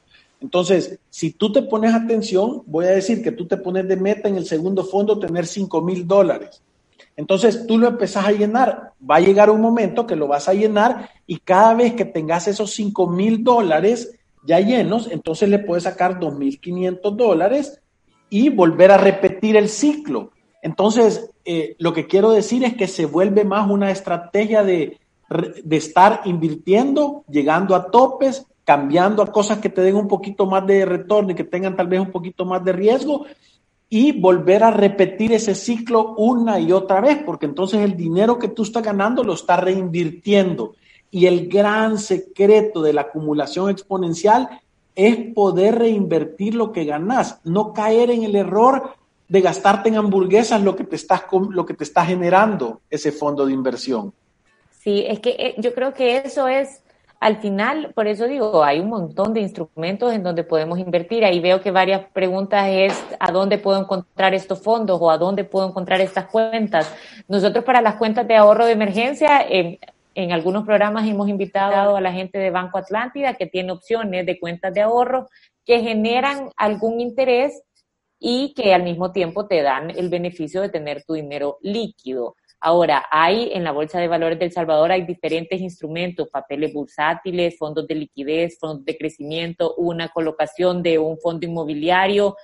Entonces, 0.41 0.97
si 1.11 1.31
tú 1.31 1.51
te 1.51 1.61
pones 1.61 1.93
atención, 1.93 2.63
voy 2.65 2.85
a 2.85 2.89
decir 2.89 3.21
que 3.21 3.31
tú 3.31 3.45
te 3.45 3.57
pones 3.57 3.87
de 3.87 3.97
meta 3.97 4.27
en 4.27 4.35
el 4.35 4.47
segundo 4.47 4.83
fondo 4.83 5.19
tener 5.19 5.45
5 5.45 5.79
mil 5.83 6.07
dólares. 6.07 6.63
Entonces 7.15 7.67
tú 7.67 7.77
lo 7.77 7.87
empezás 7.87 8.25
a 8.25 8.31
llenar. 8.31 8.93
Va 8.99 9.17
a 9.17 9.19
llegar 9.19 9.51
un 9.51 9.61
momento 9.61 10.07
que 10.07 10.15
lo 10.15 10.27
vas 10.27 10.49
a 10.49 10.55
llenar 10.55 11.11
y 11.27 11.37
cada 11.37 11.75
vez 11.75 11.93
que 11.93 12.05
tengas 12.05 12.47
esos 12.47 12.71
5 12.71 13.07
mil 13.11 13.43
dólares 13.43 14.17
ya 14.43 14.59
llenos, 14.59 15.07
entonces 15.11 15.49
le 15.49 15.59
puedes 15.59 15.83
sacar 15.83 16.19
2.500 16.19 17.15
dólares 17.15 17.79
y 18.31 18.49
volver 18.49 18.91
a 18.91 18.97
repetir 18.97 19.55
el 19.55 19.69
ciclo. 19.69 20.31
Entonces, 20.67 21.31
eh, 21.45 21.77
lo 21.79 21.93
que 21.93 22.07
quiero 22.07 22.31
decir 22.31 22.65
es 22.65 22.75
que 22.75 22.87
se 22.87 23.05
vuelve 23.05 23.45
más 23.45 23.71
una 23.71 23.89
estrategia 23.89 24.63
de, 24.63 24.99
estar 25.71 26.23
invirtiendo, 26.25 27.23
llegando 27.29 27.73
a 27.73 27.89
topes, 27.89 28.45
cambiando 28.65 29.23
a 29.23 29.31
cosas 29.31 29.59
que 29.59 29.69
te 29.69 29.81
den 29.81 29.95
un 29.95 30.09
poquito 30.09 30.45
más 30.45 30.67
de 30.67 30.83
retorno 30.83 31.31
y 31.31 31.35
que 31.35 31.45
tengan 31.45 31.77
tal 31.77 31.87
vez 31.87 32.01
un 32.01 32.11
poquito 32.11 32.43
más 32.43 32.65
de 32.65 32.73
riesgo 32.73 33.25
y 33.89 34.11
volver 34.11 34.61
a 34.61 34.71
repetir 34.71 35.31
ese 35.31 35.55
ciclo 35.55 36.15
una 36.17 36.59
y 36.59 36.73
otra 36.73 36.99
vez, 36.99 37.19
porque 37.25 37.45
entonces 37.45 37.79
el 37.79 37.95
dinero 37.95 38.37
que 38.37 38.49
tú 38.49 38.63
estás 38.63 38.83
ganando 38.83 39.23
lo 39.23 39.35
estás 39.35 39.61
reinvirtiendo. 39.61 40.75
Y 41.09 41.27
el 41.27 41.47
gran 41.47 41.97
secreto 41.97 42.81
de 42.81 42.91
la 42.91 43.03
acumulación 43.03 43.69
exponencial 43.69 44.49
es 44.95 45.33
poder 45.33 45.75
reinvertir 45.75 46.55
lo 46.55 46.73
que 46.73 46.83
ganas, 46.83 47.39
no 47.45 47.71
caer 47.71 48.11
en 48.11 48.23
el 48.23 48.35
error 48.35 48.96
de 49.27 49.41
gastarte 49.41 49.89
en 49.89 49.95
hamburguesas 49.95 50.61
lo 50.61 50.75
que 50.75 50.83
te 50.83 50.95
estás 50.95 51.23
lo 51.49 51.65
que 51.65 51.73
te 51.73 51.83
está 51.83 52.05
generando 52.05 52.81
ese 52.89 53.11
fondo 53.11 53.45
de 53.45 53.53
inversión. 53.53 54.13
Sí, 54.79 55.03
es 55.07 55.19
que 55.19 55.31
eh, 55.31 55.55
yo 55.57 55.73
creo 55.73 55.93
que 55.93 56.17
eso 56.17 56.47
es 56.47 56.81
al 57.19 57.37
final, 57.37 57.93
por 57.95 58.07
eso 58.07 58.27
digo, 58.27 58.63
hay 58.63 58.79
un 58.79 58.89
montón 58.89 59.33
de 59.33 59.41
instrumentos 59.41 60.13
en 60.13 60.21
donde 60.21 60.43
podemos 60.43 60.77
invertir. 60.77 61.25
Ahí 61.25 61.39
veo 61.39 61.61
que 61.61 61.71
varias 61.71 62.05
preguntas 62.13 62.67
es 62.69 63.03
a 63.19 63.31
dónde 63.31 63.57
puedo 63.57 63.79
encontrar 63.79 64.35
estos 64.35 64.61
fondos 64.61 64.99
o 65.01 65.09
a 65.09 65.17
dónde 65.17 65.43
puedo 65.43 65.67
encontrar 65.67 65.99
estas 65.99 66.27
cuentas. 66.27 66.93
Nosotros 67.27 67.65
para 67.65 67.81
las 67.81 67.95
cuentas 67.95 68.27
de 68.27 68.35
ahorro 68.35 68.65
de 68.65 68.73
emergencia, 68.73 69.41
en, 69.41 69.79
en 70.13 70.31
algunos 70.31 70.63
programas 70.63 71.07
hemos 71.07 71.27
invitado 71.27 71.95
a 71.95 72.01
la 72.01 72.11
gente 72.11 72.37
de 72.37 72.51
Banco 72.51 72.77
Atlántida 72.77 73.33
que 73.33 73.47
tiene 73.47 73.71
opciones 73.71 74.25
de 74.25 74.39
cuentas 74.39 74.73
de 74.73 74.81
ahorro 74.81 75.27
que 75.65 75.81
generan 75.81 76.49
algún 76.55 77.01
interés 77.01 77.63
y 78.19 78.53
que 78.53 78.73
al 78.73 78.83
mismo 78.83 79.11
tiempo 79.11 79.47
te 79.47 79.61
dan 79.61 79.91
el 79.91 80.09
beneficio 80.09 80.61
de 80.61 80.69
tener 80.69 81.03
tu 81.03 81.13
dinero 81.13 81.57
líquido. 81.61 82.35
Ahora, 82.59 83.05
hay 83.11 83.51
en 83.53 83.63
la 83.63 83.71
Bolsa 83.71 83.99
de 83.99 84.07
Valores 84.07 84.39
del 84.39 84.51
Salvador, 84.51 84.91
hay 84.91 85.05
diferentes 85.05 85.61
instrumentos, 85.61 86.27
papeles 86.29 86.73
bursátiles, 86.73 87.55
fondos 87.57 87.85
de 87.87 87.95
liquidez, 87.95 88.57
fondos 88.59 88.83
de 88.83 88.97
crecimiento, 88.97 89.75
una 89.75 90.09
colocación 90.09 90.81
de 90.81 90.97
un 90.97 91.19
fondo 91.19 91.45
inmobiliario. 91.45 92.35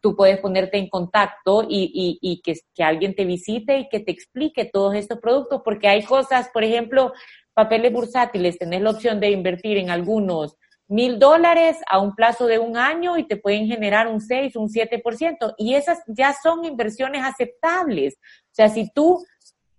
Tú, 0.00 0.14
puedes 0.16 0.38
ponerte 0.38 0.78
en 0.78 0.88
contacto 0.88 1.66
y, 1.68 2.40
que, 2.44 2.54
que 2.74 2.84
alguien 2.84 3.14
te 3.14 3.24
visite 3.24 3.78
y 3.78 3.88
que 3.88 4.00
te 4.00 4.12
explique 4.12 4.64
todos 4.64 4.94
estos 4.94 5.18
productos, 5.18 5.62
porque 5.64 5.88
hay 5.88 6.04
cosas, 6.04 6.50
por 6.52 6.62
ejemplo, 6.62 7.12
papeles 7.52 7.92
bursátiles, 7.92 8.58
tenés 8.58 8.82
la 8.82 8.90
opción 8.90 9.18
de 9.18 9.30
invertir 9.30 9.76
en 9.78 9.90
algunos 9.90 10.56
mil 10.88 11.18
dólares 11.18 11.76
a 11.88 12.00
un 12.00 12.14
plazo 12.14 12.46
de 12.46 12.58
un 12.58 12.76
año 12.76 13.16
y 13.18 13.24
te 13.24 13.36
pueden 13.36 13.66
generar 13.66 14.08
un 14.08 14.20
6, 14.20 14.56
un 14.56 14.68
7%. 14.68 15.54
Y 15.58 15.74
esas 15.74 16.02
ya 16.06 16.34
son 16.42 16.64
inversiones 16.64 17.22
aceptables. 17.24 18.14
O 18.14 18.54
sea, 18.54 18.68
si 18.68 18.90
tú 18.92 19.22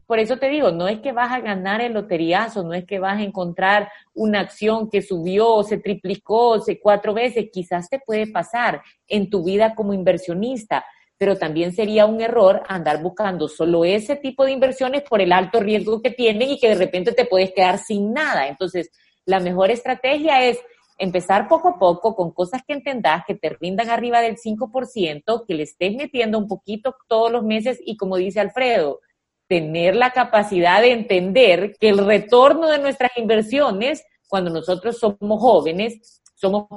por 0.09 0.17
eso 0.17 0.37
te 0.37 0.49
digo, 0.49 0.71
no 0.71 0.87
es 0.87 1.01
que 1.01 1.11
vas 1.11 1.31
a 1.31 1.39
ganar 1.39 1.81
el 1.81 1.93
loteriazo, 1.93 2.63
no 2.63 2.73
es 2.73 2.83
que 2.85 2.97
vas 2.97 3.19
a 3.19 3.21
encontrar 3.21 3.91
una 4.15 4.39
acción 4.39 4.89
que 4.89 5.03
subió, 5.03 5.61
se 5.61 5.77
triplicó, 5.77 6.59
se 6.61 6.79
cuatro 6.79 7.13
veces, 7.13 7.49
quizás 7.53 7.91
te 7.91 7.99
puede 7.99 8.25
pasar 8.25 8.81
en 9.07 9.29
tu 9.29 9.43
vida 9.43 9.75
como 9.75 9.93
inversionista, 9.93 10.83
pero 11.15 11.37
también 11.37 11.73
sería 11.73 12.07
un 12.07 12.21
error 12.21 12.63
andar 12.67 13.03
buscando 13.03 13.47
solo 13.47 13.85
ese 13.85 14.15
tipo 14.15 14.45
de 14.45 14.51
inversiones 14.53 15.03
por 15.03 15.21
el 15.21 15.31
alto 15.31 15.59
riesgo 15.59 16.01
que 16.01 16.09
tienen 16.09 16.49
y 16.49 16.59
que 16.59 16.69
de 16.69 16.75
repente 16.75 17.11
te 17.11 17.25
puedes 17.25 17.51
quedar 17.51 17.77
sin 17.77 18.11
nada. 18.11 18.47
Entonces, 18.47 18.89
la 19.25 19.39
mejor 19.39 19.69
estrategia 19.69 20.43
es 20.43 20.57
empezar 20.99 21.47
poco 21.47 21.69
a 21.69 21.79
poco 21.79 22.15
con 22.15 22.31
cosas 22.31 22.61
que 22.67 22.73
entendas, 22.73 23.23
que 23.25 23.33
te 23.33 23.49
rindan 23.49 23.89
arriba 23.89 24.21
del 24.21 24.37
5%, 24.37 25.45
que 25.47 25.53
le 25.53 25.63
estés 25.63 25.95
metiendo 25.95 26.37
un 26.37 26.47
poquito 26.47 26.95
todos 27.07 27.31
los 27.31 27.43
meses 27.43 27.79
y 27.83 27.97
como 27.97 28.17
dice 28.17 28.41
Alfredo, 28.41 28.99
tener 29.47 29.95
la 29.95 30.11
capacidad 30.11 30.81
de 30.81 30.91
entender 30.91 31.75
que 31.79 31.89
el 31.89 32.05
retorno 32.05 32.67
de 32.67 32.79
nuestras 32.79 33.11
inversiones, 33.17 34.03
cuando 34.27 34.51
nosotros 34.51 34.99
somos 34.99 35.41
jóvenes, 35.41 36.21
somos 36.35 36.67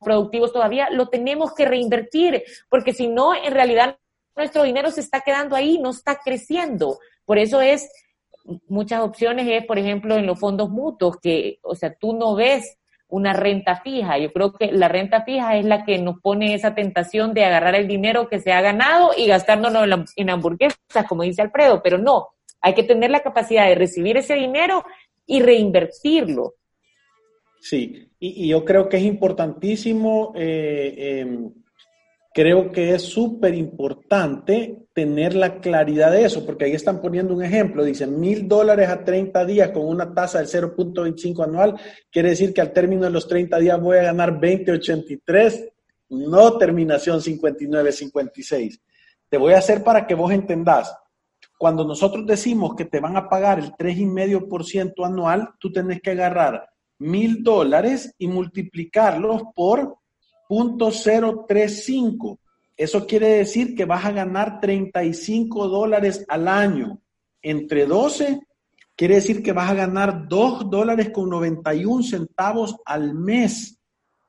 productivos 0.00 0.52
todavía, 0.52 0.90
lo 0.90 1.08
tenemos 1.08 1.54
que 1.54 1.64
reinvertir, 1.64 2.42
porque 2.68 2.92
si 2.92 3.08
no, 3.08 3.34
en 3.34 3.52
realidad 3.52 3.96
nuestro 4.36 4.64
dinero 4.64 4.90
se 4.90 5.00
está 5.00 5.20
quedando 5.20 5.56
ahí, 5.56 5.78
no 5.78 5.90
está 5.90 6.18
creciendo. 6.22 6.98
Por 7.24 7.38
eso 7.38 7.60
es, 7.60 7.90
muchas 8.68 9.02
opciones 9.02 9.46
es, 9.48 9.64
por 9.66 9.78
ejemplo, 9.78 10.16
en 10.16 10.26
los 10.26 10.38
fondos 10.38 10.68
mutuos, 10.68 11.16
que, 11.18 11.58
o 11.62 11.74
sea, 11.74 11.94
tú 11.94 12.12
no 12.12 12.34
ves 12.34 12.77
una 13.08 13.32
renta 13.32 13.80
fija. 13.82 14.18
Yo 14.18 14.32
creo 14.32 14.52
que 14.52 14.70
la 14.70 14.88
renta 14.88 15.22
fija 15.24 15.56
es 15.56 15.64
la 15.64 15.84
que 15.84 15.98
nos 15.98 16.20
pone 16.20 16.54
esa 16.54 16.74
tentación 16.74 17.34
de 17.34 17.44
agarrar 17.44 17.74
el 17.74 17.88
dinero 17.88 18.28
que 18.28 18.40
se 18.40 18.52
ha 18.52 18.60
ganado 18.60 19.10
y 19.16 19.26
gastárnoslo 19.26 20.04
en 20.16 20.30
hamburguesas, 20.30 21.06
como 21.08 21.22
dice 21.22 21.42
Alfredo, 21.42 21.82
pero 21.82 21.98
no, 21.98 22.28
hay 22.60 22.74
que 22.74 22.82
tener 22.82 23.10
la 23.10 23.20
capacidad 23.20 23.66
de 23.66 23.74
recibir 23.74 24.16
ese 24.16 24.34
dinero 24.34 24.84
y 25.26 25.40
reinvertirlo. 25.40 26.54
Sí, 27.60 28.08
y, 28.20 28.48
yo 28.48 28.64
creo 28.64 28.88
que 28.88 28.98
es 28.98 29.02
importantísimo 29.02 30.32
eh, 30.36 31.20
em, 31.20 31.52
creo 32.38 32.70
que 32.70 32.94
es 32.94 33.02
súper 33.02 33.52
importante 33.52 34.86
tener 34.92 35.34
la 35.34 35.58
claridad 35.58 36.12
de 36.12 36.24
eso, 36.24 36.46
porque 36.46 36.66
ahí 36.66 36.72
están 36.72 37.00
poniendo 37.00 37.34
un 37.34 37.42
ejemplo, 37.42 37.82
dicen 37.82 38.20
mil 38.20 38.46
dólares 38.46 38.88
a 38.88 39.02
30 39.02 39.44
días 39.44 39.70
con 39.72 39.84
una 39.84 40.14
tasa 40.14 40.38
del 40.38 40.46
0.25 40.46 41.42
anual, 41.42 41.74
quiere 42.12 42.28
decir 42.28 42.54
que 42.54 42.60
al 42.60 42.72
término 42.72 43.06
de 43.06 43.10
los 43.10 43.26
30 43.26 43.58
días 43.58 43.80
voy 43.80 43.96
a 43.96 44.04
ganar 44.04 44.38
20.83, 44.38 45.68
no 46.10 46.56
terminación 46.58 47.18
59.56. 47.18 48.80
Te 49.28 49.36
voy 49.36 49.54
a 49.54 49.58
hacer 49.58 49.82
para 49.82 50.06
que 50.06 50.14
vos 50.14 50.30
entendás. 50.30 50.94
Cuando 51.58 51.84
nosotros 51.84 52.24
decimos 52.24 52.76
que 52.76 52.84
te 52.84 53.00
van 53.00 53.16
a 53.16 53.28
pagar 53.28 53.58
el 53.58 53.72
3,5% 53.72 55.04
anual, 55.04 55.48
tú 55.58 55.72
tenés 55.72 56.00
que 56.00 56.12
agarrar 56.12 56.70
mil 57.00 57.42
dólares 57.42 58.14
y 58.16 58.28
multiplicarlos 58.28 59.42
por 59.56 59.97
0.035. 60.48 62.38
Eso 62.76 63.06
quiere 63.06 63.28
decir 63.28 63.74
que 63.74 63.84
vas 63.84 64.04
a 64.04 64.12
ganar 64.12 64.60
35 64.60 65.68
dólares 65.68 66.24
al 66.28 66.48
año. 66.48 67.00
Entre 67.42 67.86
12, 67.86 68.40
quiere 68.94 69.16
decir 69.16 69.42
que 69.42 69.52
vas 69.52 69.70
a 69.70 69.74
ganar 69.74 70.28
2 70.28 70.70
dólares 70.70 71.10
con 71.10 71.28
91 71.30 72.02
centavos 72.02 72.76
al 72.84 73.14
mes, 73.14 73.78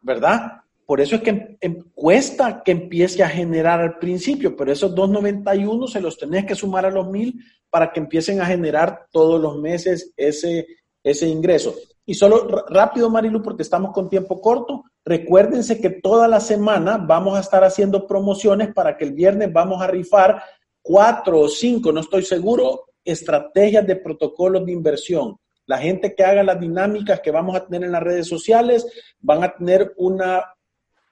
¿verdad? 0.02 0.64
Por 0.86 1.02
eso 1.02 1.18
es 1.18 1.22
que 1.22 1.58
em, 1.62 1.84
cuesta 1.94 2.64
que 2.64 2.72
empiece 2.72 3.24
a 3.24 3.30
generar 3.30 3.80
al 3.80 4.00
principio, 4.00 4.56
pero 4.56 4.72
esos 4.72 4.96
2.91 4.96 5.88
se 5.88 6.02
los 6.02 6.18
tenés 6.18 6.46
que 6.46 6.56
sumar 6.56 6.86
a 6.86 6.90
los 6.90 7.06
1.000 7.06 7.36
para 7.70 7.92
que 7.92 8.00
empiecen 8.00 8.42
a 8.42 8.46
generar 8.48 9.06
todos 9.12 9.40
los 9.40 9.60
meses 9.60 10.12
ese, 10.18 10.66
ese 11.04 11.28
ingreso. 11.28 11.76
Y 12.06 12.16
solo 12.16 12.66
rápido, 12.68 13.08
Marilu, 13.12 13.44
porque 13.44 13.62
estamos 13.62 13.92
con 13.94 14.10
tiempo 14.10 14.42
corto, 14.42 14.86
recuérdense 15.10 15.82
que 15.82 15.90
toda 15.90 16.28
la 16.28 16.40
semana 16.40 16.98
vamos 16.98 17.36
a 17.36 17.40
estar 17.40 17.64
haciendo 17.64 18.06
promociones 18.06 18.72
para 18.74 18.96
que 18.96 19.06
el 19.06 19.14
viernes 19.14 19.52
vamos 19.52 19.82
a 19.82 19.88
rifar 19.88 20.44
cuatro 20.84 21.40
o 21.40 21.50
cinco, 21.50 21.92
no 21.92 22.02
estoy 22.02 22.24
seguro, 22.24 22.86
estrategias 23.04 23.88
de 23.88 23.96
protocolos 23.96 24.64
de 24.68 24.72
inversión. 24.72 25.36
La 25.66 25.80
gente 25.80 26.14
que 26.14 26.24
haga 26.24 26.44
las 26.44 26.60
dinámicas 26.60 27.22
que 27.22 27.32
vamos 27.32 27.56
a 27.56 27.66
tener 27.66 27.86
en 27.86 27.92
las 27.92 28.04
redes 28.04 28.28
sociales 28.28 28.86
van 29.20 29.44
a 29.44 29.52
tener 29.52 29.94
una 29.98 30.46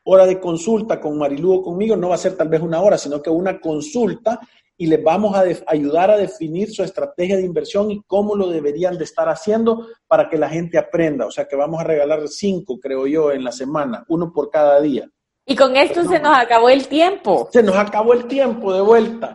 hora 0.03 0.27
de 0.27 0.39
consulta 0.39 0.99
con 0.99 1.17
Marilu 1.17 1.53
o 1.53 1.63
conmigo, 1.63 1.95
no 1.95 2.09
va 2.09 2.15
a 2.15 2.19
ser 2.19 2.37
tal 2.37 2.49
vez 2.49 2.61
una 2.61 2.79
hora, 2.81 2.99
sino 2.99 3.19
que 3.19 3.31
una 3.31 3.59
consulta 3.59 4.39
y 4.77 4.87
les 4.87 5.03
vamos 5.03 5.35
a 5.35 5.43
ayudar 5.67 6.11
a 6.11 6.17
definir 6.17 6.71
su 6.71 6.83
estrategia 6.83 7.35
de 7.35 7.43
inversión 7.43 7.89
y 7.89 8.01
cómo 8.05 8.35
lo 8.35 8.49
deberían 8.49 8.97
de 8.97 9.03
estar 9.03 9.27
haciendo 9.27 9.87
para 10.07 10.29
que 10.29 10.37
la 10.37 10.49
gente 10.49 10.77
aprenda. 10.77 11.25
O 11.25 11.31
sea 11.31 11.47
que 11.47 11.55
vamos 11.55 11.81
a 11.81 11.83
regalar 11.83 12.27
cinco, 12.27 12.79
creo 12.79 13.07
yo, 13.07 13.31
en 13.31 13.43
la 13.43 13.51
semana, 13.51 14.05
uno 14.07 14.31
por 14.31 14.49
cada 14.49 14.79
día. 14.79 15.09
Y 15.45 15.55
con 15.55 15.75
esto 15.75 16.03
se 16.03 16.19
nos 16.19 16.37
acabó 16.37 16.69
el 16.69 16.87
tiempo. 16.87 17.49
Se 17.51 17.63
nos 17.63 17.75
acabó 17.75 18.13
el 18.13 18.25
tiempo 18.25 18.73
de 18.73 18.81
vuelta. 18.81 19.33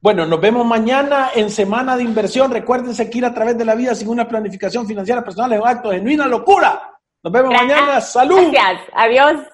Bueno, 0.00 0.26
nos 0.26 0.40
vemos 0.40 0.66
mañana 0.66 1.30
en 1.34 1.48
Semana 1.48 1.96
de 1.96 2.02
Inversión. 2.02 2.50
Recuérdense 2.50 3.08
que 3.08 3.18
ir 3.18 3.24
a 3.24 3.32
través 3.32 3.56
de 3.56 3.64
la 3.64 3.74
vida 3.74 3.94
sin 3.94 4.08
una 4.08 4.28
planificación 4.28 4.86
financiera 4.86 5.24
personal 5.24 5.52
es 5.52 5.60
un 5.60 5.68
acto 5.68 5.90
de 5.90 5.98
genuina 5.98 6.26
locura. 6.26 6.98
Nos 7.22 7.32
vemos 7.32 7.54
mañana. 7.54 8.00
Salud. 8.00 8.50
Gracias. 8.52 8.88
Adiós. 8.94 9.51